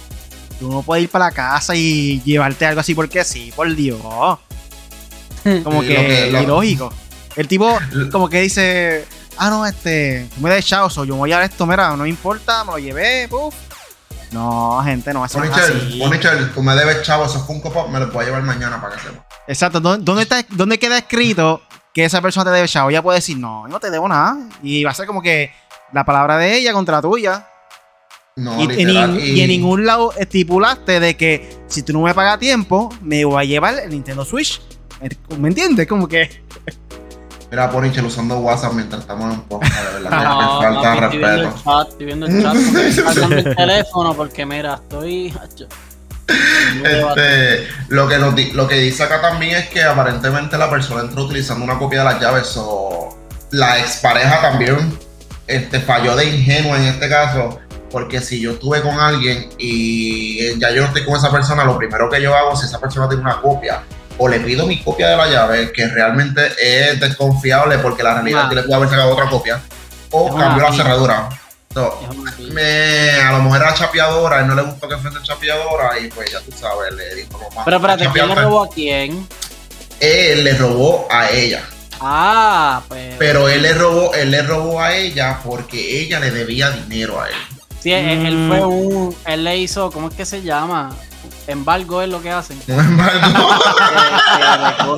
tú 0.57 0.71
no 0.71 0.81
puedes 0.81 1.03
ir 1.03 1.09
para 1.09 1.25
la 1.25 1.31
casa 1.31 1.75
y 1.75 2.21
llevarte 2.23 2.65
algo 2.65 2.79
así 2.79 2.95
porque 2.95 3.25
sí, 3.25 3.51
por 3.53 3.75
Dios. 3.75 3.99
Como 5.65 5.81
que, 5.81 6.29
ilógico. 6.41 6.93
El 7.35 7.49
tipo 7.49 7.77
como 8.13 8.29
que 8.29 8.39
dice, 8.39 9.05
ah, 9.39 9.49
no, 9.49 9.65
este, 9.65 10.27
tú 10.35 10.41
me 10.41 10.49
des 10.49 10.65
chao, 10.65 10.87
yo 10.89 11.13
me 11.13 11.19
voy 11.19 11.31
a 11.31 11.43
esto, 11.43 11.65
mira, 11.65 11.95
no 11.95 12.05
importa, 12.05 12.63
me 12.63 12.73
lo 12.73 12.77
llevé, 12.77 13.27
puf. 13.27 13.55
No, 14.31 14.81
gente, 14.83 15.11
no, 15.11 15.25
eso 15.25 15.39
no 15.39 15.45
es 15.45 15.51
así. 15.51 15.99
tú 16.53 16.61
me 16.61 16.75
debes 16.75 17.01
chavo, 17.01 17.25
esos 17.25 17.45
Funko 17.47 17.71
Pop 17.71 17.89
me 17.89 17.99
los 17.99 18.13
voy 18.13 18.23
a 18.23 18.25
llevar 18.27 18.43
mañana 18.43 18.79
para 18.79 18.95
que 18.95 19.01
sepa. 19.01 19.25
Exacto, 19.47 19.79
¿dónde, 19.79 20.21
está, 20.21 20.45
¿dónde 20.49 20.77
queda 20.77 20.99
escrito 20.99 21.61
que 21.93 22.05
esa 22.05 22.21
persona 22.21 22.45
te 22.45 22.55
debe 22.55 22.67
chavo? 22.67 22.91
Ella 22.91 23.01
puede 23.01 23.17
decir, 23.17 23.37
no, 23.37 23.67
no 23.67 23.79
te 23.79 23.89
debo 23.89 24.07
nada. 24.07 24.37
Y 24.61 24.83
va 24.83 24.91
a 24.91 24.93
ser 24.93 25.07
como 25.07 25.23
que 25.23 25.51
la 25.91 26.05
palabra 26.05 26.37
de 26.37 26.55
ella 26.55 26.73
contra 26.73 26.97
la 26.97 27.01
tuya. 27.01 27.47
No, 28.35 28.61
y, 28.61 28.67
literal, 28.67 29.19
y... 29.19 29.41
en 29.41 29.47
ningún 29.47 29.85
lado 29.85 30.13
estipulaste 30.13 30.99
de 30.99 31.17
que 31.17 31.57
si 31.67 31.81
tú 31.81 31.91
no 31.93 32.01
me 32.01 32.13
pagas 32.13 32.35
a 32.35 32.39
tiempo, 32.39 32.93
me 33.01 33.25
voy 33.25 33.41
a 33.41 33.45
llevar 33.45 33.79
el 33.79 33.89
Nintendo 33.89 34.23
Switch. 34.23 34.61
¿Me 35.39 35.47
entiendes? 35.47 35.87
Como 35.87 36.07
que. 36.07 36.43
Mira, 37.51 37.71
Ponichel 37.71 38.05
usando 38.05 38.39
WhatsApp 38.39 38.73
mientras 38.73 39.01
estamos 39.01 39.33
en 39.33 39.41
podcast, 39.41 39.75
de 39.75 40.03
verdad. 40.03 40.23
No, 40.23 40.61
falta 40.61 40.91
de 40.91 40.99
respeto. 40.99 41.81
Estoy 41.89 42.05
viendo 42.05 42.25
el 42.27 42.43
chat, 42.43 42.55
estoy 42.55 42.93
viendo 42.93 43.11
el 43.11 43.15
chat 43.15 43.31
el 43.47 43.55
teléfono 43.55 44.13
porque 44.13 44.45
mira, 44.45 44.75
estoy. 44.75 45.33
Este, 46.83 47.67
lo, 47.87 48.07
que 48.07 48.19
lo 48.53 48.67
que 48.67 48.75
dice 48.75 49.01
acá 49.01 49.19
también 49.19 49.55
es 49.55 49.69
que 49.69 49.83
aparentemente 49.83 50.59
la 50.59 50.69
persona 50.69 51.01
entró 51.01 51.23
utilizando 51.23 51.65
una 51.65 51.79
copia 51.79 51.99
de 51.99 52.05
las 52.05 52.21
llaves 52.21 52.53
o 52.55 53.17
la 53.49 53.79
expareja 53.79 54.39
también 54.39 54.95
este, 55.47 55.79
falló 55.79 56.15
de 56.15 56.25
ingenuo 56.25 56.75
en 56.75 56.83
este 56.83 57.09
caso 57.09 57.59
porque 57.89 58.21
si 58.21 58.39
yo 58.39 58.51
estuve 58.51 58.83
con 58.83 58.99
alguien 58.99 59.49
y 59.57 60.59
ya 60.59 60.69
yo 60.69 60.81
no 60.81 60.87
estoy 60.87 61.03
con 61.03 61.15
esa 61.15 61.31
persona, 61.31 61.63
lo 61.63 61.75
primero 61.79 62.07
que 62.11 62.21
yo 62.21 62.35
hago 62.35 62.55
si 62.55 62.67
esa 62.67 62.79
persona 62.79 63.09
tiene 63.09 63.23
una 63.23 63.41
copia 63.41 63.81
o 64.19 64.27
le 64.27 64.39
pido 64.41 64.67
mi 64.67 64.83
copia 64.83 65.09
de 65.09 65.17
la 65.17 65.27
llave, 65.27 65.71
que 65.71 65.87
realmente 65.87 66.51
es 66.61 66.99
desconfiable 66.99 67.79
porque 67.79 68.03
la 68.03 68.15
realidad 68.15 68.43
es 68.43 68.49
que 68.49 68.55
le 68.55 68.63
puedo 68.63 68.75
haber 68.75 68.89
sacado 68.89 69.11
otra 69.11 69.29
copia, 69.29 69.61
o 70.11 70.35
cambio 70.35 70.63
la 70.63 70.73
cerradura. 70.73 71.29
me, 72.51 73.11
a 73.21 73.31
lo 73.31 73.43
mejor 73.43 73.61
era 73.61 73.73
chapeadora, 73.73 74.43
y 74.43 74.45
no 74.45 74.55
le 74.55 74.63
gustó 74.63 74.89
que 74.89 74.97
fuese 74.97 75.17
chapeadora, 75.23 75.97
y 75.99 76.09
pues 76.09 76.31
ya 76.31 76.41
tú 76.41 76.51
sabes, 76.51 76.93
le 76.93 77.15
dijo 77.15 77.39
mamá. 77.49 77.63
Pero 77.63 77.77
espérate, 77.77 78.09
¿quién 78.11 78.27
le 78.27 78.35
robó 78.35 78.63
a 78.63 78.69
quién? 78.69 79.27
Él 80.01 80.43
le 80.43 80.53
robó 80.53 81.07
a 81.09 81.29
ella. 81.31 81.63
Ah, 82.01 82.81
pues. 82.89 83.15
Pero 83.17 83.47
él 83.47 83.61
le 83.61 83.73
robó, 83.73 84.13
él 84.13 84.31
le 84.31 84.41
robó 84.41 84.81
a 84.81 84.95
ella 84.95 85.39
porque 85.43 86.01
ella 86.01 86.19
le 86.19 86.31
debía 86.31 86.71
dinero 86.71 87.21
a 87.21 87.27
él. 87.27 87.35
Sí, 87.79 87.93
él 87.93 88.47
fue 88.49 88.59
mm. 88.59 88.69
un. 88.69 89.15
Él 89.25 89.43
le 89.45 89.57
hizo, 89.57 89.89
¿cómo 89.91 90.09
es 90.09 90.15
que 90.15 90.25
se 90.25 90.41
llama? 90.41 90.93
Embargo 91.49 92.01
es 92.03 92.09
lo 92.09 92.21
que 92.21 92.29
hacen. 92.29 92.59
embargo. 92.67 93.19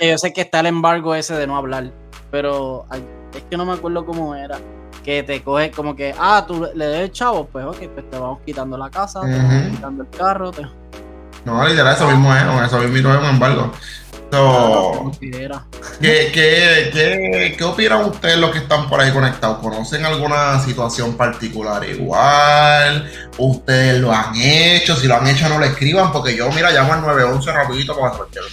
yo, 0.00 0.18
sé 0.18 0.32
que 0.32 0.40
está 0.40 0.60
el 0.60 0.66
embargo 0.66 1.14
ese 1.14 1.34
de 1.34 1.46
no 1.46 1.58
hablar, 1.58 1.92
pero 2.30 2.86
es 3.34 3.42
que 3.50 3.56
no 3.58 3.66
me 3.66 3.74
acuerdo 3.74 4.06
cómo 4.06 4.34
era. 4.34 4.58
Que 5.04 5.22
te 5.22 5.42
coge 5.42 5.70
como 5.70 5.94
que, 5.94 6.14
ah, 6.18 6.44
tú 6.46 6.66
le 6.74 6.86
debes 6.86 7.12
chavo, 7.12 7.46
pues 7.46 7.66
ok, 7.66 7.76
pues 7.94 8.10
te 8.10 8.18
vamos 8.18 8.38
quitando 8.44 8.78
la 8.78 8.90
casa, 8.90 9.20
te 9.20 9.36
vamos 9.36 9.70
quitando 9.70 10.02
el 10.02 10.08
carro. 10.10 10.50
Te... 10.52 10.62
No, 11.44 11.66
literal, 11.66 11.94
eso 11.94 12.08
mismo 12.08 12.34
es, 12.34 12.42
eso 12.66 12.78
mismo 12.80 13.12
es 13.12 13.18
un 13.18 13.26
embargo. 13.26 13.72
¿Qué, 16.00 16.30
qué, 16.32 17.54
qué, 17.56 17.64
opinan 17.64 18.04
ustedes 18.04 18.38
los 18.38 18.50
que 18.50 18.58
están 18.58 18.88
por 18.88 19.00
ahí 19.00 19.10
conectados? 19.12 19.58
¿Conocen 19.58 20.04
alguna 20.04 20.60
situación 20.60 21.16
particular 21.16 21.88
igual? 21.88 23.10
¿Ustedes 23.38 24.00
lo 24.00 24.12
han 24.12 24.34
hecho? 24.36 24.96
Si 24.96 25.06
lo 25.06 25.16
han 25.16 25.26
hecho, 25.26 25.48
no 25.48 25.58
lo 25.58 25.64
escriban, 25.64 26.12
porque 26.12 26.36
yo, 26.36 26.50
mira, 26.52 26.70
llamo 26.70 26.92
al 26.92 27.00
911 27.02 27.52
rapidito 27.52 27.98
para 27.98 28.12
cualquier. 28.12 28.44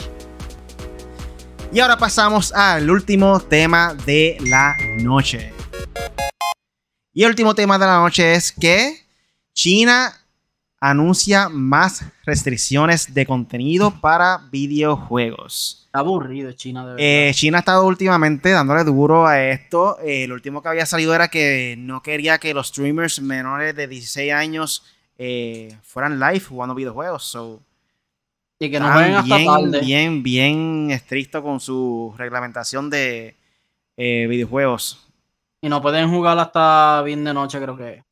Y 1.73 1.79
ahora 1.81 1.97
pasamos 1.97 2.53
al 2.53 2.89
último 2.89 3.41
tema 3.41 3.93
de 4.05 4.37
la 4.41 4.77
noche. 4.99 5.51
Y 7.13 7.23
el 7.23 7.29
último 7.29 7.53
tema 7.53 7.77
de 7.77 7.85
la 7.85 7.97
noche 7.97 8.33
es 8.33 8.51
que 8.51 9.05
China 9.53 10.24
anuncia 10.79 11.49
más 11.49 12.05
restricciones 12.25 13.13
de 13.13 13.25
contenido 13.25 13.99
para 14.01 14.41
videojuegos. 14.51 15.87
aburrido 15.91 16.51
China, 16.51 16.93
de 16.93 17.29
eh, 17.29 17.33
China 17.33 17.57
ha 17.57 17.59
estado 17.59 17.85
últimamente 17.85 18.51
dándole 18.51 18.83
duro 18.83 19.25
a 19.25 19.41
esto. 19.41 19.97
Eh, 20.03 20.27
lo 20.27 20.35
último 20.35 20.61
que 20.61 20.69
había 20.69 20.85
salido 20.85 21.15
era 21.15 21.27
que 21.29 21.75
no 21.77 22.01
quería 22.03 22.37
que 22.37 22.53
los 22.53 22.67
streamers 22.67 23.21
menores 23.21 23.75
de 23.75 23.87
16 23.87 24.33
años 24.33 24.85
eh, 25.17 25.75
fueran 25.81 26.19
live 26.19 26.41
jugando 26.41 26.75
videojuegos. 26.75 27.37
y 28.59 28.69
que 28.69 28.79
no 28.79 28.91
jueguen 28.91 29.15
hasta 29.15 29.37
bien, 29.37 29.47
tarde. 29.47 29.79
Bien, 29.79 30.23
bien 30.23 30.91
estricto 30.91 31.41
con 31.41 31.59
su 31.59 32.13
reglamentación 32.17 32.89
de 32.89 33.35
videojuegos. 33.97 35.01
Y 35.61 35.69
no 35.69 35.81
pueden 35.81 36.11
jugar 36.11 36.37
hasta 36.37 37.01
bien 37.01 37.23
de 37.23 37.33
noche, 37.33 37.59
creo 37.59 37.75
que. 37.75 38.04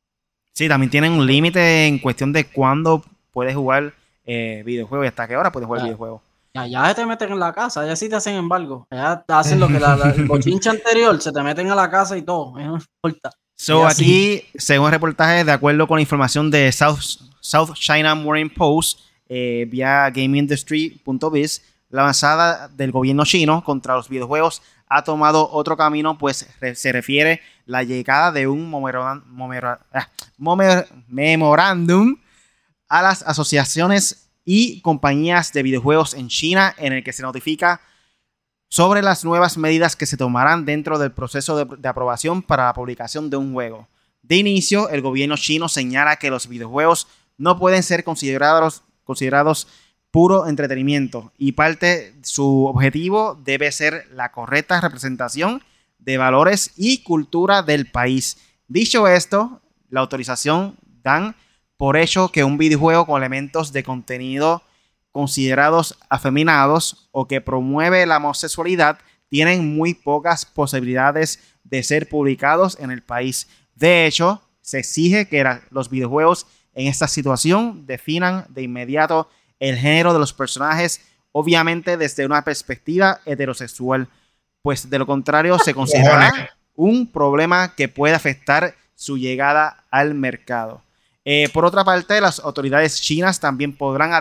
Sí, 0.54 0.68
también 0.68 0.88
tienen 0.88 1.12
un 1.12 1.26
límite 1.26 1.86
en 1.86 1.98
cuestión 1.98 2.32
de 2.32 2.46
cuándo 2.46 3.04
puedes 3.32 3.56
jugar 3.56 3.92
eh, 4.24 4.62
videojuegos 4.64 5.04
y 5.04 5.08
hasta 5.08 5.26
qué 5.26 5.36
hora 5.36 5.50
puedes 5.50 5.66
jugar 5.66 5.82
videojuegos. 5.82 6.22
Ya, 6.54 6.68
ya 6.68 6.94
te 6.94 7.04
meten 7.04 7.32
en 7.32 7.40
la 7.40 7.52
casa, 7.52 7.84
ya 7.84 7.96
sí 7.96 8.08
te 8.08 8.14
hacen 8.14 8.36
embargo. 8.36 8.86
Te 8.88 9.32
hacen 9.32 9.58
lo 9.58 9.66
que 9.66 9.80
la, 9.80 10.14
el 10.16 10.24
bochinche 10.28 10.70
anterior, 10.70 11.20
se 11.20 11.32
te 11.32 11.42
meten 11.42 11.68
a 11.70 11.74
la 11.74 11.90
casa 11.90 12.16
y 12.16 12.22
todo, 12.22 12.56
no 12.56 12.76
importa. 12.76 13.32
So, 13.56 13.84
aquí, 13.84 14.42
según 14.54 14.92
reportaje, 14.92 15.44
de 15.44 15.50
acuerdo 15.50 15.88
con 15.88 15.98
información 15.98 16.50
de 16.52 16.70
South, 16.70 17.00
South 17.40 17.74
China 17.74 18.14
Morning 18.14 18.48
Post, 18.48 19.00
eh, 19.28 19.66
vía 19.68 20.08
GameIndustry.biz, 20.10 21.62
la 21.90 22.02
avanzada 22.02 22.68
del 22.68 22.92
gobierno 22.92 23.24
chino 23.24 23.64
contra 23.64 23.96
los 23.96 24.08
videojuegos 24.08 24.62
ha 24.94 25.02
tomado 25.02 25.50
otro 25.50 25.76
camino, 25.76 26.16
pues 26.16 26.46
se 26.74 26.92
refiere 26.92 27.40
la 27.66 27.82
llegada 27.82 28.30
de 28.30 28.46
un 28.46 28.72
ah, 28.72 29.22
memorándum 31.08 32.16
a 32.88 33.02
las 33.02 33.22
asociaciones 33.22 34.30
y 34.44 34.80
compañías 34.82 35.52
de 35.52 35.64
videojuegos 35.64 36.14
en 36.14 36.28
China 36.28 36.74
en 36.78 36.92
el 36.92 37.02
que 37.02 37.12
se 37.12 37.22
notifica 37.22 37.80
sobre 38.68 39.02
las 39.02 39.24
nuevas 39.24 39.58
medidas 39.58 39.96
que 39.96 40.06
se 40.06 40.16
tomarán 40.16 40.64
dentro 40.64 40.96
del 40.98 41.10
proceso 41.10 41.64
de, 41.64 41.88
aprobación 41.88 42.40
para 42.40 42.66
la 42.66 42.74
publicación 42.74 43.30
de 43.30 43.36
un 43.36 43.52
juego. 43.52 43.88
De 44.22 44.36
inicio, 44.36 44.88
el 44.90 45.00
gobierno 45.00 45.36
chino 45.36 45.68
señala 45.68 46.16
que 46.16 46.30
los 46.30 46.46
videojuegos 46.46 47.08
no 47.36 47.58
pueden 47.58 47.82
ser 47.82 48.04
considerados 48.04 48.84
puro 50.14 50.46
entretenimiento 50.46 51.32
y 51.38 51.52
parte 51.52 52.14
su 52.22 52.66
objetivo 52.66 53.36
debe 53.44 53.72
ser 53.72 54.06
la 54.12 54.30
correcta 54.30 54.80
representación 54.80 55.60
de 55.98 56.18
valores 56.18 56.70
y 56.76 57.02
cultura 57.02 57.62
del 57.62 57.90
país. 57.90 58.38
Dicho 58.68 59.08
esto, 59.08 59.60
la 59.88 59.98
autorización 59.98 60.76
dan 61.02 61.34
por 61.76 61.96
hecho 61.96 62.28
que 62.28 62.44
un 62.44 62.58
videojuego 62.58 63.06
con 63.06 63.20
elementos 63.20 63.72
de 63.72 63.82
contenido 63.82 64.62
considerados 65.10 65.98
afeminados 66.08 67.08
o 67.10 67.26
que 67.26 67.40
promueve 67.40 68.06
la 68.06 68.18
homosexualidad 68.18 69.00
tienen 69.28 69.74
muy 69.74 69.94
pocas 69.94 70.46
posibilidades 70.46 71.40
de 71.64 71.82
ser 71.82 72.08
publicados 72.08 72.78
en 72.78 72.92
el 72.92 73.02
país. 73.02 73.48
De 73.74 74.06
hecho, 74.06 74.42
se 74.60 74.78
exige 74.78 75.26
que 75.26 75.44
los 75.70 75.90
videojuegos 75.90 76.46
en 76.72 76.86
esta 76.86 77.08
situación 77.08 77.84
definan 77.84 78.46
de 78.50 78.62
inmediato 78.62 79.28
el 79.58 79.76
género 79.76 80.12
de 80.12 80.18
los 80.18 80.32
personajes, 80.32 81.00
obviamente 81.32 81.96
desde 81.96 82.26
una 82.26 82.42
perspectiva 82.42 83.20
heterosexual, 83.24 84.08
pues 84.62 84.88
de 84.88 84.98
lo 84.98 85.06
contrario 85.06 85.58
se 85.58 85.74
considera 85.74 86.50
un 86.74 87.10
problema 87.10 87.74
que 87.74 87.88
puede 87.88 88.14
afectar 88.14 88.74
su 88.94 89.18
llegada 89.18 89.84
al 89.90 90.14
mercado. 90.14 90.82
Eh, 91.24 91.48
por 91.52 91.64
otra 91.64 91.84
parte, 91.84 92.20
las 92.20 92.40
autoridades 92.40 93.00
chinas 93.00 93.40
también 93.40 93.76
podrán 93.76 94.12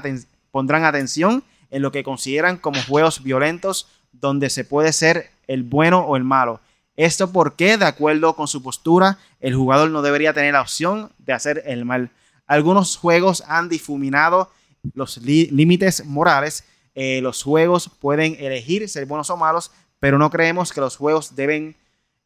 pondrán 0.51 0.85
atención 0.85 1.43
en 1.69 1.81
lo 1.81 1.91
que 1.91 2.03
consideran 2.03 2.57
como 2.57 2.81
juegos 2.83 3.23
violentos 3.23 3.87
donde 4.11 4.49
se 4.49 4.63
puede 4.63 4.93
ser 4.93 5.31
el 5.47 5.63
bueno 5.63 6.01
o 6.01 6.15
el 6.15 6.23
malo. 6.23 6.61
Esto 6.95 7.31
porque, 7.31 7.77
de 7.77 7.85
acuerdo 7.85 8.35
con 8.35 8.47
su 8.47 8.61
postura, 8.61 9.17
el 9.39 9.55
jugador 9.55 9.89
no 9.89 10.03
debería 10.03 10.33
tener 10.33 10.53
la 10.53 10.61
opción 10.61 11.11
de 11.17 11.33
hacer 11.33 11.63
el 11.65 11.85
mal. 11.85 12.11
Algunos 12.45 12.97
juegos 12.97 13.43
han 13.47 13.67
difuminado 13.67 14.51
los 14.93 15.17
límites 15.17 16.05
morales. 16.05 16.63
Eh, 16.95 17.21
los 17.21 17.41
juegos 17.41 17.89
pueden 17.89 18.35
elegir 18.39 18.87
ser 18.87 19.05
buenos 19.05 19.29
o 19.29 19.37
malos, 19.37 19.71
pero 19.99 20.17
no 20.17 20.29
creemos 20.29 20.71
que 20.71 20.81
los 20.81 20.97
juegos 20.97 21.35
deben, 21.35 21.75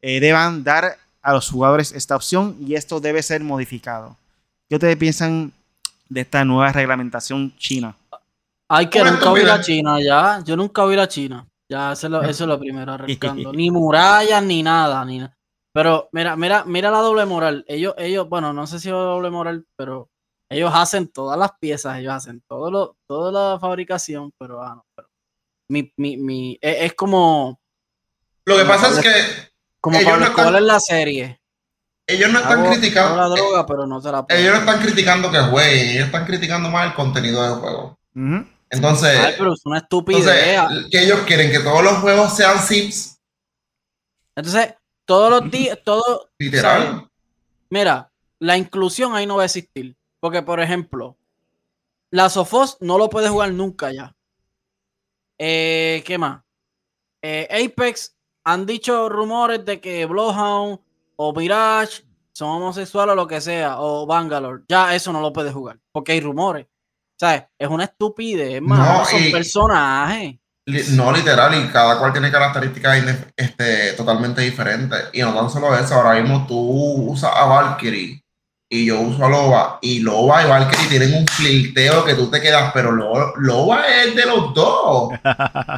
eh, 0.02 0.20
deban 0.20 0.64
dar 0.64 0.98
a 1.22 1.32
los 1.32 1.50
jugadores 1.50 1.92
esta 1.92 2.16
opción 2.16 2.56
y 2.60 2.74
esto 2.74 3.00
debe 3.00 3.22
ser 3.22 3.42
modificado. 3.42 4.16
¿Qué 4.68 4.74
ustedes 4.74 4.96
piensan 4.96 5.52
de 6.08 6.20
esta 6.20 6.44
nueva 6.44 6.72
reglamentación 6.72 7.54
china? 7.56 7.96
Ay, 8.68 8.88
que 8.90 9.02
nunca 9.02 9.32
vi 9.32 9.42
la 9.42 9.60
China 9.60 9.98
ya. 10.00 10.42
Yo 10.44 10.54
nunca 10.54 10.84
vi 10.84 10.94
la 10.94 11.08
China. 11.08 11.46
Ya, 11.70 11.92
eso 11.92 12.06
es 12.06 12.40
lo, 12.40 12.58
primero, 12.58 12.92
arrancando. 12.94 13.52
ni 13.52 13.70
murallas, 13.70 14.42
ni 14.42 14.62
nada, 14.62 15.04
ni 15.04 15.26
Pero 15.72 16.08
mira, 16.12 16.36
mira, 16.36 16.64
mira 16.64 16.90
la 16.90 16.98
doble 16.98 17.24
moral. 17.24 17.64
Ellos, 17.66 17.94
ellos, 17.98 18.28
bueno, 18.28 18.52
no 18.52 18.66
sé 18.66 18.78
si 18.78 18.88
es 18.88 18.92
doble 18.92 19.30
moral, 19.30 19.66
pero 19.76 20.10
ellos 20.50 20.70
hacen 20.74 21.08
todas 21.08 21.38
las 21.38 21.52
piezas, 21.60 21.98
ellos 21.98 22.14
hacen 22.14 22.42
todo 22.48 22.70
lo, 22.70 22.96
toda 23.06 23.32
la 23.32 23.58
fabricación, 23.58 24.32
pero, 24.38 24.62
ah, 24.62 24.74
no, 24.76 24.86
pero 24.94 25.08
mi, 25.68 25.92
mi, 25.96 26.16
mi, 26.16 26.58
e, 26.62 26.86
es, 26.86 26.94
como. 26.94 27.60
Lo 28.46 28.56
que 28.56 28.64
pasa 28.64 28.88
es 28.88 28.98
que. 29.00 29.48
Como 29.80 29.98
ellos 29.98 30.18
no 30.18 30.26
están, 30.26 30.56
en 30.56 30.66
la 30.66 30.80
serie. 30.80 31.40
Ellos 32.06 32.32
no 32.32 32.40
están 32.40 32.66
criticando. 32.66 33.16
La 33.16 33.28
droga, 33.28 33.66
pero 33.66 33.86
no 33.86 34.00
se 34.00 34.10
la 34.10 34.24
ellos 34.30 34.54
no 34.54 34.60
están 34.60 34.80
criticando 34.80 35.30
que 35.30 35.38
jueguen, 35.38 35.90
ellos 35.90 36.06
están 36.06 36.24
criticando 36.24 36.70
más 36.70 36.86
el 36.86 36.94
contenido 36.94 37.42
del 37.42 37.60
juego. 37.60 37.98
Entonces. 38.70 39.18
Ay, 39.18 39.34
pero 39.36 39.52
es 39.52 39.60
una 39.64 39.78
estupidez. 39.78 40.58
que 40.90 41.04
ellos 41.04 41.20
quieren 41.26 41.50
que 41.50 41.60
todos 41.60 41.84
los 41.84 41.98
juegos 41.98 42.34
sean 42.34 42.58
Sims. 42.60 43.20
Entonces, 44.34 44.74
todos 45.04 45.30
los 45.30 45.50
días, 45.50 45.78
todo. 45.84 46.30
Literal. 46.38 47.08
Mira, 47.70 48.10
la 48.38 48.56
inclusión 48.56 49.14
ahí 49.14 49.26
no 49.26 49.36
va 49.36 49.42
a 49.42 49.46
existir. 49.46 49.97
Porque, 50.20 50.42
por 50.42 50.60
ejemplo, 50.60 51.16
la 52.10 52.28
Sofos 52.28 52.78
no 52.80 52.98
lo 52.98 53.08
puede 53.08 53.28
jugar 53.28 53.52
nunca 53.52 53.92
ya. 53.92 54.16
Eh, 55.38 56.02
¿Qué 56.06 56.18
más? 56.18 56.42
Eh, 57.22 57.48
Apex 57.50 58.16
han 58.44 58.66
dicho 58.66 59.08
rumores 59.08 59.64
de 59.64 59.80
que 59.80 60.06
Bloodhound 60.06 60.80
o 61.16 61.32
Mirage 61.32 62.04
son 62.32 62.50
homosexuales 62.50 63.12
o 63.12 63.16
lo 63.16 63.26
que 63.26 63.40
sea, 63.40 63.80
o 63.80 64.06
Bangalore. 64.06 64.62
Ya 64.68 64.94
eso 64.94 65.12
no 65.12 65.20
lo 65.20 65.32
puede 65.32 65.52
jugar, 65.52 65.78
porque 65.92 66.12
hay 66.12 66.20
rumores. 66.20 66.66
¿Sabes? 67.18 67.44
Es 67.58 67.68
una 67.68 67.84
estupidez, 67.84 68.62
no, 68.62 69.04
son 69.04 69.32
personajes. 69.32 70.36
No, 70.92 71.10
literal, 71.10 71.52
y 71.54 71.68
cada 71.68 71.98
cual 71.98 72.12
tiene 72.12 72.30
características 72.30 73.02
este, 73.34 73.94
totalmente 73.94 74.42
diferentes. 74.42 75.10
Y 75.12 75.22
no 75.22 75.34
tan 75.34 75.50
solo 75.50 75.76
eso, 75.76 75.94
ahora 75.94 76.20
mismo 76.20 76.46
tú 76.46 76.56
usas 77.10 77.32
a 77.34 77.44
Valkyrie 77.46 78.22
y 78.70 78.86
yo 78.86 79.00
uso 79.00 79.24
a 79.24 79.28
Loba, 79.28 79.78
y 79.80 80.00
Loba 80.00 80.42
y 80.42 80.48
Valkyrie 80.48 80.88
tienen 80.88 81.14
un 81.14 81.26
flirteo 81.26 82.04
que 82.04 82.14
tú 82.14 82.30
te 82.30 82.40
quedas, 82.40 82.70
pero 82.74 82.92
Loba 82.92 83.86
es 83.86 84.14
de 84.14 84.26
los 84.26 84.52
dos. 84.52 85.10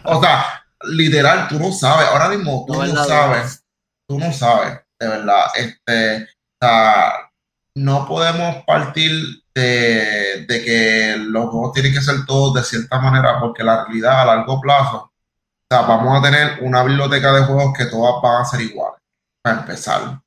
O 0.04 0.20
sea, 0.20 0.64
literal, 0.84 1.46
tú 1.48 1.58
no 1.58 1.72
sabes, 1.72 2.08
ahora 2.08 2.28
mismo 2.28 2.64
tú 2.66 2.74
no, 2.74 3.04
sabes, 3.04 3.62
tú 4.08 4.18
no 4.18 4.32
sabes, 4.32 4.80
de 4.98 5.08
verdad. 5.08 5.46
Este, 5.54 6.24
o 6.24 6.26
sea, 6.60 7.30
no 7.76 8.08
podemos 8.08 8.64
partir 8.64 9.12
de, 9.54 10.46
de, 10.48 10.64
que 10.64 11.16
los 11.16 11.50
juegos 11.50 11.72
tienen 11.72 11.92
que 11.92 12.00
ser 12.00 12.26
todos 12.26 12.54
de 12.54 12.64
cierta 12.64 12.98
manera, 12.98 13.38
porque 13.38 13.62
la 13.62 13.84
realidad 13.84 14.22
a 14.22 14.36
largo 14.36 14.60
plazo, 14.60 14.96
o 14.96 15.66
sea, 15.70 15.82
vamos 15.82 16.18
a 16.18 16.22
tener 16.22 16.58
una 16.62 16.82
biblioteca 16.82 17.32
de 17.32 17.44
juegos 17.44 17.72
que 17.78 17.86
todas 17.86 18.20
van 18.20 18.42
a 18.42 18.44
ser 18.44 18.62
iguales, 18.62 19.00
para 19.42 19.60
empezar. 19.60 20.20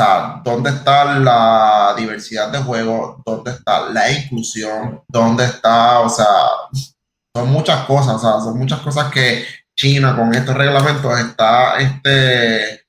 Sea, 0.00 0.40
¿dónde 0.42 0.70
está 0.70 1.18
la 1.18 1.94
diversidad 1.94 2.48
de 2.50 2.60
juegos? 2.60 3.20
¿Dónde 3.22 3.50
está 3.50 3.90
la 3.90 4.10
inclusión? 4.10 5.02
¿Dónde 5.06 5.44
está, 5.44 6.00
o 6.00 6.08
sea, 6.08 6.26
son 7.34 7.50
muchas 7.52 7.84
cosas, 7.84 8.14
o 8.14 8.18
sea, 8.18 8.40
son 8.40 8.58
muchas 8.58 8.80
cosas 8.80 9.12
que 9.12 9.44
China 9.76 10.16
con 10.16 10.34
estos 10.34 10.56
reglamentos 10.56 11.20
está 11.20 11.78
este, 11.80 12.86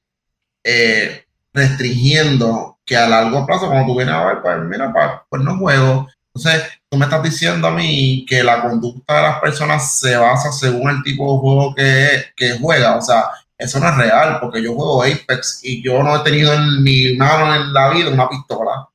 eh, 0.63 1.25
restringiendo 1.53 2.79
que 2.85 2.95
a 2.95 3.09
largo 3.09 3.45
plazo, 3.45 3.67
cuando 3.67 3.87
tú 3.87 3.97
vienes 3.97 4.15
a 4.15 4.25
ver, 4.27 4.41
pues 4.41 4.57
mira, 4.59 4.93
pues 5.27 5.43
no 5.43 5.57
juego. 5.57 6.07
Entonces, 6.33 6.63
tú 6.89 6.97
me 6.97 7.03
estás 7.03 7.23
diciendo 7.23 7.67
a 7.67 7.71
mí 7.71 8.25
que 8.25 8.41
la 8.41 8.61
conducta 8.61 9.17
de 9.17 9.21
las 9.23 9.39
personas 9.41 9.99
se 9.99 10.15
basa 10.15 10.49
según 10.53 10.89
el 10.89 11.03
tipo 11.03 11.33
de 11.33 11.39
juego 11.41 11.75
que, 11.75 12.23
que 12.37 12.57
juega. 12.57 12.95
O 12.95 13.01
sea, 13.01 13.25
eso 13.61 13.79
no 13.79 13.87
es 13.89 13.95
real, 13.95 14.39
porque 14.41 14.63
yo 14.63 14.73
juego 14.73 15.03
Apex 15.03 15.59
y 15.63 15.83
yo 15.83 16.01
no 16.01 16.15
he 16.15 16.19
tenido 16.21 16.51
en 16.51 16.81
mi 16.81 17.15
mano 17.15 17.53
en 17.53 17.71
la 17.71 17.89
vida 17.91 18.09
una 18.09 18.27
pistola. 18.27 18.89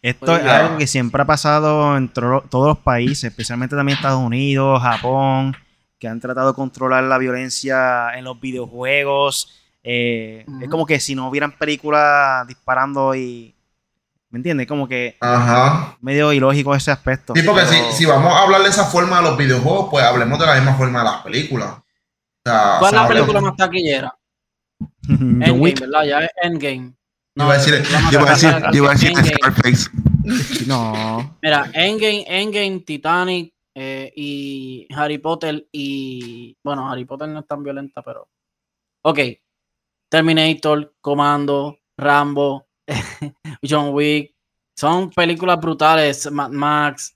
Esto 0.00 0.34
es 0.34 0.46
algo 0.46 0.78
que 0.78 0.86
siempre 0.86 1.20
ha 1.20 1.26
pasado 1.26 1.96
en 1.96 2.08
todos 2.08 2.42
los 2.50 2.78
países, 2.78 3.24
especialmente 3.24 3.76
también 3.76 3.96
Estados 3.96 4.22
Unidos, 4.22 4.80
Japón, 4.80 5.54
que 5.98 6.08
han 6.08 6.20
tratado 6.20 6.48
de 6.48 6.54
controlar 6.54 7.04
la 7.04 7.18
violencia 7.18 8.16
en 8.16 8.24
los 8.24 8.40
videojuegos. 8.40 9.60
Eh, 9.82 10.46
es 10.62 10.68
como 10.70 10.86
que 10.86 10.98
si 10.98 11.14
no 11.14 11.28
hubieran 11.28 11.52
películas 11.52 12.46
disparando 12.46 13.14
y. 13.14 13.54
¿Me 14.30 14.38
entiendes? 14.38 14.66
Como 14.66 14.88
que. 14.88 15.18
Ajá. 15.20 15.98
Medio 16.00 16.32
ilógico 16.32 16.74
ese 16.74 16.92
aspecto. 16.92 17.34
Sí, 17.34 17.42
porque 17.42 17.66
si, 17.66 17.76
si, 17.92 18.06
vamos 18.06 18.32
a 18.32 18.42
hablar 18.42 18.62
de 18.62 18.70
esa 18.70 18.86
forma 18.86 19.18
de 19.18 19.24
los 19.24 19.36
videojuegos, 19.36 19.88
pues 19.90 20.04
hablemos 20.04 20.38
de 20.38 20.46
la 20.46 20.54
misma 20.54 20.74
forma 20.76 21.00
de 21.00 21.04
las 21.04 21.22
películas. 21.22 21.74
¿Cuál 22.78 22.94
es 22.94 23.00
la 23.00 23.08
película 23.08 23.40
más 23.40 23.56
taquillera? 23.56 24.16
Endgame, 25.08 25.74
¿verdad? 25.74 26.04
Ya 26.04 26.18
es 26.20 26.30
Endgame. 26.42 26.94
No, 27.34 27.44
iba 27.44 27.54
a 27.54 27.58
decir, 27.58 27.82
yo 28.10 28.20
iba 28.20 28.30
a 28.30 28.32
decir, 28.32 28.50
yo 28.72 28.78
iba 28.78 28.90
a 28.90 28.94
decir 28.94 29.12
Scarface. 29.16 29.90
No. 30.66 31.36
Mira, 31.42 31.70
Endgame, 31.74 32.24
Endgame, 32.26 32.80
Titanic 32.80 33.52
eh, 33.74 34.12
y 34.16 34.88
Harry 34.94 35.18
Potter 35.18 35.68
y... 35.70 36.56
Bueno, 36.64 36.90
Harry 36.90 37.04
Potter 37.04 37.28
no 37.28 37.40
es 37.40 37.46
tan 37.46 37.62
violenta, 37.62 38.02
pero... 38.02 38.28
Ok. 39.02 39.18
Terminator, 40.08 40.94
Comando, 41.00 41.78
Rambo, 41.96 42.68
John 43.68 43.90
Wick. 43.92 44.34
Son 44.74 45.10
películas 45.10 45.60
brutales. 45.60 46.30
Mad 46.30 46.50
Max. 46.50 47.15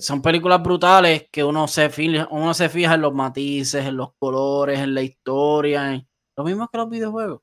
Son 0.00 0.22
películas 0.22 0.62
brutales 0.62 1.28
que 1.30 1.44
uno 1.44 1.68
se, 1.68 1.90
fija, 1.90 2.26
uno 2.30 2.54
se 2.54 2.68
fija 2.68 2.94
en 2.94 3.02
los 3.02 3.12
matices, 3.12 3.84
en 3.84 3.96
los 3.96 4.14
colores, 4.18 4.80
en 4.80 4.94
la 4.94 5.02
historia. 5.02 6.02
lo 6.36 6.44
mismo 6.44 6.68
que 6.68 6.78
los 6.78 6.88
videojuegos. 6.88 7.40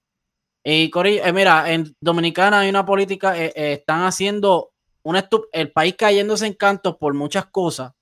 Y 0.63 0.89
Corillo, 0.89 1.23
eh, 1.23 1.33
mira, 1.33 1.71
en 1.71 1.95
Dominicana 2.01 2.59
hay 2.59 2.69
una 2.69 2.85
política, 2.85 3.37
eh, 3.37 3.53
eh, 3.55 3.73
están 3.73 4.03
haciendo 4.03 4.71
un 5.03 5.17
el 5.51 5.71
país 5.71 5.95
cayéndose 5.97 6.45
en 6.45 6.53
cantos 6.53 6.97
por 6.97 7.13
muchas 7.13 7.45
cosas 7.47 7.93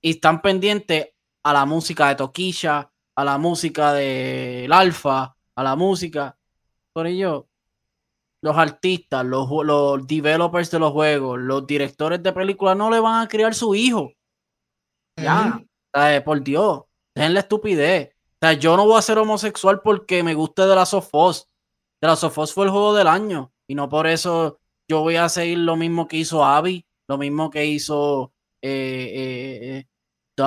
y 0.00 0.12
están 0.12 0.40
pendientes 0.40 1.08
a 1.42 1.52
la 1.52 1.66
música 1.66 2.08
de 2.08 2.16
Toquilla, 2.16 2.90
a 3.14 3.24
la 3.24 3.38
música 3.38 3.92
del 3.92 4.72
Alfa, 4.72 5.36
a 5.54 5.62
la 5.62 5.76
música. 5.76 6.38
Corillo, 6.92 7.48
los 8.42 8.56
artistas, 8.56 9.24
los, 9.24 9.48
los 9.64 10.06
developers 10.06 10.70
de 10.70 10.78
los 10.78 10.92
juegos, 10.92 11.38
los 11.38 11.66
directores 11.66 12.22
de 12.22 12.32
películas 12.32 12.76
no 12.76 12.90
le 12.90 13.00
van 13.00 13.24
a 13.24 13.28
criar 13.28 13.54
su 13.54 13.74
hijo. 13.74 14.12
Ya, 15.16 15.62
por 16.24 16.42
Dios, 16.42 16.82
dejen 17.14 17.34
la 17.34 17.40
estupidez. 17.40 18.10
O 18.14 18.38
sea, 18.40 18.52
yo 18.52 18.76
no 18.76 18.86
voy 18.86 18.98
a 18.98 19.02
ser 19.02 19.18
homosexual 19.18 19.80
porque 19.82 20.22
me 20.22 20.34
guste 20.34 20.62
de 20.62 20.74
la 20.74 20.84
Sofos. 20.84 21.48
De 22.00 22.08
la 22.08 22.16
Sofos 22.16 22.52
fue 22.52 22.66
el 22.66 22.70
juego 22.70 22.94
del 22.94 23.06
año. 23.06 23.52
Y 23.66 23.74
no 23.74 23.88
por 23.88 24.06
eso 24.06 24.60
yo 24.88 25.00
voy 25.00 25.16
a 25.16 25.28
seguir 25.28 25.58
lo 25.58 25.76
mismo 25.76 26.06
que 26.06 26.18
hizo 26.18 26.44
Abby, 26.44 26.86
lo 27.08 27.16
mismo 27.16 27.50
que 27.50 27.64
hizo 27.64 28.32
eh, 28.62 29.82
eh, 29.82 29.86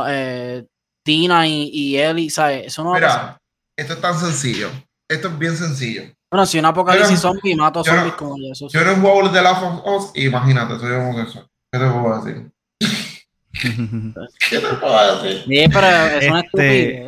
eh, 0.08 0.66
Tina 1.04 1.48
y, 1.48 1.70
y 1.74 1.98
Ellie. 1.98 2.30
¿sabes? 2.30 2.68
Eso 2.68 2.84
no 2.84 2.94
Mira, 2.94 3.42
esto 3.76 3.94
es 3.94 4.02
tan 4.02 4.18
sencillo. 4.20 4.70
Esto 5.10 5.30
es 5.30 5.40
bien 5.40 5.58
sencillo. 5.58 6.04
Bueno, 6.32 6.46
si 6.46 6.60
un 6.60 6.66
apocalipsis 6.66 7.20
zombie 7.20 7.56
mato 7.56 7.84
zombies 7.84 8.14
como 8.14 8.36
eso. 8.52 8.68
Yo 8.70 8.80
era 8.80 8.94
un 8.94 9.02
jugador 9.02 9.32
de 9.32 9.42
la 9.42 9.52
of 9.52 10.12
imagínate, 10.16 10.78
soy 10.80 10.92
homosexual. 10.92 11.48
¿Qué 11.72 11.80
te 11.80 11.86
puedo 11.88 12.24
decir? 12.24 12.52
¿Qué 14.50 14.60
te 14.60 14.74
puedo 14.76 15.22
decir? 15.24 15.44
Sí, 15.48 15.66
pero 15.74 15.88
es 15.88 16.30
una 16.30 16.40
este, 16.42 17.06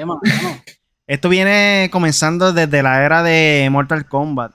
Esto 1.05 1.29
viene 1.29 1.89
comenzando 1.91 2.51
desde 2.51 2.81
la 2.81 3.05
era 3.05 3.21
de 3.21 3.69
Mortal 3.71 4.07
Kombat. 4.07 4.53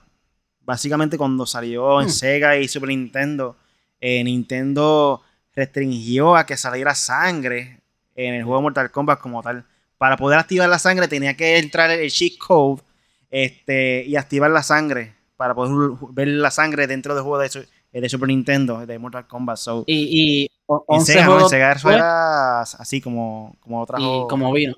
Básicamente 0.61 1.17
cuando 1.17 1.45
salió 1.45 2.01
en 2.01 2.07
hmm. 2.07 2.11
Sega 2.11 2.57
y 2.57 2.67
Super 2.67 2.89
Nintendo, 2.89 3.55
eh, 4.01 4.21
Nintendo 4.21 5.21
restringió 5.55 6.35
a 6.35 6.45
que 6.45 6.57
saliera 6.57 6.93
sangre 6.93 7.79
en 8.15 8.33
el 8.33 8.43
juego 8.43 8.63
Mortal 8.63 8.91
Kombat 8.91 9.21
como 9.21 9.41
tal. 9.41 9.63
Para 9.97 10.17
poder 10.17 10.39
activar 10.39 10.67
la 10.67 10.77
sangre 10.77 11.07
tenía 11.07 11.37
que 11.37 11.57
entrar 11.57 11.89
el 11.89 12.11
cheat 12.11 12.37
code 12.37 12.81
este, 13.29 14.03
y 14.05 14.15
activar 14.15 14.51
la 14.51 14.63
sangre 14.63 15.15
para 15.35 15.53
poder 15.53 15.97
ver 16.11 16.27
la 16.27 16.51
sangre 16.51 16.87
dentro 16.87 17.13
del 17.13 17.23
juego 17.23 17.39
de, 17.39 17.67
de 17.91 18.09
Super 18.09 18.27
Nintendo, 18.27 18.85
de 18.85 18.99
Mortal 18.99 19.27
Kombat. 19.27 19.59
y, 19.85 20.43
y, 20.43 20.49
11 20.65 21.13
Sega, 21.47 21.71
eso 21.71 21.89
era 21.89 22.61
así 22.61 22.99
como, 22.99 23.55
como 23.61 23.81
otra 23.81 23.99
y 23.99 24.27
como 24.27 24.51
vino. 24.51 24.75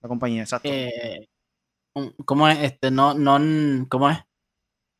La 0.00 0.08
compañía, 0.08 0.42
exacto. 0.42 0.68
Eh, 0.68 1.28
¿Cómo 2.24 2.48
es? 2.48 2.58
Este, 2.60 2.90
no, 2.90 3.14
no, 3.14 3.86
¿cómo 3.88 4.10
es? 4.10 4.18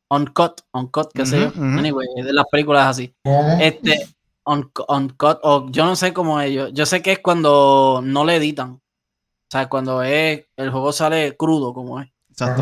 Uncut, 0.09 0.61
uncut, 0.73 1.11
qué 1.13 1.25
sé 1.25 1.39
yo. 1.39 1.51
Anyway, 1.55 2.07
de 2.15 2.33
las 2.33 2.45
películas 2.51 2.87
así. 2.87 3.13
Este, 3.59 4.07
uncut, 4.45 5.39
o 5.43 5.69
yo 5.69 5.85
no 5.85 5.95
sé 5.95 6.13
cómo 6.13 6.39
es. 6.39 6.53
Yo, 6.53 6.67
yo 6.69 6.85
sé 6.85 7.01
que 7.01 7.13
es 7.13 7.19
cuando 7.19 8.01
no 8.03 8.25
le 8.25 8.35
editan. 8.35 8.71
O 8.73 9.49
sea, 9.49 9.69
cuando 9.69 10.03
es, 10.03 10.45
el 10.55 10.71
juego 10.71 10.91
sale 10.91 11.35
crudo, 11.35 11.73
como 11.73 11.99
es. 11.99 12.12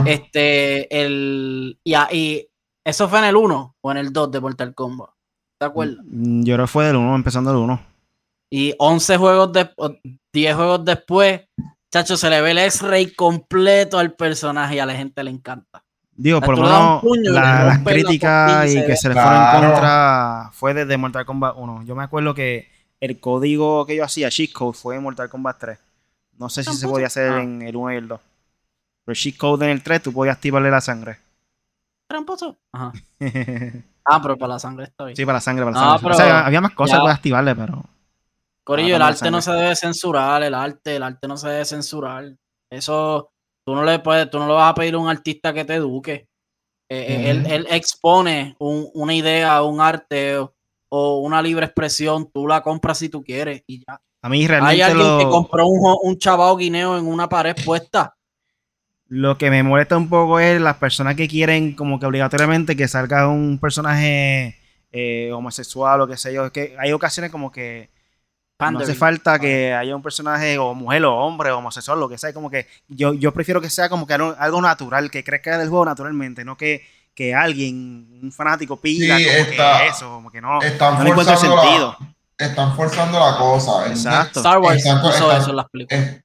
Este, 0.05 1.03
el. 1.03 1.80
Y, 1.84 1.95
y 2.11 2.47
eso 2.84 3.07
fue 3.07 3.19
en 3.19 3.26
el 3.26 3.36
1 3.36 3.76
o 3.80 3.91
en 3.91 3.97
el 3.97 4.11
2 4.11 4.32
de 4.32 4.39
Mortal 4.39 4.74
Kombat. 4.74 5.09
¿Te 5.57 5.65
acuerdas? 5.65 6.03
Mm, 6.05 6.43
yo 6.43 6.55
creo 6.55 6.65
que 6.65 6.72
fue 6.72 6.86
del 6.86 6.95
1, 6.95 7.15
empezando 7.15 7.51
el 7.51 7.57
1. 7.57 7.80
Y 8.49 8.74
11 8.78 9.17
juegos 9.17 9.53
de 9.53 9.69
10 10.34 10.55
juegos 10.55 10.84
después, 10.84 11.41
chacho, 11.91 12.17
se 12.17 12.30
le 12.30 12.41
ve 12.41 12.51
el 12.51 12.57
X-Ray 12.57 13.13
completo 13.13 13.97
al 13.99 14.13
personaje 14.13 14.76
y 14.76 14.80
a 14.80 14.86
la 14.86 14.95
gente 14.95 15.24
le 15.24 15.32
encanta. 15.32 15.84
Digo, 16.13 16.41
por 16.41 16.57
lo 16.57 16.63
menos 16.63 17.03
las 17.32 17.80
críticas 17.80 18.72
y 18.72 18.86
que 18.86 18.95
se 18.95 19.09
le 19.09 19.13
fueron 19.13 19.34
en 19.34 19.61
contra 19.61 20.49
fue 20.53 20.74
desde 20.74 20.97
Mortal 20.97 21.26
Kombat 21.26 21.55
1. 21.57 21.84
Yo 21.86 21.95
me 21.95 22.03
acuerdo 22.03 22.34
que 22.34 22.69
el 22.99 23.19
código 23.19 23.86
que 23.86 23.95
yo 23.95 24.03
hacía, 24.03 24.30
cheat 24.30 24.51
code, 24.51 24.78
fue 24.78 24.95
en 24.95 25.03
Mortal 25.03 25.30
Kombat 25.30 25.59
3. 25.59 25.80
No 26.38 26.49
sé 26.49 26.63
si 26.63 26.74
se 26.74 26.88
podía 26.88 27.07
hacer 27.07 27.32
ah. 27.32 27.43
en 27.43 27.61
el 27.61 27.76
1 27.76 27.93
y 27.93 27.95
el 27.95 28.07
2. 28.07 28.19
Pero 29.06 29.16
cheat 29.16 29.38
code 29.38 29.66
en 29.66 29.72
el 29.72 29.84
3 29.84 30.04
tú 30.04 30.14
podías 30.14 30.36
activarle 30.36 30.70
la 30.70 30.82
sangre. 30.82 31.20
Tramposo. 32.08 32.58
Ajá. 32.74 32.91
ah, 34.06 34.22
pero 34.22 34.38
para 34.38 34.54
la 34.54 34.60
sangre 34.60 34.86
está 34.86 35.06
bien. 35.06 35.16
Sí, 35.16 35.26
para 35.26 35.38
la 35.38 35.41
sangre, 35.41 35.66
para 35.66 35.80
la 35.80 35.97
sangre. 35.97 36.12
o 36.12 36.14
sea, 36.14 36.45
había 36.45 36.62
más 36.62 36.74
cosas 36.74 36.99
para 36.99 37.14
activarle, 37.14 37.56
pero. 37.56 37.84
Corillo, 38.64 38.95
el 38.95 39.02
arte 39.02 39.32
no 39.32 39.41
se 39.41 39.52
debe 39.52 39.76
censurar, 39.76 40.43
el 40.43 40.54
arte, 40.54 40.95
el 40.95 41.04
arte 41.04 41.28
no 41.28 41.38
se 41.38 41.49
debe 41.49 41.66
censurar. 41.66 42.32
Eso, 42.70 43.32
tú 43.66 43.74
no 43.74 43.84
le 43.84 43.99
puedes, 43.99 44.30
tú 44.30 44.39
no 44.39 44.47
le 44.47 44.54
vas 44.54 44.72
a 44.72 44.76
pedir 44.76 44.93
a 44.93 44.99
un 44.99 45.10
artista 45.10 45.54
que 45.54 45.66
te 45.66 45.76
eduque. 45.76 46.28
Eh, 46.89 47.06
eh, 47.08 47.30
él, 47.32 47.45
él, 47.47 47.68
expone 47.70 48.56
una 48.60 49.14
idea, 49.14 49.64
un 49.64 49.80
arte 49.80 50.38
o, 50.89 51.20
una 51.20 51.41
libre 51.41 51.66
expresión, 51.66 52.30
tú 52.32 52.45
la 52.47 52.62
compras 52.62 52.97
si 52.97 53.10
tú 53.10 53.24
quieres 53.24 53.64
y 53.66 53.84
ya. 53.86 53.99
A 54.22 54.30
mí 54.30 54.45
realmente 54.45 54.74
Hay 54.74 54.82
alguien 54.82 55.18
que 55.18 55.30
compró 55.30 55.66
un, 55.66 55.97
un 56.04 56.18
chavao 56.18 56.58
guineo 56.58 56.97
en 56.97 57.08
una 57.08 57.28
pared 57.30 57.56
puesta 57.66 58.16
lo 59.12 59.38
que 59.38 59.49
me 59.49 59.62
molesta 59.62 59.97
un 59.97 60.07
poco 60.07 60.39
es 60.39 60.62
las 60.62 60.78
personas 60.78 61.18
que 61.18 61.28
quieren 61.28 61.76
como 61.76 61.99
que 61.99 62.05
obligatoriamente 62.05 62.78
que 62.78 62.88
salga 62.88 63.28
un 63.28 63.59
personaje 63.59 64.57
eh, 64.93 65.30
homosexual 65.34 65.99
o 65.99 66.07
qué 66.07 66.16
sé 66.16 66.34
yo. 66.34 66.45
Es 66.45 66.53
que 66.53 66.78
hay 66.80 66.93
ocasiones 66.93 67.30
como 67.30 67.51
que 67.51 67.89
no 68.57 68.80
hace 68.80 68.95
falta 68.95 69.38
que 69.38 69.74
haya 69.74 69.93
un 69.97 70.01
personaje 70.01 70.57
o 70.57 70.74
mujer 70.74 71.03
o 71.03 71.14
hombre 71.14 71.51
o 71.51 71.57
homosexual, 71.57 71.99
lo 71.99 72.07
que 72.07 72.18
sea. 72.18 72.32
Como 72.32 72.49
que 72.49 72.68
yo, 72.88 73.14
yo 73.14 73.34
prefiero 73.34 73.59
que 73.59 73.70
sea 73.70 73.89
como 73.89 74.07
que 74.07 74.14
algo 74.14 74.62
natural, 74.62 75.12
que 75.12 75.26
crezca 75.26 75.57
del 75.57 75.68
juego 75.68 75.84
naturalmente, 75.84 76.45
no 76.45 76.55
que, 76.55 76.88
que 77.14 77.36
alguien, 77.36 78.18
un 78.24 78.32
fanático 78.32 78.80
pida 78.80 79.16
como 79.16 79.26
que 79.26 79.88
eso, 79.89 80.09
como 80.09 80.32
que 80.32 80.39
no, 80.39 80.62
están 80.62 81.03
no 81.03 81.09
encuentro 81.09 81.36
sentido. 81.36 81.97
están 82.38 82.78
forzando 82.78 83.20
la 83.20 83.36
cosa. 83.38 83.89
Exacto. 83.89 84.39
Star 84.39 84.59
Wars 84.59 84.78
están, 84.86 85.05
eso 85.05 85.51
las 85.51 85.66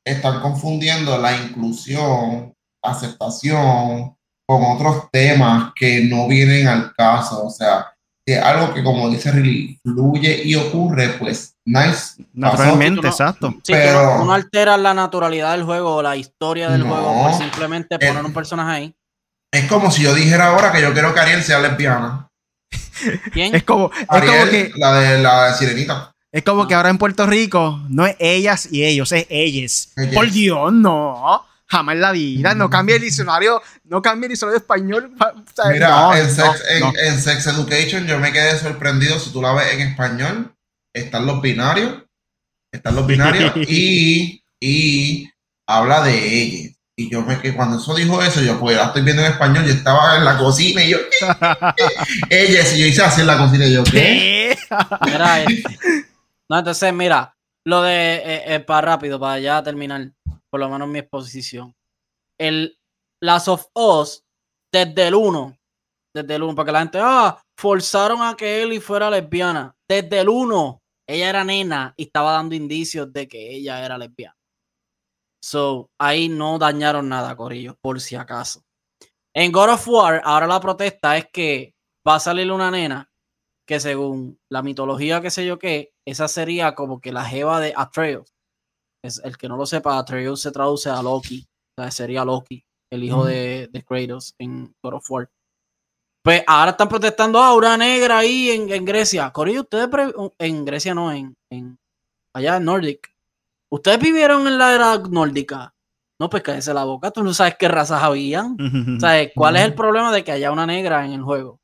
están 0.05 0.41
confundiendo 0.41 1.19
la 1.19 1.37
inclusión 1.37 2.55
aceptación, 2.91 4.17
con 4.47 4.63
otros 4.65 5.11
temas 5.11 5.73
que 5.75 6.05
no 6.05 6.29
vienen 6.29 6.69
al 6.69 6.95
caso. 6.95 7.45
O 7.45 7.51
sea, 7.51 7.87
es 8.25 8.43
algo 8.43 8.73
que, 8.73 8.83
como 8.83 9.09
dice 9.09 9.31
Riley, 9.31 9.79
fluye 9.83 10.43
y 10.45 10.55
ocurre, 10.55 11.11
pues, 11.11 11.57
nice. 11.65 12.25
Naturalmente, 12.33 13.07
exacto. 13.07 13.55
Sí, 13.63 13.73
pero 13.73 14.25
no 14.25 14.33
altera 14.33 14.77
la 14.77 14.95
naturalidad 14.95 15.53
del 15.53 15.65
juego 15.65 15.97
o 15.97 16.03
la 16.03 16.17
historia 16.17 16.71
del 16.71 16.83
juego 16.83 17.23
por 17.23 17.35
simplemente 17.35 17.99
poner 17.99 18.25
un 18.25 18.33
personaje 18.33 18.77
ahí. 18.77 18.95
Es 19.53 19.67
como 19.67 19.91
si 19.91 20.03
yo 20.03 20.15
dijera 20.15 20.49
ahora 20.49 20.73
que 20.73 20.83
yo 20.83 20.93
quiero 20.93 21.15
que 21.15 21.21
Ariel 21.21 21.43
sea 21.43 21.61
lesbiana. 21.61 22.29
¿Quién? 23.33 23.55
Es 23.55 23.63
como, 23.63 23.91
que. 23.91 24.73
La 24.77 24.93
de 24.95 25.19
la 25.23 25.55
sirenita. 25.55 26.13
Es 26.33 26.43
como 26.43 26.67
que 26.67 26.75
ahora 26.75 26.91
en 26.91 26.99
Puerto 26.99 27.27
Rico 27.27 27.81
no 27.89 28.07
es 28.07 28.17
ellas 28.19 28.69
y 28.71 28.85
ellos, 28.85 29.13
es 29.13 29.27
ellas. 29.31 29.93
Por 30.13 30.31
Dios, 30.31 30.73
no 30.73 31.45
jamás 31.67 31.95
en 31.95 32.01
la 32.01 32.13
vida. 32.13 32.55
No 32.55 32.71
cambia 32.71 32.97
el 32.97 33.03
diccionario, 33.03 33.63
no 33.85 34.01
cambia 34.03 34.27
el 34.27 34.31
diccionario 34.31 34.59
español. 34.59 35.13
Mira, 35.73 36.19
en, 36.19 37.21
sex, 37.21 37.47
Education 37.47 38.07
yo 38.07 38.19
me 38.19 38.33
quedé 38.33 38.59
sorprendido. 38.59 39.19
Si 39.19 39.33
tú 39.33 39.43
la 39.43 39.53
ves 39.53 39.75
en 39.75 39.81
español, 39.81 40.55
están 40.95 41.27
los 41.27 41.41
binarios. 41.41 42.03
Están 42.73 42.95
los 42.95 43.07
binarios 43.07 43.53
y, 43.69 44.43
y 44.61 45.31
habla 45.67 46.03
de 46.03 46.43
ella. 46.43 46.71
Y 46.99 47.11
yo 47.11 47.21
me 47.21 47.39
que 47.39 47.55
cuando 47.55 47.77
eso 47.77 47.95
dijo 47.95 48.23
eso, 48.23 48.41
yo 48.41 48.59
pues 48.59 48.75
la 48.75 48.85
estoy 48.85 49.03
viendo 49.03 49.23
en 49.23 49.33
español, 49.33 49.67
yo 49.67 49.73
estaba 49.75 50.17
en 50.17 50.25
la 50.25 50.39
cocina 50.39 50.83
y 50.83 50.93
yo, 50.93 50.99
ella, 52.31 52.65
si 52.65 52.81
yo 52.81 52.87
hice 52.87 53.03
así 53.03 53.21
en 53.21 53.27
la 53.27 53.37
cocina 53.37 53.67
y 53.67 53.75
yo, 53.75 53.85
¿qué? 53.85 54.57
Mira, 55.05 55.43
este. 55.43 55.63
No, 56.49 56.59
entonces, 56.59 56.95
mira, 56.95 57.37
lo 57.67 57.83
de, 57.83 58.15
eh, 58.15 58.55
eh, 58.55 58.61
para 58.61 58.93
rápido, 58.93 59.21
para 59.21 59.39
ya 59.41 59.63
terminar 59.63 60.11
por 60.57 60.61
lo 60.63 60.71
menos 60.71 60.89
mi 60.89 61.01
exposición. 61.01 61.77
El 62.39 62.79
Last 63.21 63.49
of 63.49 63.67
Us, 63.75 64.25
desde 64.73 65.09
el 65.09 65.15
1, 65.15 65.55
desde 66.15 66.35
el 66.35 66.45
1, 66.45 66.55
para 66.55 66.65
que 66.65 66.73
la 66.73 66.79
gente, 66.79 66.99
ah, 66.99 67.45
forzaron 67.59 68.23
a 68.23 68.35
que 68.35 68.63
Ellie 68.63 68.81
fuera 68.81 69.11
lesbiana. 69.11 69.77
Desde 69.87 70.21
el 70.21 70.31
1, 70.31 70.83
ella 71.07 71.29
era 71.29 71.45
nena 71.45 71.93
y 71.95 72.05
estaba 72.05 72.33
dando 72.33 72.55
indicios 72.55 73.13
de 73.13 73.29
que 73.29 73.55
ella 73.55 73.85
era 73.85 73.99
lesbiana. 73.99 74.35
So, 75.43 75.91
ahí 75.99 76.31
no 76.31 76.59
dañaron 76.59 77.11
nada, 77.11 77.37
Corillo, 77.37 77.77
por 77.83 78.01
si 78.01 78.17
acaso. 78.17 78.65
En 79.35 79.53
God 79.53 79.75
of 79.75 79.89
War, 79.89 80.23
ahora 80.25 80.47
la 80.47 80.59
protesta 80.59 81.19
es 81.19 81.27
que 81.31 81.75
va 82.09 82.15
a 82.15 82.21
salir 82.21 82.51
una 82.51 82.71
nena 82.71 83.11
que 83.67 83.79
según 83.79 84.41
la 84.49 84.63
mitología 84.63 85.21
que 85.21 85.29
sé 85.29 85.45
yo 85.45 85.59
qué, 85.59 85.93
esa 86.07 86.29
sería 86.29 86.75
como 86.75 87.03
que 87.03 87.13
la 87.13 87.27
jeva 87.27 87.61
de 87.61 87.75
Atreus 87.77 88.36
el 89.25 89.37
que 89.37 89.49
no 89.49 89.57
lo 89.57 89.67
sepa, 89.67 89.99
Atreus 89.99 90.43
se 90.43 90.51
traduce 90.51 90.91
a 90.91 91.03
Loki, 91.03 91.47
o 91.77 91.83
sea, 91.83 91.91
sería 91.91 92.25
Loki, 92.25 92.65
el 92.91 93.05
hijo 93.05 93.25
de, 93.25 93.69
de, 93.73 93.85
Kratos 93.85 94.35
en 94.39 94.75
God 94.83 94.95
of 94.95 95.11
War. 95.11 95.31
Pues 96.23 96.43
ahora 96.47 96.73
están 96.73 96.89
protestando 96.89 97.39
a 97.41 97.55
una 97.55 97.77
negra 97.77 98.19
ahí 98.19 98.51
en, 98.51 98.85
Grecia. 98.85 99.31
Corillo, 99.31 99.61
ustedes 99.61 99.89
en 100.39 100.65
Grecia 100.65 100.95
no, 100.95 101.13
en, 101.13 101.37
en 101.51 101.79
allá 102.35 102.57
en 102.57 102.65
Nordic. 102.65 103.15
¿Ustedes 103.71 104.01
vivieron 104.01 104.47
en 104.47 104.59
la 104.59 104.75
era 104.75 104.99
nórdica? 104.99 105.73
No, 106.19 106.31
pues 106.31 106.43
cállese 106.43 106.73
la 106.73 106.85
boca, 106.85 107.11
tú 107.11 107.23
no 107.23 107.35
sabes 107.35 107.57
qué 107.59 107.69
razas 107.69 108.03
habían. 108.03 108.57
¿Sabes 108.99 109.33
cuál 109.35 109.57
es 109.57 109.63
el 109.63 109.75
problema 109.75 110.13
de 110.13 110.25
que 110.25 110.33
haya 110.33 110.51
una 110.51 110.67
negra 110.67 111.05
en 111.05 111.13
el 111.13 111.23
juego? 111.23 111.61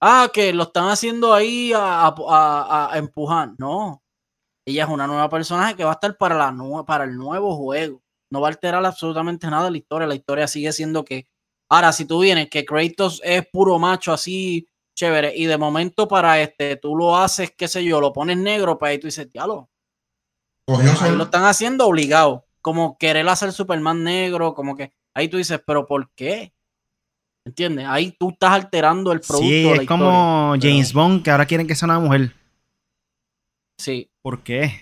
Ah, 0.00 0.30
que 0.32 0.52
lo 0.52 0.64
están 0.64 0.88
haciendo 0.88 1.32
ahí 1.32 1.72
a, 1.72 2.06
a, 2.08 2.88
a 2.92 2.98
empujar. 2.98 3.52
No, 3.58 4.01
ella 4.66 4.84
es 4.84 4.90
una 4.90 5.06
nueva 5.06 5.28
personaje 5.28 5.74
que 5.74 5.84
va 5.84 5.90
a 5.90 5.94
estar 5.94 6.16
para, 6.16 6.36
la 6.36 6.84
para 6.86 7.04
el 7.04 7.16
nuevo 7.16 7.56
juego. 7.56 8.02
No 8.30 8.40
va 8.40 8.48
a 8.48 8.50
alterar 8.50 8.84
absolutamente 8.84 9.46
nada 9.48 9.70
la 9.70 9.76
historia. 9.76 10.06
La 10.06 10.14
historia 10.14 10.46
sigue 10.46 10.72
siendo 10.72 11.04
que. 11.04 11.28
Ahora, 11.68 11.92
si 11.92 12.04
tú 12.04 12.20
vienes 12.20 12.48
que 12.50 12.64
Kratos 12.64 13.20
es 13.24 13.46
puro 13.50 13.78
macho 13.78 14.12
así, 14.12 14.66
chévere, 14.94 15.32
y 15.34 15.46
de 15.46 15.58
momento 15.58 16.06
para 16.06 16.40
este, 16.40 16.76
tú 16.76 16.94
lo 16.94 17.16
haces, 17.16 17.52
qué 17.56 17.66
sé 17.66 17.82
yo, 17.84 18.00
lo 18.00 18.12
pones 18.12 18.36
negro, 18.36 18.78
pues 18.78 18.90
ahí 18.90 18.98
tú 18.98 19.06
dices, 19.06 19.30
diablo. 19.30 19.70
Lo 20.66 21.24
están 21.24 21.44
haciendo 21.44 21.86
obligado. 21.86 22.46
Como 22.60 22.96
querer 22.96 23.28
hacer 23.28 23.52
Superman 23.52 24.04
negro, 24.04 24.54
como 24.54 24.76
que 24.76 24.92
ahí 25.14 25.28
tú 25.28 25.38
dices, 25.38 25.60
pero 25.66 25.86
¿por 25.86 26.10
qué? 26.14 26.54
¿Entiendes? 27.44 27.86
Ahí 27.88 28.12
tú 28.12 28.30
estás 28.30 28.52
alterando 28.52 29.10
el 29.10 29.20
producto. 29.20 29.48
Sí, 29.48 29.68
es 29.68 29.86
como 29.86 30.54
James 30.60 30.92
Bond, 30.92 31.24
que 31.24 31.30
ahora 31.30 31.46
quieren 31.46 31.66
que 31.66 31.74
sea 31.74 31.86
una 31.86 31.98
mujer. 31.98 32.32
Sí. 33.82 34.08
¿Por 34.22 34.44
qué? 34.44 34.80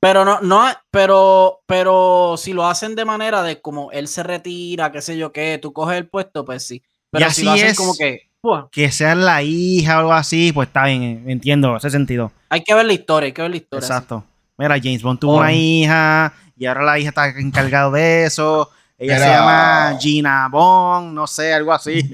Pero 0.00 0.24
no, 0.24 0.40
no, 0.40 0.64
pero, 0.90 1.60
pero 1.66 2.36
si 2.38 2.54
lo 2.54 2.66
hacen 2.66 2.94
de 2.94 3.04
manera 3.04 3.42
de 3.42 3.60
como 3.60 3.92
él 3.92 4.08
se 4.08 4.22
retira, 4.22 4.90
qué 4.90 5.02
sé 5.02 5.18
yo 5.18 5.30
qué, 5.30 5.58
tú 5.60 5.74
coges 5.74 5.98
el 5.98 6.08
puesto, 6.08 6.46
pues 6.46 6.66
sí. 6.66 6.82
Pero 7.10 7.30
si 7.30 7.44
lo 7.44 7.50
hacen 7.50 7.74
como 7.74 7.94
que. 7.94 8.30
Que 8.72 8.90
sea 8.90 9.14
la 9.14 9.42
hija 9.42 9.96
o 9.96 10.00
algo 10.00 10.12
así, 10.14 10.52
pues 10.52 10.68
está 10.68 10.86
bien, 10.86 11.24
entiendo 11.28 11.76
ese 11.76 11.90
sentido. 11.90 12.32
Hay 12.48 12.62
que 12.62 12.72
ver 12.74 12.86
la 12.86 12.94
historia, 12.94 13.26
hay 13.26 13.32
que 13.32 13.42
ver 13.42 13.50
la 13.50 13.56
historia. 13.58 13.86
Exacto. 13.86 14.24
Mira, 14.56 14.78
James 14.82 15.02
Bond 15.02 15.20
tuvo 15.20 15.36
una 15.36 15.52
hija 15.52 16.32
y 16.56 16.64
ahora 16.64 16.82
la 16.82 16.98
hija 16.98 17.10
está 17.10 17.28
encargada 17.28 17.90
de 17.90 18.24
eso. 18.24 18.70
Ella 19.00 19.18
se 19.18 19.28
llama 19.28 19.98
Gina 19.98 20.48
Bond, 20.50 21.14
no 21.14 21.26
sé, 21.26 21.54
algo 21.54 21.72
así. 21.72 22.02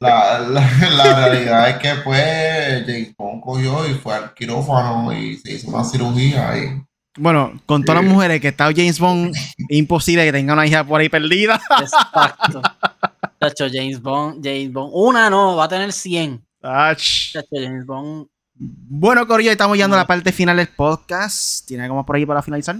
La, 0.00 0.38
la, 0.40 1.28
realidad 1.28 1.70
es 1.70 1.76
que 1.78 1.94
pues 2.02 2.84
James 2.84 3.16
Bond 3.16 3.40
cogió 3.40 3.88
y 3.88 3.94
fue 3.94 4.12
al 4.12 4.34
quirófano 4.34 5.10
y 5.14 5.38
se 5.38 5.52
hizo 5.52 5.70
una 5.70 5.82
cirugía 5.82 6.50
ahí. 6.50 6.82
Bueno, 7.16 7.58
con 7.64 7.84
todas 7.84 8.02
las 8.02 8.12
mujeres 8.12 8.38
que 8.42 8.48
está 8.48 8.64
James 8.64 8.98
Bond, 8.98 9.34
imposible 9.70 10.26
que 10.26 10.32
tenga 10.32 10.52
una 10.52 10.66
hija 10.66 10.84
por 10.84 11.00
ahí 11.00 11.08
perdida. 11.08 11.58
Exacto. 11.80 12.60
Chacho, 13.40 13.66
James 13.72 14.02
Bond, 14.02 14.44
James 14.44 14.72
Bond. 14.74 14.90
Una 14.92 15.30
no, 15.30 15.56
va 15.56 15.64
a 15.64 15.68
tener 15.68 15.90
100. 15.90 16.44
Chacho, 16.60 17.40
James 17.50 17.86
Bond. 17.86 18.26
Bueno, 18.56 19.26
Corillo, 19.26 19.52
estamos 19.52 19.76
llegando 19.76 19.96
a 19.96 20.00
la 20.00 20.06
parte 20.06 20.32
final 20.32 20.58
del 20.58 20.68
podcast. 20.68 21.66
¿Tiene 21.66 21.84
algo 21.84 21.96
más 21.96 22.04
por 22.04 22.16
ahí 22.16 22.26
para 22.26 22.42
finalizar? 22.42 22.76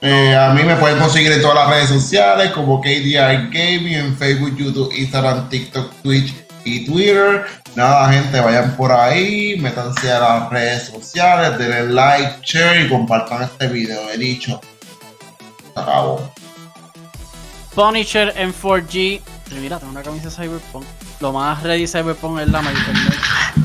Eh, 0.00 0.36
a 0.36 0.52
mí 0.54 0.62
me 0.62 0.76
pueden 0.76 0.98
conseguir 0.98 1.32
en 1.32 1.42
todas 1.42 1.56
las 1.56 1.68
redes 1.70 1.88
sociales 1.88 2.52
como 2.52 2.80
KDR 2.80 3.50
Gaming 3.50 3.94
en 3.94 4.16
Facebook, 4.16 4.56
YouTube, 4.56 4.92
Instagram, 4.96 5.48
TikTok, 5.48 5.92
Twitch 6.02 6.34
y 6.64 6.84
Twitter. 6.84 7.44
Nada, 7.74 8.12
gente, 8.12 8.40
vayan 8.40 8.76
por 8.76 8.92
ahí, 8.92 9.58
métanse 9.58 10.10
a 10.12 10.20
las 10.20 10.50
redes 10.50 10.86
sociales, 10.86 11.58
denle 11.58 11.92
like, 11.92 12.38
share 12.42 12.86
y 12.86 12.88
compartan 12.88 13.42
este 13.42 13.66
video. 13.68 14.08
He 14.10 14.18
dicho. 14.18 14.60
acabó. 15.74 16.32
Punisher 17.74 18.32
en 18.36 18.52
4G. 18.52 19.20
Mira, 19.60 19.78
tengo 19.78 19.92
una 19.92 20.02
camisa 20.02 20.30
Cyberpunk. 20.30 20.84
Lo 21.20 21.32
más 21.32 21.62
ready 21.62 21.88
Cyberpunk 21.88 22.40
es 22.40 22.48
la 22.48 22.62
mayor. 22.62 22.80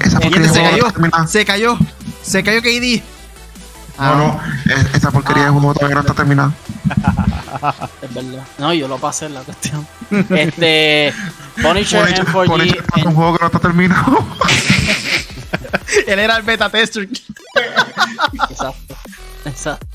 se 0.10 0.20
cayó, 0.20 1.28
se 1.28 1.46
cayó, 1.46 1.78
se 2.24 2.44
cayó 2.44 2.62
KD. 2.62 3.13
No, 3.98 4.16
no, 4.16 4.42
esa 4.94 5.12
porquería 5.12 5.46
es 5.46 5.52
un 5.52 5.62
juego 5.62 5.88
que 5.88 5.94
no 5.94 6.00
está 6.02 6.14
terminado. 6.14 6.54
es 8.02 8.14
verdad. 8.14 8.44
No, 8.58 8.74
yo 8.74 8.88
lo 8.88 8.98
pasé 8.98 9.28
en 9.28 9.36
la 9.36 9.42
cuestión. 9.42 9.88
Este. 10.30 11.14
Punisher, 11.62 12.10
en 12.10 12.26
4G. 12.26 12.84
es 12.98 13.06
un 13.06 13.14
juego 13.14 13.38
que 13.38 13.42
no 13.42 13.46
está 13.48 13.60
terminado. 13.60 14.26
Él 16.08 16.20
era 16.20 16.38
el 16.38 16.44
beta 16.44 16.70
tester. 16.70 17.08
Exacto. 18.50 18.96
Exacto. 19.46 19.88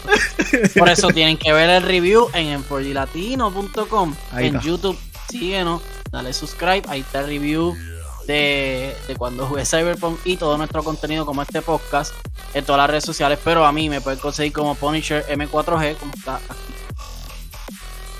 Por 0.78 0.88
eso 0.88 1.08
tienen 1.08 1.36
que 1.36 1.52
ver 1.52 1.70
el 1.70 1.82
review 1.82 2.28
en 2.34 2.62
en4glatino.com. 2.62 4.14
En 4.36 4.60
YouTube, 4.60 4.98
síguenos, 5.30 5.82
dale 6.12 6.32
subscribe, 6.32 6.82
ahí 6.88 7.00
está 7.00 7.20
el 7.20 7.26
review 7.26 7.74
de, 8.28 8.94
cuando 9.16 9.46
jugué 9.46 9.64
Cyberpunk 9.64 10.20
y 10.24 10.36
todo 10.36 10.58
nuestro 10.58 10.84
contenido 10.84 11.24
como 11.24 11.40
este 11.40 11.62
podcast 11.62 12.12
en 12.52 12.64
todas 12.64 12.78
las 12.78 12.90
redes 12.90 13.04
sociales, 13.04 13.38
pero 13.42 13.64
a 13.64 13.72
mí 13.72 13.88
me 13.88 14.02
pueden 14.02 14.20
conseguir 14.20 14.52
como 14.52 14.74
Punisher 14.74 15.24
M4G, 15.26 15.96
como 15.96 16.12
está 16.12 16.36
aquí. 16.36 16.74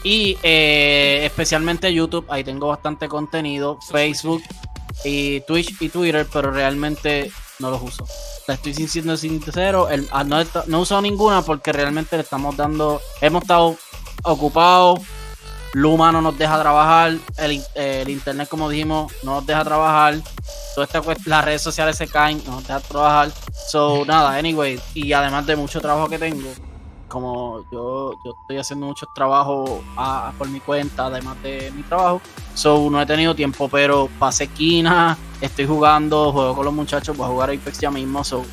Y 0.03 0.39
eh, 0.43 1.21
especialmente 1.25 1.93
YouTube, 1.93 2.25
ahí 2.31 2.43
tengo 2.43 2.69
bastante 2.69 3.07
contenido, 3.07 3.79
Facebook 3.91 4.43
y 5.05 5.41
Twitch 5.43 5.77
y 5.81 5.91
Twitter, 5.91 6.27
pero 6.33 6.51
realmente 6.53 7.31
no 7.59 7.71
los 7.71 7.83
uso. 7.83 8.07
La 8.47 8.55
estoy 8.55 8.73
siendo 8.73 9.15
sincero, 9.17 9.91
el, 9.91 10.09
ah, 10.11 10.25
no, 10.25 10.43
no 10.69 10.79
he 10.79 10.81
usado 10.81 11.03
ninguna 11.03 11.43
porque 11.43 11.71
realmente 11.71 12.17
le 12.17 12.23
estamos 12.23 12.57
dando, 12.57 13.03
hemos 13.21 13.43
estado 13.43 13.77
ocupados 14.23 15.01
Luma 15.75 16.11
no 16.13 16.23
nos 16.23 16.39
deja 16.39 16.59
trabajar, 16.61 17.17
el, 17.37 18.09
internet, 18.09 18.49
como 18.49 18.69
dijimos, 18.69 19.13
no 19.23 19.37
nos 19.37 19.47
deja 19.47 19.65
trabajar, 19.65 20.17
todas 20.75 20.95
estas 20.95 21.27
las 21.27 21.45
redes 21.45 21.63
sociales 21.63 21.97
se 21.97 22.09
caen, 22.09 22.43
no 22.47 22.53
nos 22.53 22.67
deja 22.67 22.81
trabajar. 22.81 23.31
So, 23.71 24.05
nada, 24.07 24.37
anyway, 24.37 24.81
y 24.95 25.13
además 25.13 25.47
de 25.47 25.57
mucho 25.57 25.81
trabajo 25.81 26.09
que 26.09 26.19
tengo, 26.19 26.49
como 27.09 27.65
yo, 27.71 28.13
yo 28.25 28.35
estoy 28.43 28.59
haciendo 28.59 28.87
muchos 28.87 29.09
trabajos 29.15 29.81
por 30.37 30.49
mi 30.49 30.61
cuenta, 30.61 31.07
además 31.07 31.43
de 31.43 31.71
mi 31.75 31.83
trabajo, 31.83 32.21
so 32.55 32.89
no 32.91 33.01
he 33.01 33.07
tenido 33.07 33.35
tiempo, 33.35 33.69
pero 33.69 34.09
pasé 34.19 34.45
esquina, 34.45 35.17
estoy 35.41 35.67
jugando, 35.67 36.33
juego 36.33 36.55
con 36.55 36.65
los 36.65 36.75
muchachos, 36.75 37.17
voy 37.17 37.27
a 37.27 37.31
jugar 37.31 37.51
Apex 37.51 37.79
ya 37.79 37.91
mismo, 37.91 38.25
so 38.25 38.45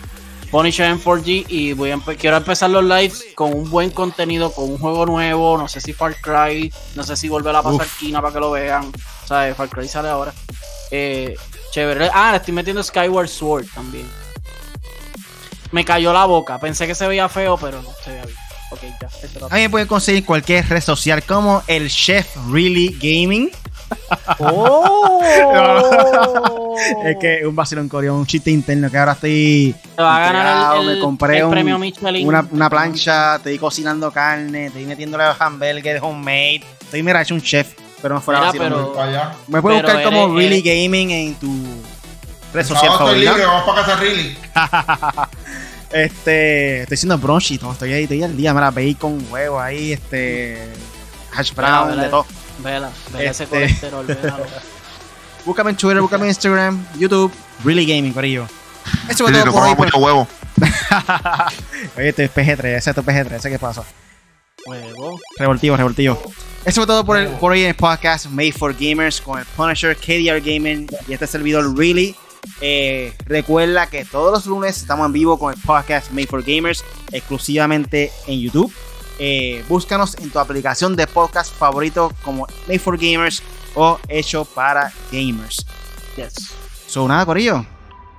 Punisher 0.56 0.86
en 0.86 1.03
4G 1.03 1.47
y 1.49 1.74
voy 1.74 1.91
a 1.91 1.99
quiero 2.18 2.38
empezar 2.38 2.70
los 2.70 2.82
lives 2.82 3.26
con 3.36 3.53
un 3.53 3.70
buen 3.70 3.89
contenido, 3.89 4.53
con 4.53 4.70
un 4.70 4.78
juego 4.78 5.06
nuevo, 5.06 5.58
no 5.58 5.68
sé 5.68 5.82
si 5.82 5.91
Far 5.91 6.16
Cry, 6.22 6.74
no 6.95 7.03
sé 7.03 7.18
si 7.18 7.28
volver 7.28 7.53
a 7.58 7.62
pasar 7.62 7.86
esquina 7.86 8.22
para 8.22 8.34
que 8.34 8.39
lo 8.39 8.51
vean, 8.51 8.89
sea, 9.28 9.53
Far 9.53 9.68
Cry 9.68 9.86
sale 9.89 10.08
ahora. 10.08 10.34
Eh, 10.91 11.36
chévere. 11.72 12.10
Ah, 12.14 12.32
le 12.32 12.38
estoy 12.38 12.53
metiendo 12.53 12.82
Skyward 12.82 13.28
Sword 13.28 13.66
también. 13.76 14.10
Me 15.74 15.84
cayó 15.84 16.14
la 16.14 16.24
boca, 16.24 16.58
pensé 16.58 16.88
que 16.88 16.95
se 16.95 17.06
veía 17.06 17.28
feo, 17.28 17.58
pero 17.58 17.82
no, 17.82 17.89
se 18.01 18.12
veía 18.12 18.24
bien. 18.24 18.38
Okay, 18.72 18.93
ya, 19.01 19.49
me 19.49 19.70
pueden 19.70 19.89
conseguir 19.89 20.24
cualquier 20.24 20.66
red 20.70 20.82
social 20.82 21.22
como 21.24 21.64
el 21.68 21.89
Chef 21.89 22.34
Really 22.49 22.97
Gaming. 22.97 23.51
Oh. 24.39 25.22
es 27.06 27.18
que 27.18 27.46
un 27.46 27.56
vacilón 27.56 27.89
coreano, 27.89 28.18
un 28.18 28.26
chiste 28.26 28.52
interno 28.52 28.89
que 28.89 28.98
ahora 28.98 29.14
estoy. 29.14 29.76
Te 29.96 30.02
va 30.02 30.16
a 30.16 30.20
ganar 30.20 30.78
el, 30.78 30.86
me 30.86 31.00
compré 31.00 31.43
Una, 31.43 32.48
una, 32.52 32.70
plancha, 32.70 33.38
estoy 33.38 33.58
cocinando 33.58 34.12
carne, 34.12 34.68
estoy 34.68 34.86
metiéndole 34.86 35.24
hamburgues 35.38 36.02
homemade. 36.02 36.64
Estoy, 36.82 37.04
mira, 37.04 37.22
hecho 37.22 37.34
un 37.34 37.41
chef, 37.41 37.74
pero 38.02 38.16
no 38.16 38.22
fuera 38.22 38.50
así. 38.50 38.60
Me 39.48 39.62
puedes 39.62 39.82
buscar 39.82 40.04
como 40.04 40.36
Really 40.36 40.62
Gaming 40.62 41.12
en 41.12 41.36
tu 41.36 41.52
red 42.56 42.66
social 42.66 42.93
vamos 42.98 43.64
para 43.66 43.82
casa 43.82 43.96
Really. 44.00 44.38
este, 45.91 46.82
estoy 46.84 46.96
haciendo 46.96 47.18
brunch 47.18 47.52
y 47.52 47.58
todo, 47.58 47.74
estoy 47.74 47.93
ahí, 47.93 48.04
estoy 48.04 48.24
al 48.24 48.36
día, 48.36 48.54
mira, 48.54 48.72
bacon, 48.72 49.26
huevo 49.30 49.60
ahí, 49.60 49.91
este, 49.91 50.72
hash 51.34 51.54
brown, 51.54 52.00
de 52.00 52.08
todo. 52.08 52.26
Vela, 52.60 52.91
vela 53.12 53.32
ese 53.32 53.43
este. 53.43 53.56
colesterol, 53.56 54.06
búscame 55.45 55.72
en 55.72 55.78
Twitter, 55.78 56.01
búscame 56.01 56.24
en 56.24 56.30
Instagram, 56.30 56.86
YouTube, 56.97 57.32
Really 57.64 57.86
Gaming, 57.86 58.14
corillo. 58.14 58.47
Eso 59.10 59.26
fue 59.26 59.34
todo 59.34 59.51
por 59.51 59.64
hoy. 59.64 59.76
Pues. 59.76 59.93
huevo. 59.93 60.28
Oye, 61.97 62.10
este 62.10 62.26
es 62.26 62.34
PG3, 62.34 62.66
ese 62.78 62.89
es 62.89 62.95
tu 62.95 63.01
PG3, 63.01 63.34
ese 63.34 63.49
qué 63.49 63.60
pasa. 63.60 63.84
Huevo. 64.66 65.20
Revoltivo, 65.38 65.78
revoltivo. 65.78 66.22
Eso 66.66 66.82
fue 66.82 66.88
todo 66.88 67.06
por, 67.06 67.18
el, 67.18 67.28
por 67.30 67.51
hoy 67.51 67.62
en 67.62 67.68
el 67.68 67.76
podcast 67.76 68.28
Made 68.28 68.53
for 68.53 68.74
Gamers 68.74 69.22
con 69.22 69.38
el 69.38 69.45
Punisher, 69.45 69.95
KDR 69.95 70.39
Gaming 70.39 70.88
y 71.08 71.14
este 71.14 71.28
servidor 71.28 71.78
Really. 71.78 72.16
Eh, 72.62 73.14
recuerda 73.26 73.88
que 73.88 74.06
todos 74.06 74.32
los 74.32 74.45
lunes 74.45 74.78
estamos 74.78 75.06
en 75.06 75.14
vivo 75.14 75.38
con 75.38 75.53
el 75.53 75.60
podcast 75.62 76.12
Made 76.12 76.28
for 76.28 76.43
Gamers 76.43 76.84
exclusivamente 77.12 78.12
en 78.28 78.39
YouTube. 78.39 78.74
Eh, 79.20 79.63
búscanos 79.70 80.16
en 80.20 80.30
tu 80.30 80.39
aplicación 80.39 80.95
de 80.95 81.07
podcast 81.07 81.53
favorito 81.53 82.11
como 82.24 82.47
Made 82.68 82.80
for 82.80 82.97
Gamers 82.97 83.41
o 83.76 83.99
Hecho 84.07 84.45
para 84.45 84.91
Gamers. 85.11 85.66
Yes. 86.16 86.51
So, 86.88 87.07
nada, 87.07 87.26
Corillo. 87.26 87.66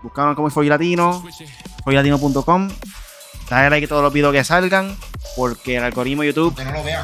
Búscanos 0.03 0.37
como 0.37 0.51
For 0.51 0.65
Latino, 0.65 1.25
forlatino.com. 1.85 2.69
Dale 3.49 3.71
like 3.71 3.87
a 3.87 3.89
todos 3.89 4.03
los 4.03 4.13
videos 4.13 4.33
que 4.33 4.43
salgan, 4.43 4.97
porque 5.37 5.77
el 5.77 5.85
algoritmo 5.85 6.23
de 6.23 6.29
YouTube 6.29 6.59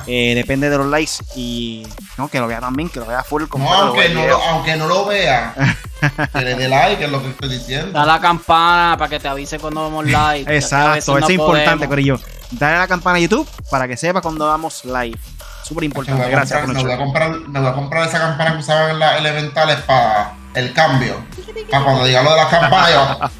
eh, 0.07 0.35
depende 0.35 0.69
de 0.71 0.79
los 0.79 0.87
likes 0.87 1.13
y 1.37 1.87
no, 2.19 2.29
que 2.29 2.41
lo 2.41 2.49
vea 2.49 2.61
también, 2.61 2.89
que 2.89 2.99
lo 2.99 3.07
vea 3.07 3.23
full. 3.23 3.45
Como 3.45 3.71
no, 3.71 3.77
aunque, 3.77 4.09
no 4.09 4.27
lo, 4.27 4.43
aunque 4.43 4.77
no 4.77 4.89
lo 4.89 5.07
vea, 5.07 5.55
que 6.33 6.41
le 6.41 6.55
dé 6.57 6.69
like, 6.69 7.05
es 7.05 7.11
lo 7.11 7.23
que 7.23 7.31
estoy 7.31 7.49
diciendo. 7.49 7.97
Da 7.97 8.05
la 8.05 8.21
campana 8.21 8.97
para 8.97 9.09
que 9.09 9.21
te 9.21 9.29
avise 9.29 9.61
cuando 9.61 9.83
vamos 9.83 10.05
live. 10.05 10.57
Exacto, 10.57 11.17
eso 11.17 11.19
es 11.19 11.31
importante, 11.31 11.87
Corillo. 11.87 12.19
Dale 12.51 12.77
a 12.77 12.79
la 12.81 12.89
campana 12.89 13.19
a 13.19 13.21
YouTube 13.21 13.49
para 13.71 13.87
que 13.87 13.97
sepa 13.97 14.21
cuando 14.21 14.47
damos 14.47 14.85
live. 14.85 15.19
súper 15.63 15.85
importante. 15.85 16.29
Gracias. 16.29 16.67
me, 16.67 16.83
voy 16.83 16.93
a 16.93 16.99
comprar, 16.99 17.31
me 17.39 17.61
voy 17.61 17.69
a 17.69 17.73
comprar 17.73 18.09
esa 18.09 18.19
campana 18.19 18.53
que 18.55 18.59
usaban 18.59 18.91
en 18.91 18.99
las 18.99 19.19
elementales 19.21 19.81
para 19.83 20.35
el 20.55 20.73
cambio. 20.73 21.23
Para 21.71 21.85
cuando 21.85 22.05
diga 22.05 22.23
lo 22.23 22.31
de 22.31 22.37
las 22.37 22.49
campanas. 22.49 23.33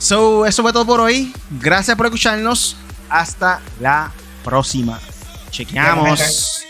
So, 0.00 0.46
eso 0.46 0.62
fue 0.62 0.72
todo 0.72 0.84
por 0.84 1.00
hoy. 1.00 1.32
Gracias 1.50 1.96
por 1.96 2.06
escucharnos. 2.06 2.76
Hasta 3.08 3.60
la 3.80 4.12
próxima. 4.42 4.98
Chequeamos. 5.50 6.64